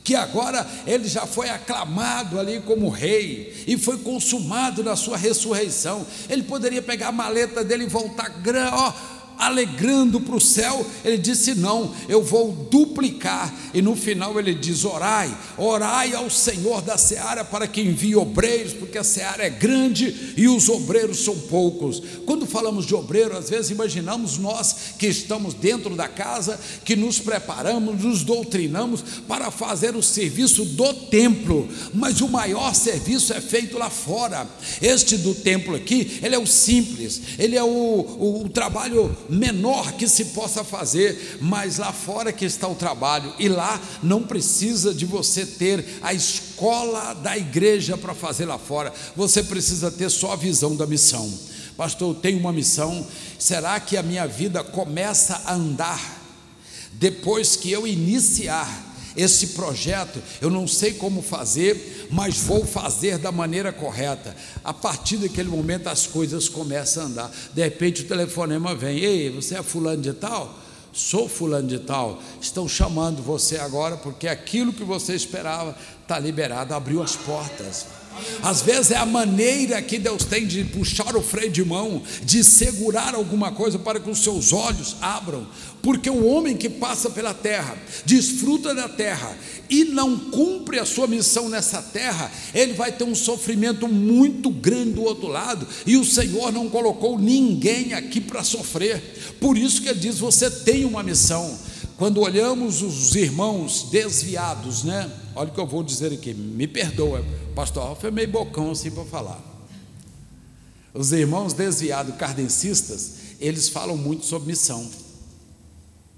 que 0.05 0.15
agora 0.15 0.65
ele 0.85 1.07
já 1.07 1.25
foi 1.25 1.49
aclamado 1.49 2.39
ali 2.39 2.61
como 2.61 2.89
rei 2.89 3.65
e 3.65 3.75
foi 3.75 3.97
consumado 3.97 4.83
na 4.83 4.95
sua 4.95 5.17
ressurreição. 5.17 6.05
Ele 6.29 6.43
poderia 6.43 6.81
pegar 6.81 7.07
a 7.07 7.11
maleta 7.11 7.63
dele 7.63 7.85
e 7.85 7.87
voltar, 7.87 8.31
ó, 8.71 8.93
alegrando 9.37 10.19
para 10.19 10.35
o 10.35 10.41
céu, 10.41 10.85
ele 11.03 11.17
disse: 11.17 11.55
Não, 11.55 11.93
eu 12.07 12.23
vou 12.23 12.51
duplicar. 12.69 13.53
E 13.73 13.81
no 13.81 13.95
final 13.95 14.37
ele 14.39 14.53
diz: 14.53 14.85
Orai, 14.85 15.35
orai 15.57 16.13
ao 16.13 16.29
Senhor 16.29 16.81
da 16.81 16.97
seara 16.97 17.43
para 17.43 17.67
que 17.67 17.81
envie 17.81 18.15
obreiros, 18.15 18.73
porque 18.73 18.97
a 18.97 19.03
seara 19.03 19.45
é 19.45 19.49
grande 19.49 20.33
e 20.37 20.47
os 20.47 20.69
obreiros 20.69 21.23
são 21.23 21.35
poucos. 21.35 22.01
Quando 22.25 22.45
falamos 22.45 22.85
de 22.85 22.95
obreiro, 22.95 23.37
às 23.37 23.49
vezes 23.49 23.71
imaginamos 23.71 24.37
nós 24.37 24.75
que 24.97 25.07
estamos 25.07 25.53
dentro 25.53 25.95
da 25.95 26.07
casa, 26.07 26.59
que 26.83 26.95
nos 26.95 27.19
preparamos, 27.19 28.03
nos 28.03 28.23
doutrinamos 28.23 29.03
para 29.27 29.51
fazer 29.51 29.95
o 29.95 30.03
serviço 30.03 30.65
do 30.65 30.93
templo, 30.93 31.67
mas 31.93 32.21
o 32.21 32.27
maior 32.27 32.73
serviço 32.73 33.33
é 33.33 33.41
feito 33.41 33.77
lá 33.77 33.89
fora. 33.89 34.47
Este 34.81 35.17
do 35.17 35.33
templo 35.33 35.75
aqui, 35.75 36.19
ele 36.21 36.35
é 36.35 36.39
o 36.39 36.47
simples, 36.47 37.21
ele 37.37 37.55
é 37.55 37.63
o, 37.63 37.67
o, 37.67 38.45
o 38.45 38.49
trabalho 38.49 39.15
menor 39.29 39.93
que 39.93 40.07
se 40.07 40.25
possa 40.25 40.63
fazer, 40.63 41.37
mas 41.41 41.77
lá 41.77 41.91
fora 41.91 42.31
que 42.31 42.45
está 42.45 42.67
o 42.67 42.75
trabalho, 42.75 43.33
e 43.39 43.47
lá 43.47 43.81
não 44.01 44.23
precisa 44.23 44.93
de 44.93 45.05
você 45.05 45.45
ter 45.45 45.85
a 46.01 46.13
escola 46.13 47.13
da 47.13 47.37
igreja 47.37 47.97
para 47.97 48.13
fazer 48.13 48.45
lá 48.45 48.57
fora, 48.57 48.93
você 49.15 49.43
precisa 49.43 49.91
ter 49.91 50.09
só 50.09 50.33
a 50.33 50.35
visão 50.35 50.75
da 50.75 50.85
missão. 50.85 51.31
Pastor, 51.77 52.15
eu 52.15 52.21
tenho 52.21 52.39
uma 52.39 52.53
missão, 52.53 53.05
será 53.37 53.79
que 53.79 53.97
a 53.97 54.03
minha 54.03 54.25
vida 54.25 54.63
começa 54.63 55.41
a 55.45 55.53
andar 55.53 56.23
depois 56.93 57.55
que 57.55 57.71
eu 57.71 57.85
iniciar 57.85 58.83
esse 59.15 59.47
projeto, 59.47 60.21
eu 60.41 60.49
não 60.49 60.67
sei 60.67 60.93
como 60.93 61.21
fazer, 61.21 61.94
mas 62.11 62.37
vou 62.39 62.65
fazer 62.65 63.17
da 63.17 63.31
maneira 63.31 63.71
correta. 63.71 64.35
A 64.63 64.73
partir 64.73 65.17
daquele 65.17 65.49
momento 65.49 65.87
as 65.87 66.07
coisas 66.07 66.49
começam 66.49 67.03
a 67.03 67.05
andar. 67.07 67.31
De 67.53 67.63
repente 67.63 68.03
o 68.03 68.07
telefonema 68.07 68.75
vem: 68.75 68.99
Ei, 68.99 69.29
você 69.29 69.57
é 69.57 69.63
fulano 69.63 70.01
de 70.01 70.13
tal? 70.13 70.59
Sou 70.93 71.27
fulano 71.27 71.67
de 71.67 71.79
tal. 71.79 72.21
Estão 72.39 72.67
chamando 72.69 73.21
você 73.21 73.57
agora 73.57 73.97
porque 73.97 74.27
aquilo 74.27 74.71
que 74.71 74.83
você 74.83 75.13
esperava 75.13 75.75
está 76.01 76.17
liberado, 76.17 76.73
abriu 76.73 77.03
as 77.03 77.15
portas. 77.15 77.85
Às 78.41 78.61
vezes 78.61 78.91
é 78.91 78.97
a 78.97 79.05
maneira 79.05 79.81
que 79.81 79.97
Deus 79.97 80.25
tem 80.25 80.45
de 80.45 80.63
puxar 80.63 81.15
o 81.15 81.21
freio 81.21 81.51
de 81.51 81.63
mão, 81.63 82.01
de 82.23 82.43
segurar 82.43 83.15
alguma 83.15 83.51
coisa 83.51 83.79
para 83.79 83.99
que 83.99 84.09
os 84.09 84.19
seus 84.19 84.53
olhos 84.53 84.95
abram, 85.01 85.47
porque 85.81 86.09
o 86.09 86.25
homem 86.25 86.57
que 86.57 86.69
passa 86.69 87.09
pela 87.09 87.33
terra, 87.33 87.77
desfruta 88.05 88.73
da 88.73 88.89
terra 88.89 89.37
e 89.69 89.85
não 89.85 90.17
cumpre 90.17 90.79
a 90.79 90.85
sua 90.85 91.07
missão 91.07 91.49
nessa 91.49 91.81
terra, 91.81 92.31
ele 92.53 92.73
vai 92.73 92.91
ter 92.91 93.03
um 93.03 93.15
sofrimento 93.15 93.87
muito 93.87 94.49
grande 94.49 94.93
do 94.93 95.03
outro 95.03 95.27
lado, 95.27 95.67
e 95.85 95.97
o 95.97 96.05
Senhor 96.05 96.51
não 96.51 96.69
colocou 96.69 97.19
ninguém 97.19 97.93
aqui 97.93 98.19
para 98.19 98.43
sofrer. 98.43 99.35
Por 99.39 99.57
isso 99.57 99.81
que 99.81 99.89
ele 99.89 99.99
diz: 99.99 100.17
você 100.19 100.49
tem 100.49 100.85
uma 100.85 101.03
missão. 101.03 101.57
Quando 101.97 102.19
olhamos 102.19 102.81
os 102.81 103.15
irmãos 103.15 103.87
desviados, 103.89 104.83
né? 104.83 105.09
Olha 105.35 105.49
o 105.49 105.53
que 105.53 105.59
eu 105.59 105.67
vou 105.67 105.83
dizer 105.83 106.13
aqui, 106.13 106.33
me 106.33 106.65
perdoa, 106.65 107.23
pastor 107.53 107.83
Ralf 107.83 108.03
é 108.05 108.11
meio 108.11 108.29
bocão 108.29 108.71
assim 108.71 108.89
para 108.89 109.03
falar. 109.03 109.41
Os 110.93 111.11
irmãos 111.11 111.51
desviados 111.51 112.15
cardencistas, 112.15 113.15
eles 113.39 113.67
falam 113.67 113.97
muito 113.97 114.25
sobre 114.25 114.47
missão, 114.47 114.89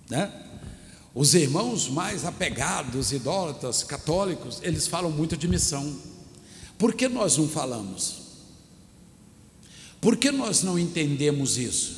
né? 0.07 0.31
Os 1.15 1.33
irmãos 1.33 1.89
mais 1.89 2.25
apegados, 2.25 3.11
idólatras, 3.11 3.81
católicos, 3.81 4.59
eles 4.61 4.85
falam 4.85 5.09
muito 5.09 5.35
de 5.35 5.47
missão. 5.47 5.95
Por 6.77 6.93
que 6.93 7.07
nós 7.07 7.37
não 7.37 7.49
falamos? 7.49 8.17
Por 9.99 10.15
que 10.15 10.29
nós 10.29 10.61
não 10.61 10.77
entendemos 10.77 11.57
isso? 11.57 11.97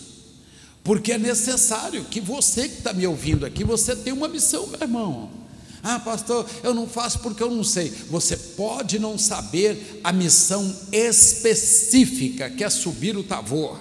Porque 0.86 1.12
é 1.12 1.18
necessário 1.18 2.06
que 2.06 2.22
você 2.22 2.70
que 2.70 2.78
está 2.78 2.94
me 2.94 3.06
ouvindo 3.06 3.46
aqui, 3.46 3.66
você 3.66 3.94
tem 3.94 4.14
uma 4.14 4.30
missão, 4.30 4.66
meu 4.68 4.80
irmão. 4.80 5.49
Ah, 5.82 6.00
pastor, 6.00 6.46
eu 6.64 6.74
não 6.74 6.88
faço 6.88 7.20
porque 7.20 7.42
eu 7.42 7.50
não 7.50 7.64
sei. 7.64 7.90
Você 8.10 8.36
pode 8.36 9.00
não 9.00 9.18
saber 9.18 10.02
a 10.04 10.12
missão 10.12 10.76
específica 10.92 12.50
que 12.50 12.64
é 12.64 12.70
subir 12.70 13.16
o 13.16 13.24
Tavor. 13.24 13.80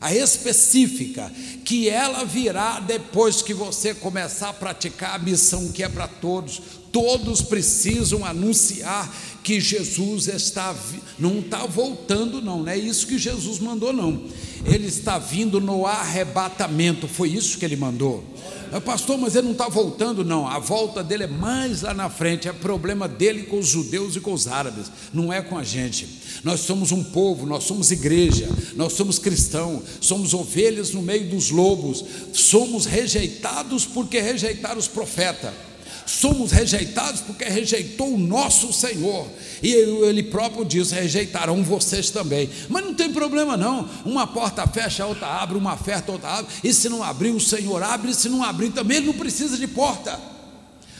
A 0.00 0.14
específica, 0.14 1.30
que 1.64 1.88
ela 1.88 2.24
virá 2.24 2.78
depois 2.78 3.42
que 3.42 3.52
você 3.52 3.92
começar 3.92 4.50
a 4.50 4.54
praticar 4.54 5.16
a 5.16 5.18
missão 5.18 5.72
que 5.72 5.82
é 5.82 5.88
para 5.88 6.06
todos. 6.06 6.62
Todos 6.92 7.42
precisam 7.42 8.24
anunciar 8.24 9.12
que 9.42 9.60
Jesus 9.60 10.28
está 10.28 10.74
não 11.18 11.40
está 11.40 11.66
voltando, 11.66 12.40
não, 12.40 12.60
não 12.62 12.68
é 12.68 12.78
isso 12.78 13.06
que 13.06 13.18
Jesus 13.18 13.58
mandou, 13.58 13.92
não. 13.92 14.22
Ele 14.64 14.86
está 14.86 15.18
vindo 15.18 15.60
no 15.60 15.84
arrebatamento, 15.84 17.08
foi 17.08 17.30
isso 17.30 17.58
que 17.58 17.64
ele 17.64 17.76
mandou. 17.76 18.22
Ah, 18.72 18.80
pastor, 18.80 19.18
mas 19.18 19.34
ele 19.34 19.46
não 19.46 19.52
está 19.52 19.68
voltando, 19.68 20.24
não. 20.24 20.46
A 20.46 20.58
volta 20.58 21.02
dele 21.02 21.24
é 21.24 21.28
mais 21.28 21.82
lá 21.82 21.94
na 21.94 22.10
frente. 22.10 22.48
É 22.48 22.52
problema 22.52 23.08
dele 23.08 23.44
com 23.44 23.58
os 23.58 23.66
judeus 23.66 24.16
e 24.16 24.20
com 24.20 24.32
os 24.32 24.46
árabes, 24.46 24.90
não 25.12 25.32
é 25.32 25.40
com 25.40 25.56
a 25.56 25.64
gente. 25.64 26.08
Nós 26.44 26.60
somos 26.60 26.92
um 26.92 27.02
povo, 27.02 27.46
nós 27.46 27.64
somos 27.64 27.90
igreja, 27.90 28.48
nós 28.74 28.92
somos 28.92 29.18
cristãos, 29.18 29.82
somos 30.00 30.34
ovelhas 30.34 30.92
no 30.92 31.02
meio 31.02 31.28
dos 31.28 31.50
lobos, 31.50 32.04
somos 32.32 32.86
rejeitados 32.86 33.84
porque 33.84 34.20
rejeitaram 34.20 34.78
os 34.78 34.88
profetas 34.88 35.67
somos 36.08 36.50
rejeitados 36.50 37.20
porque 37.20 37.44
rejeitou 37.44 38.14
o 38.14 38.18
nosso 38.18 38.72
Senhor. 38.72 39.28
E 39.62 39.70
ele 39.70 40.22
próprio 40.22 40.64
diz: 40.64 40.90
rejeitarão 40.90 41.62
vocês 41.62 42.10
também. 42.10 42.48
Mas 42.68 42.84
não 42.84 42.94
tem 42.94 43.12
problema, 43.12 43.56
não. 43.56 43.88
Uma 44.04 44.26
porta 44.26 44.66
fecha, 44.66 45.04
outra 45.04 45.26
abre, 45.26 45.58
uma 45.58 45.74
oferta, 45.74 46.10
outra 46.10 46.30
abre. 46.30 46.52
E 46.64 46.72
se 46.72 46.88
não 46.88 47.02
abrir, 47.02 47.30
o 47.30 47.40
Senhor 47.40 47.82
abre. 47.82 48.10
E 48.10 48.14
se 48.14 48.28
não 48.28 48.42
abrir, 48.42 48.70
também 48.70 48.96
ele 48.96 49.06
não 49.06 49.14
precisa 49.14 49.56
de 49.58 49.66
porta. 49.66 50.18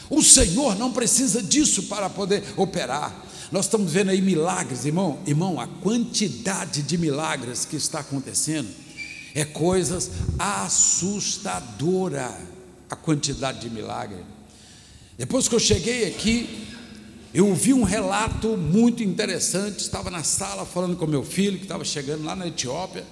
O 0.09 0.21
Senhor 0.21 0.77
não 0.77 0.91
precisa 0.91 1.41
disso 1.41 1.83
para 1.83 2.09
poder 2.09 2.43
operar. 2.55 3.25
Nós 3.51 3.65
estamos 3.65 3.91
vendo 3.91 4.11
aí 4.11 4.21
milagres, 4.21 4.85
irmão. 4.85 5.17
Irmão, 5.25 5.59
a 5.59 5.65
quantidade 5.67 6.83
de 6.83 6.97
milagres 6.97 7.65
que 7.65 7.75
está 7.75 7.99
acontecendo 8.01 8.69
é 9.33 9.43
coisas 9.43 10.11
assustadora. 10.37 12.29
A 12.89 12.95
quantidade 12.95 13.59
de 13.61 13.69
milagres. 13.69 14.38
Depois 15.19 15.49
que 15.49 15.55
eu 15.55 15.59
cheguei 15.59 16.07
aqui, 16.07 16.65
eu 17.33 17.49
ouvi 17.49 17.73
um 17.73 17.83
relato 17.83 18.55
muito 18.55 19.03
interessante. 19.03 19.81
Estava 19.81 20.09
na 20.09 20.23
sala 20.23 20.65
falando 20.65 20.95
com 20.95 21.05
meu 21.05 21.25
filho, 21.25 21.57
que 21.57 21.65
estava 21.65 21.83
chegando 21.83 22.23
lá 22.23 22.37
na 22.37 22.47
Etiópia, 22.47 23.03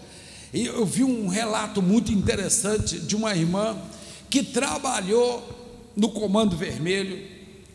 e 0.53 0.67
eu 0.67 0.85
vi 0.85 1.03
um 1.03 1.27
relato 1.27 1.81
muito 1.81 2.09
interessante 2.13 2.97
de 2.97 3.13
uma 3.13 3.35
irmã 3.35 3.77
que 4.29 4.41
trabalhou 4.41 5.91
no 5.97 6.07
Comando 6.07 6.55
Vermelho 6.55 7.21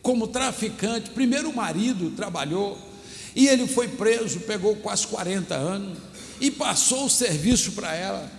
como 0.01 0.27
traficante. 0.27 1.11
Primeiro 1.11 1.51
o 1.51 1.55
marido 1.55 2.11
trabalhou, 2.13 2.79
e 3.37 3.47
ele 3.47 3.67
foi 3.67 3.87
preso, 3.87 4.41
pegou 4.41 4.77
quase 4.77 5.07
40 5.09 5.55
anos, 5.55 5.99
e 6.41 6.51
passou 6.51 7.05
o 7.05 7.11
serviço 7.11 7.73
para 7.73 7.95
ela. 7.95 8.33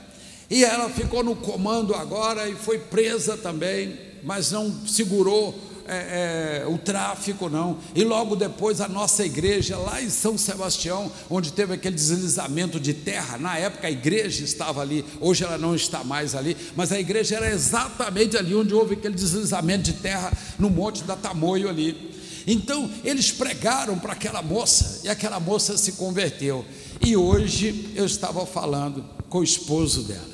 E 0.50 0.66
ela 0.66 0.90
ficou 0.90 1.24
no 1.24 1.36
comando 1.36 1.94
agora 1.94 2.50
e 2.50 2.56
foi 2.56 2.80
presa 2.80 3.38
também, 3.38 3.96
mas 4.24 4.50
não 4.50 4.88
segurou 4.88 5.72
é, 5.88 6.64
é, 6.64 6.68
o 6.68 6.78
tráfico, 6.78 7.50
não. 7.50 7.78
E 7.94 8.04
logo 8.04 8.36
depois 8.36 8.82
a 8.82 8.88
nossa 8.88 9.26
igreja, 9.26 9.78
lá 9.78 10.02
em 10.02 10.10
São 10.10 10.38
Sebastião, 10.38 11.12
onde 11.30 11.52
teve 11.52 11.74
aquele 11.74 11.96
deslizamento 11.96 12.80
de 12.80 12.94
terra, 12.94 13.38
na 13.38 13.58
época 13.58 13.88
a 13.88 13.92
igreja 13.92 14.44
estava 14.44 14.82
ali, 14.82 15.04
hoje 15.20 15.44
ela 15.44 15.58
não 15.58 15.76
está 15.76 16.04
mais 16.04 16.36
ali, 16.36 16.56
mas 16.76 16.92
a 16.92 17.00
igreja 17.00 17.36
era 17.36 17.52
exatamente 17.52 18.38
ali 18.38 18.56
onde 18.56 18.74
houve 18.74 18.94
aquele 18.94 19.16
deslizamento 19.16 19.84
de 19.84 19.94
terra 19.94 20.32
no 20.58 20.70
Monte 20.70 21.04
da 21.04 21.16
Tamoio 21.16 21.70
ali. 21.70 22.14
Então 22.46 22.90
eles 23.04 23.32
pregaram 23.32 23.98
para 23.98 24.14
aquela 24.14 24.42
moça 24.42 25.02
e 25.04 25.10
aquela 25.10 25.40
moça 25.40 25.78
se 25.78 25.94
converteu. 25.94 26.66
E 27.02 27.16
hoje 27.16 27.92
eu 27.96 28.06
estava 28.06 28.46
falando 28.46 29.04
com 29.30 29.40
o 29.40 29.44
esposo 29.44 30.04
dela, 30.04 30.34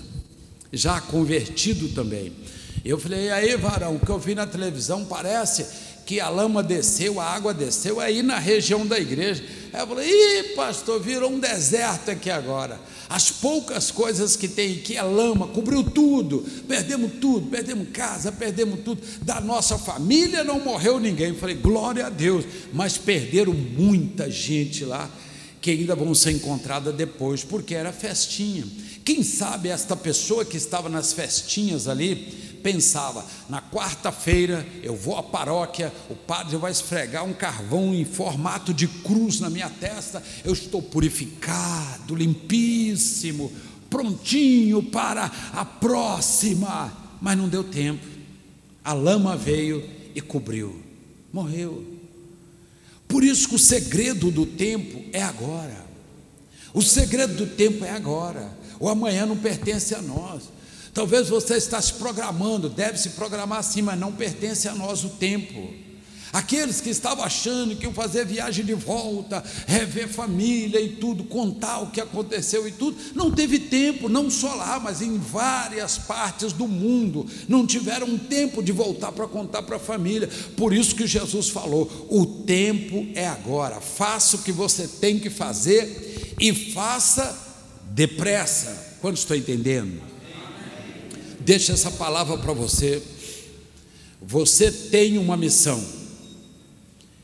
já 0.71 0.99
convertido 1.01 1.89
também. 1.89 2.33
Eu 2.83 2.97
falei, 2.97 3.29
aí, 3.29 3.55
varão, 3.57 3.95
o 3.95 3.99
que 3.99 4.09
eu 4.09 4.19
vi 4.19 4.33
na 4.33 4.47
televisão 4.47 5.05
parece 5.05 5.65
que 6.09 6.19
a 6.19 6.27
lama 6.27 6.63
desceu, 6.63 7.19
a 7.19 7.25
água 7.25 7.53
desceu 7.53 7.99
aí 7.99 8.23
na 8.23 8.39
região 8.39 8.83
da 8.83 8.97
igreja. 8.97 9.43
Aí 9.71 9.79
eu 9.79 9.87
falei, 9.87 10.09
ih, 10.09 10.43
pastor, 10.55 10.99
virou 10.99 11.29
um 11.29 11.39
deserto 11.39 12.09
aqui 12.09 12.31
agora. 12.31 12.79
As 13.07 13.29
poucas 13.29 13.91
coisas 13.91 14.35
que 14.35 14.47
tem 14.47 14.77
aqui 14.77 14.97
é 14.97 15.03
lama, 15.03 15.47
cobriu 15.47 15.83
tudo, 15.83 16.43
perdemos 16.67 17.11
tudo, 17.21 17.47
perdemos 17.47 17.89
casa, 17.93 18.31
perdemos 18.31 18.79
tudo. 18.79 19.01
Da 19.21 19.39
nossa 19.39 19.77
família 19.77 20.43
não 20.43 20.59
morreu 20.59 20.99
ninguém. 20.99 21.29
Eu 21.29 21.35
falei, 21.35 21.55
glória 21.55 22.07
a 22.07 22.09
Deus, 22.09 22.43
mas 22.73 22.97
perderam 22.97 23.53
muita 23.53 24.31
gente 24.31 24.83
lá 24.85 25.07
que 25.61 25.69
ainda 25.71 25.93
vão 25.93 26.15
ser 26.15 26.31
encontradas 26.31 26.95
depois, 26.95 27.43
porque 27.43 27.75
era 27.75 27.91
festinha. 27.91 28.65
Quem 29.05 29.21
sabe 29.21 29.69
esta 29.69 29.95
pessoa 29.95 30.43
que 30.45 30.57
estava 30.57 30.89
nas 30.89 31.13
festinhas 31.13 31.87
ali 31.87 32.48
pensava: 32.59 33.25
na 33.49 33.61
quarta-feira 33.61 34.65
eu 34.83 34.95
vou 34.95 35.17
à 35.17 35.23
paróquia, 35.23 35.93
o 36.09 36.15
padre 36.15 36.57
vai 36.57 36.71
esfregar 36.71 37.25
um 37.25 37.33
carvão 37.33 37.93
em 37.93 38.05
formato 38.05 38.73
de 38.73 38.87
cruz 38.87 39.39
na 39.39 39.49
minha 39.49 39.69
testa, 39.69 40.23
eu 40.43 40.53
estou 40.53 40.81
purificado, 40.81 42.15
limpíssimo, 42.15 43.51
prontinho 43.89 44.83
para 44.83 45.31
a 45.53 45.65
próxima. 45.65 46.93
Mas 47.21 47.37
não 47.37 47.49
deu 47.49 47.63
tempo, 47.63 48.05
a 48.83 48.93
lama 48.93 49.35
veio 49.35 49.83
e 50.15 50.21
cobriu, 50.21 50.81
morreu. 51.33 51.99
Por 53.07 53.23
isso 53.23 53.49
que 53.49 53.55
o 53.55 53.59
segredo 53.59 54.29
do 54.29 54.45
tempo 54.45 55.03
é 55.11 55.21
agora. 55.21 55.85
O 56.73 56.81
segredo 56.81 57.33
do 57.33 57.47
tempo 57.47 57.83
é 57.83 57.89
agora. 57.89 58.55
O 58.79 58.87
amanhã 58.87 59.25
não 59.25 59.35
pertence 59.35 59.95
a 59.95 60.01
nós. 60.01 60.43
Talvez 60.99 61.29
você 61.29 61.55
está 61.55 61.81
se 61.81 61.93
programando, 61.93 62.67
deve 62.67 62.97
se 62.97 63.11
programar 63.11 63.63
sim, 63.63 63.81
mas 63.81 63.97
não 63.97 64.11
pertence 64.11 64.67
a 64.67 64.75
nós 64.75 65.05
o 65.05 65.07
tempo. 65.07 65.73
Aqueles 66.33 66.81
que 66.81 66.89
estavam 66.89 67.23
achando 67.23 67.73
que 67.77 67.85
iam 67.85 67.93
fazer 67.93 68.25
viagem 68.25 68.65
de 68.65 68.73
volta, 68.73 69.41
rever 69.65 70.09
família 70.09 70.77
e 70.77 70.89
tudo, 70.89 71.23
contar 71.23 71.79
o 71.79 71.89
que 71.89 72.01
aconteceu 72.01 72.67
e 72.67 72.73
tudo, 72.73 72.97
não 73.15 73.31
teve 73.31 73.59
tempo, 73.59 74.09
não 74.09 74.29
só 74.29 74.53
lá, 74.55 74.77
mas 74.77 75.01
em 75.01 75.17
várias 75.17 75.97
partes 75.97 76.51
do 76.51 76.67
mundo, 76.67 77.25
não 77.47 77.65
tiveram 77.65 78.17
tempo 78.17 78.61
de 78.61 78.73
voltar 78.73 79.13
para 79.13 79.25
contar 79.25 79.63
para 79.63 79.77
a 79.77 79.79
família. 79.79 80.29
Por 80.57 80.73
isso 80.73 80.95
que 80.95 81.07
Jesus 81.07 81.47
falou: 81.47 81.89
o 82.09 82.25
tempo 82.43 83.07
é 83.15 83.25
agora, 83.25 83.79
faça 83.79 84.35
o 84.35 84.41
que 84.41 84.51
você 84.51 84.85
tem 84.85 85.17
que 85.17 85.29
fazer 85.29 86.35
e 86.37 86.53
faça 86.73 87.39
depressa. 87.85 88.97
Quando 88.99 89.15
estou 89.15 89.37
entendendo? 89.37 90.18
Deixa 91.49 91.73
essa 91.73 91.89
palavra 91.89 92.37
para 92.37 92.53
você. 92.53 93.01
Você 94.21 94.71
tem 94.71 95.17
uma 95.17 95.35
missão. 95.35 95.83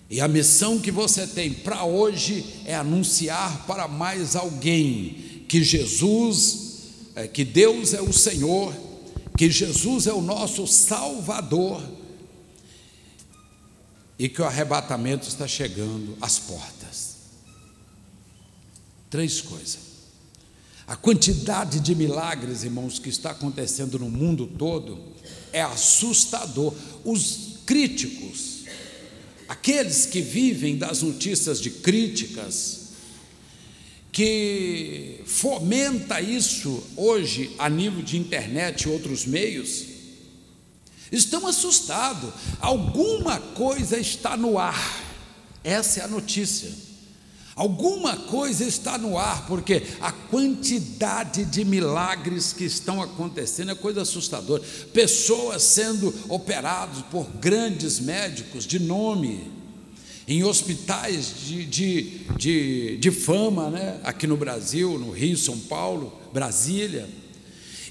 E 0.09 0.19
a 0.19 0.27
missão 0.27 0.79
que 0.79 0.89
você 0.89 1.27
tem 1.27 1.53
para 1.53 1.85
hoje 1.85 2.43
é 2.65 2.73
anunciar 2.73 3.67
para 3.67 3.87
mais 3.87 4.35
alguém 4.35 5.43
que 5.47 5.63
Jesus, 5.63 6.87
é, 7.15 7.27
que 7.27 7.45
Deus 7.45 7.93
é 7.93 8.01
o 8.01 8.11
Senhor, 8.11 8.73
que 9.37 9.47
Jesus 9.51 10.07
é 10.07 10.13
o 10.13 10.23
nosso 10.23 10.65
Salvador 10.65 11.87
e 14.17 14.27
que 14.27 14.41
o 14.41 14.45
arrebatamento 14.45 15.27
está 15.27 15.47
chegando 15.47 16.17
às 16.19 16.39
portas. 16.39 17.17
Três 19.07 19.39
coisas. 19.39 19.94
A 20.87 20.95
quantidade 20.95 21.79
de 21.79 21.95
milagres, 21.95 22.63
irmãos, 22.63 22.99
que 22.99 23.09
está 23.09 23.31
acontecendo 23.31 23.97
no 23.97 24.09
mundo 24.09 24.45
todo 24.45 24.99
é 25.51 25.61
assustador. 25.61 26.73
Os 27.03 27.59
críticos, 27.65 28.65
aqueles 29.47 30.05
que 30.05 30.21
vivem 30.21 30.77
das 30.77 31.01
notícias 31.01 31.59
de 31.59 31.71
críticas, 31.71 32.85
que 34.11 35.21
fomenta 35.25 36.21
isso 36.21 36.83
hoje 36.95 37.53
a 37.57 37.67
nível 37.67 38.03
de 38.03 38.17
internet 38.17 38.83
e 38.83 38.89
outros 38.89 39.25
meios, 39.25 39.85
estão 41.11 41.47
assustados. 41.47 42.31
Alguma 42.59 43.39
coisa 43.39 43.97
está 43.97 44.37
no 44.37 44.59
ar. 44.59 45.03
Essa 45.63 46.01
é 46.01 46.03
a 46.03 46.07
notícia. 46.07 46.71
Alguma 47.55 48.17
coisa 48.17 48.65
está 48.65 48.97
no 48.97 49.17
ar, 49.17 49.47
porque 49.47 49.83
a 50.01 50.11
quantidade 50.11 51.45
de 51.45 51.63
milagres 51.63 52.51
que 52.51 52.65
estão 52.65 53.01
acontecendo 53.01 53.71
é 53.71 53.75
coisa 53.75 54.01
assustadora. 54.01 54.61
Pessoas 54.91 55.63
sendo 55.63 56.13
operadas 56.27 57.01
por 57.09 57.25
grandes 57.39 57.99
médicos 57.99 58.65
de 58.65 58.77
nome, 58.77 59.49
em 60.27 60.43
hospitais 60.43 61.33
de, 61.45 61.65
de, 61.65 62.01
de, 62.37 62.97
de 62.97 63.11
fama, 63.11 63.69
né? 63.69 64.01
aqui 64.03 64.27
no 64.27 64.35
Brasil, 64.35 64.99
no 64.99 65.11
Rio, 65.11 65.37
São 65.37 65.57
Paulo, 65.57 66.11
Brasília 66.33 67.07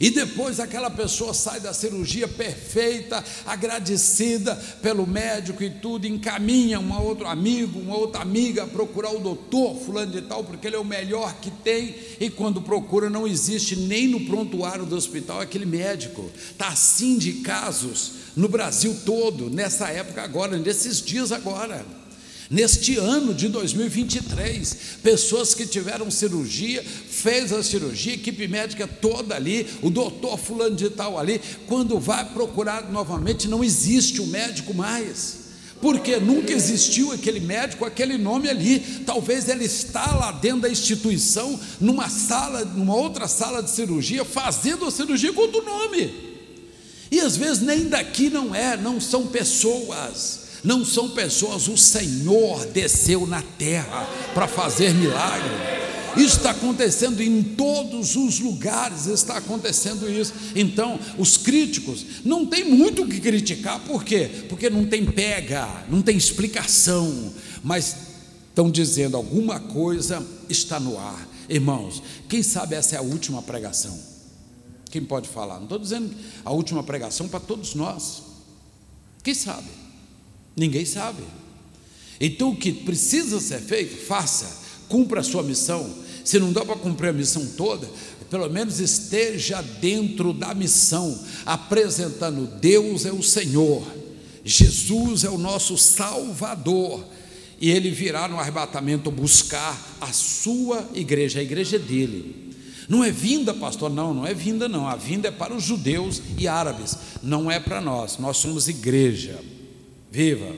e 0.00 0.10
depois 0.10 0.60
aquela 0.60 0.90
pessoa 0.90 1.32
sai 1.32 1.60
da 1.60 1.72
cirurgia 1.72 2.26
perfeita, 2.26 3.24
agradecida 3.46 4.54
pelo 4.82 5.06
médico 5.06 5.62
e 5.62 5.70
tudo, 5.70 6.06
encaminha 6.06 6.80
um 6.80 7.02
outro 7.02 7.26
amigo, 7.26 7.80
uma 7.80 7.96
outra 7.96 8.22
amiga 8.22 8.64
a 8.64 8.66
procurar 8.66 9.14
o 9.14 9.20
doutor 9.20 9.76
fulano 9.76 10.12
de 10.12 10.22
tal, 10.22 10.44
porque 10.44 10.66
ele 10.66 10.76
é 10.76 10.78
o 10.78 10.84
melhor 10.84 11.34
que 11.40 11.50
tem, 11.50 11.94
e 12.20 12.28
quando 12.30 12.62
procura 12.62 13.08
não 13.08 13.26
existe 13.26 13.76
nem 13.76 14.08
no 14.08 14.20
prontuário 14.20 14.84
do 14.84 14.96
hospital 14.96 15.40
aquele 15.40 15.66
médico. 15.66 16.30
Está 16.50 16.68
assim 16.68 17.16
de 17.18 17.34
casos 17.34 18.12
no 18.36 18.48
Brasil 18.48 18.96
todo, 19.04 19.48
nessa 19.48 19.88
época 19.88 20.22
agora, 20.22 20.58
nesses 20.58 21.00
dias 21.00 21.30
agora. 21.30 22.03
Neste 22.50 22.98
ano 22.98 23.32
de 23.32 23.48
2023, 23.48 24.76
pessoas 25.02 25.54
que 25.54 25.66
tiveram 25.66 26.10
cirurgia, 26.10 26.84
fez 26.84 27.52
a 27.52 27.62
cirurgia, 27.62 28.14
equipe 28.14 28.46
médica 28.46 28.86
toda 28.86 29.34
ali, 29.34 29.66
o 29.80 29.88
doutor 29.88 30.36
fulano 30.36 30.76
de 30.76 30.90
tal 30.90 31.18
ali, 31.18 31.40
quando 31.66 31.98
vai 31.98 32.24
procurar 32.24 32.90
novamente, 32.92 33.48
não 33.48 33.64
existe 33.64 34.20
o 34.20 34.26
médico 34.26 34.74
mais. 34.74 35.44
Porque 35.80 36.16
nunca 36.16 36.52
existiu 36.52 37.12
aquele 37.12 37.40
médico, 37.40 37.84
aquele 37.84 38.16
nome 38.16 38.48
ali. 38.48 38.80
Talvez 39.04 39.48
ele 39.48 39.64
está 39.64 40.14
lá 40.14 40.32
dentro 40.32 40.60
da 40.60 40.68
instituição, 40.68 41.58
numa 41.80 42.08
sala, 42.08 42.64
numa 42.64 42.94
outra 42.94 43.26
sala 43.26 43.62
de 43.62 43.70
cirurgia, 43.70 44.24
fazendo 44.24 44.86
a 44.86 44.90
cirurgia 44.90 45.32
com 45.32 45.42
outro 45.42 45.62
nome. 45.62 46.34
E 47.10 47.20
às 47.20 47.36
vezes 47.36 47.60
nem 47.62 47.88
daqui 47.88 48.30
não 48.30 48.54
é, 48.54 48.76
não 48.76 49.00
são 49.00 49.26
pessoas 49.26 50.43
não 50.64 50.84
são 50.84 51.10
pessoas, 51.10 51.68
o 51.68 51.76
Senhor 51.76 52.66
desceu 52.66 53.26
na 53.26 53.42
terra 53.42 54.08
para 54.32 54.48
fazer 54.48 54.94
milagre. 54.94 55.50
Isso 56.16 56.36
está 56.38 56.50
acontecendo 56.50 57.20
em 57.20 57.42
todos 57.42 58.16
os 58.16 58.38
lugares, 58.38 59.06
está 59.06 59.36
acontecendo 59.36 60.08
isso. 60.08 60.32
Então, 60.54 60.98
os 61.18 61.36
críticos 61.36 62.06
não 62.24 62.46
tem 62.46 62.64
muito 62.64 63.02
o 63.02 63.08
que 63.08 63.20
criticar, 63.20 63.80
por 63.80 64.04
quê? 64.04 64.30
Porque 64.48 64.70
não 64.70 64.86
tem 64.86 65.04
pega, 65.04 65.84
não 65.88 66.00
tem 66.00 66.16
explicação, 66.16 67.32
mas 67.62 67.96
estão 68.48 68.70
dizendo 68.70 69.16
alguma 69.16 69.58
coisa 69.58 70.24
está 70.48 70.78
no 70.78 70.98
ar. 70.98 71.28
Irmãos, 71.48 72.02
quem 72.28 72.42
sabe 72.42 72.76
essa 72.76 72.94
é 72.94 72.98
a 72.98 73.02
última 73.02 73.42
pregação? 73.42 73.98
Quem 74.90 75.04
pode 75.04 75.28
falar? 75.28 75.56
Não 75.56 75.64
estou 75.64 75.78
dizendo 75.78 76.14
a 76.44 76.52
última 76.52 76.82
pregação 76.82 77.28
para 77.28 77.40
todos 77.40 77.74
nós. 77.74 78.22
Quem 79.22 79.34
sabe? 79.34 79.83
Ninguém 80.56 80.84
sabe. 80.84 81.22
Então 82.20 82.50
o 82.50 82.56
que 82.56 82.72
precisa 82.72 83.40
ser 83.40 83.60
feito, 83.60 84.06
faça, 84.06 84.62
cumpra 84.88 85.20
a 85.20 85.24
sua 85.24 85.42
missão. 85.42 85.88
Se 86.24 86.38
não 86.38 86.52
dá 86.52 86.64
para 86.64 86.76
cumprir 86.76 87.08
a 87.08 87.12
missão 87.12 87.46
toda, 87.56 87.88
pelo 88.30 88.48
menos 88.48 88.80
esteja 88.80 89.60
dentro 89.62 90.32
da 90.32 90.54
missão, 90.54 91.18
apresentando 91.44 92.46
Deus 92.58 93.04
é 93.04 93.12
o 93.12 93.22
Senhor, 93.22 93.84
Jesus 94.44 95.24
é 95.24 95.30
o 95.30 95.38
nosso 95.38 95.76
Salvador, 95.76 97.04
e 97.60 97.70
Ele 97.70 97.90
virá 97.90 98.26
no 98.26 98.38
arrebatamento 98.38 99.10
buscar 99.10 99.96
a 100.00 100.12
sua 100.12 100.88
igreja, 100.94 101.40
a 101.40 101.42
igreja 101.42 101.78
dele. 101.78 102.52
Não 102.88 103.02
é 103.02 103.10
vinda, 103.10 103.54
pastor, 103.54 103.90
não, 103.90 104.12
não 104.12 104.26
é 104.26 104.34
vinda, 104.34 104.68
não. 104.68 104.86
A 104.86 104.96
vinda 104.96 105.28
é 105.28 105.30
para 105.30 105.54
os 105.54 105.62
judeus 105.62 106.20
e 106.36 106.46
árabes, 106.46 106.96
não 107.22 107.50
é 107.50 107.58
para 107.58 107.80
nós. 107.80 108.18
Nós 108.18 108.36
somos 108.36 108.68
igreja. 108.68 109.40
Viva! 110.14 110.54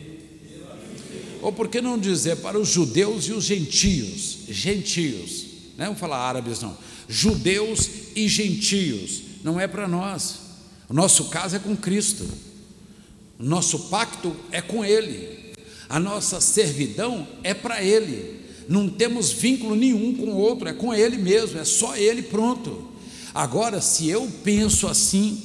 Ou 1.41 1.51
por 1.51 1.69
que 1.69 1.81
não 1.81 1.99
dizer 1.99 2.37
para 2.37 2.59
os 2.59 2.69
judeus 2.69 3.25
e 3.25 3.33
os 3.33 3.45
gentios? 3.45 4.41
Gentios, 4.51 5.47
não 5.79 5.87
vamos 5.87 6.01
falar 6.01 6.19
árabes, 6.19 6.61
não. 6.61 6.77
Judeus 7.09 7.89
e 8.15 8.29
gentios, 8.29 9.23
não 9.43 9.59
é 9.59 9.67
para 9.67 9.89
nós. 9.89 10.41
O 10.91 10.93
nosso 10.93 11.31
caso 11.31 11.57
é 11.57 11.59
com 11.59 11.75
Cristo, 11.75 12.29
o 13.39 13.45
nosso 13.45 13.89
pacto 13.89 14.37
é 14.53 14.61
com 14.61 14.85
Ele, 14.85 15.55
a 15.89 15.99
nossa 15.99 16.39
servidão 16.39 17.27
é 17.43 17.55
para 17.55 17.83
Ele. 17.83 18.45
Não 18.69 18.91
temos 18.91 19.33
vínculo 19.33 19.75
nenhum 19.75 20.15
com 20.17 20.33
o 20.33 20.37
outro, 20.37 20.69
é 20.69 20.75
com 20.75 20.93
Ele 20.93 21.17
mesmo, 21.17 21.59
é 21.59 21.65
só 21.65 21.97
Ele, 21.97 22.21
pronto. 22.21 22.91
Agora, 23.33 23.81
se 23.81 24.07
eu 24.07 24.31
penso 24.45 24.87
assim, 24.87 25.43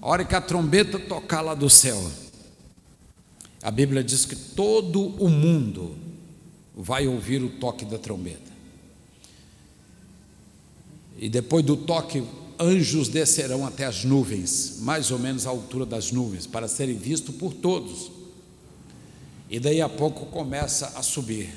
a 0.00 0.06
hora 0.08 0.24
que 0.24 0.36
a 0.36 0.40
trombeta 0.40 1.00
tocar 1.00 1.40
lá 1.40 1.54
do 1.54 1.68
céu, 1.68 2.00
a 3.62 3.70
Bíblia 3.70 4.02
diz 4.02 4.24
que 4.24 4.36
todo 4.36 5.00
o 5.22 5.28
mundo 5.28 5.96
vai 6.74 7.06
ouvir 7.06 7.42
o 7.42 7.50
toque 7.58 7.84
da 7.84 7.98
trombeta. 7.98 8.50
E 11.18 11.28
depois 11.28 11.64
do 11.64 11.76
toque, 11.76 12.24
anjos 12.58 13.08
descerão 13.08 13.66
até 13.66 13.84
as 13.84 14.04
nuvens, 14.04 14.78
mais 14.80 15.10
ou 15.10 15.18
menos 15.18 15.46
à 15.46 15.50
altura 15.50 15.84
das 15.84 16.10
nuvens, 16.10 16.46
para 16.46 16.66
serem 16.68 16.96
vistos 16.96 17.34
por 17.34 17.52
todos. 17.52 18.10
E 19.50 19.60
daí 19.60 19.82
a 19.82 19.88
pouco 19.88 20.26
começa 20.26 20.92
a 20.96 21.02
subir. 21.02 21.52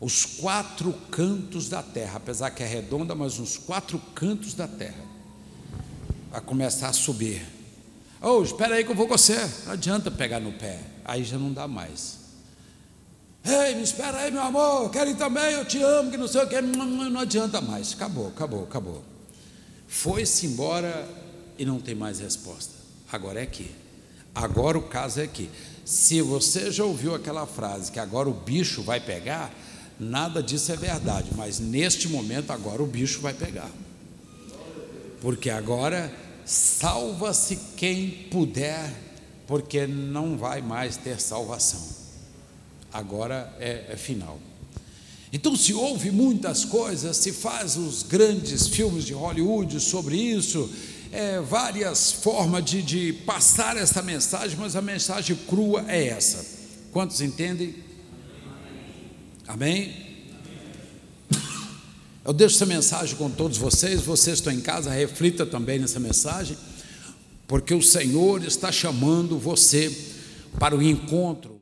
os 0.00 0.24
quatro 0.24 0.92
cantos 1.10 1.68
da 1.68 1.82
terra, 1.82 2.16
apesar 2.16 2.50
que 2.50 2.62
é 2.62 2.66
redonda, 2.66 3.14
mas 3.14 3.38
os 3.38 3.56
quatro 3.56 3.98
cantos 4.14 4.54
da 4.54 4.68
terra, 4.68 5.04
vai 6.30 6.40
começar 6.40 6.88
a 6.88 6.92
subir. 6.92 7.57
Oh, 8.20 8.42
espera 8.42 8.74
aí 8.74 8.84
que 8.84 8.90
eu 8.90 8.96
vou 8.96 9.06
com 9.06 9.16
você. 9.16 9.38
Não 9.64 9.72
adianta 9.72 10.10
pegar 10.10 10.40
no 10.40 10.52
pé, 10.52 10.80
aí 11.04 11.22
já 11.24 11.38
não 11.38 11.52
dá 11.52 11.68
mais. 11.68 12.18
Ei, 13.44 13.74
me 13.76 13.82
espera 13.82 14.18
aí, 14.18 14.30
meu 14.30 14.42
amor, 14.42 14.90
quero 14.90 15.10
ir 15.10 15.16
também, 15.16 15.52
eu 15.52 15.64
te 15.64 15.80
amo, 15.80 16.10
que 16.10 16.16
não 16.16 16.28
sei 16.28 16.42
o 16.42 16.48
que, 16.48 16.60
não, 16.60 16.84
não 16.84 17.20
adianta 17.20 17.60
mais. 17.60 17.92
Acabou, 17.92 18.28
acabou, 18.28 18.64
acabou. 18.64 19.04
Foi-se 19.86 20.46
embora 20.46 21.08
e 21.56 21.64
não 21.64 21.80
tem 21.80 21.94
mais 21.94 22.18
resposta. 22.18 22.72
Agora 23.10 23.40
é 23.40 23.44
aqui. 23.44 23.70
Agora 24.34 24.76
o 24.76 24.82
caso 24.82 25.20
é 25.20 25.24
aqui. 25.24 25.48
Se 25.84 26.20
você 26.20 26.70
já 26.70 26.84
ouviu 26.84 27.14
aquela 27.14 27.46
frase 27.46 27.90
que 27.90 27.98
agora 27.98 28.28
o 28.28 28.34
bicho 28.34 28.82
vai 28.82 29.00
pegar, 29.00 29.50
nada 29.98 30.42
disso 30.42 30.70
é 30.70 30.76
verdade, 30.76 31.30
mas 31.34 31.58
neste 31.58 32.08
momento 32.08 32.52
agora 32.52 32.82
o 32.82 32.86
bicho 32.86 33.20
vai 33.20 33.32
pegar. 33.32 33.70
Porque 35.20 35.48
agora 35.48 36.12
salva-se 36.48 37.56
quem 37.76 38.10
puder, 38.30 38.90
porque 39.46 39.86
não 39.86 40.36
vai 40.36 40.62
mais 40.62 40.96
ter 40.96 41.20
salvação. 41.20 41.80
Agora 42.90 43.54
é, 43.60 43.88
é 43.90 43.96
final. 43.96 44.40
Então 45.30 45.54
se 45.54 45.74
ouve 45.74 46.10
muitas 46.10 46.64
coisas, 46.64 47.18
se 47.18 47.32
faz 47.32 47.76
os 47.76 48.02
grandes 48.02 48.66
filmes 48.66 49.04
de 49.04 49.12
Hollywood 49.12 49.78
sobre 49.78 50.16
isso, 50.16 50.72
é, 51.12 51.38
várias 51.38 52.12
formas 52.12 52.64
de, 52.64 52.82
de 52.82 53.12
passar 53.12 53.76
essa 53.76 54.00
mensagem, 54.00 54.56
mas 54.58 54.74
a 54.74 54.80
mensagem 54.80 55.36
crua 55.46 55.84
é 55.86 56.08
essa. 56.08 56.44
Quantos 56.92 57.20
entendem? 57.20 57.74
Amém? 59.46 60.07
Eu 62.28 62.34
deixo 62.34 62.56
essa 62.56 62.66
mensagem 62.66 63.16
com 63.16 63.30
todos 63.30 63.56
vocês. 63.56 64.02
Vocês 64.02 64.36
estão 64.36 64.52
em 64.52 64.60
casa, 64.60 64.90
reflita 64.90 65.46
também 65.46 65.78
nessa 65.78 65.98
mensagem, 65.98 66.58
porque 67.46 67.72
o 67.72 67.80
Senhor 67.80 68.44
está 68.44 68.70
chamando 68.70 69.38
você 69.38 69.90
para 70.58 70.76
o 70.76 70.82
encontro. 70.82 71.56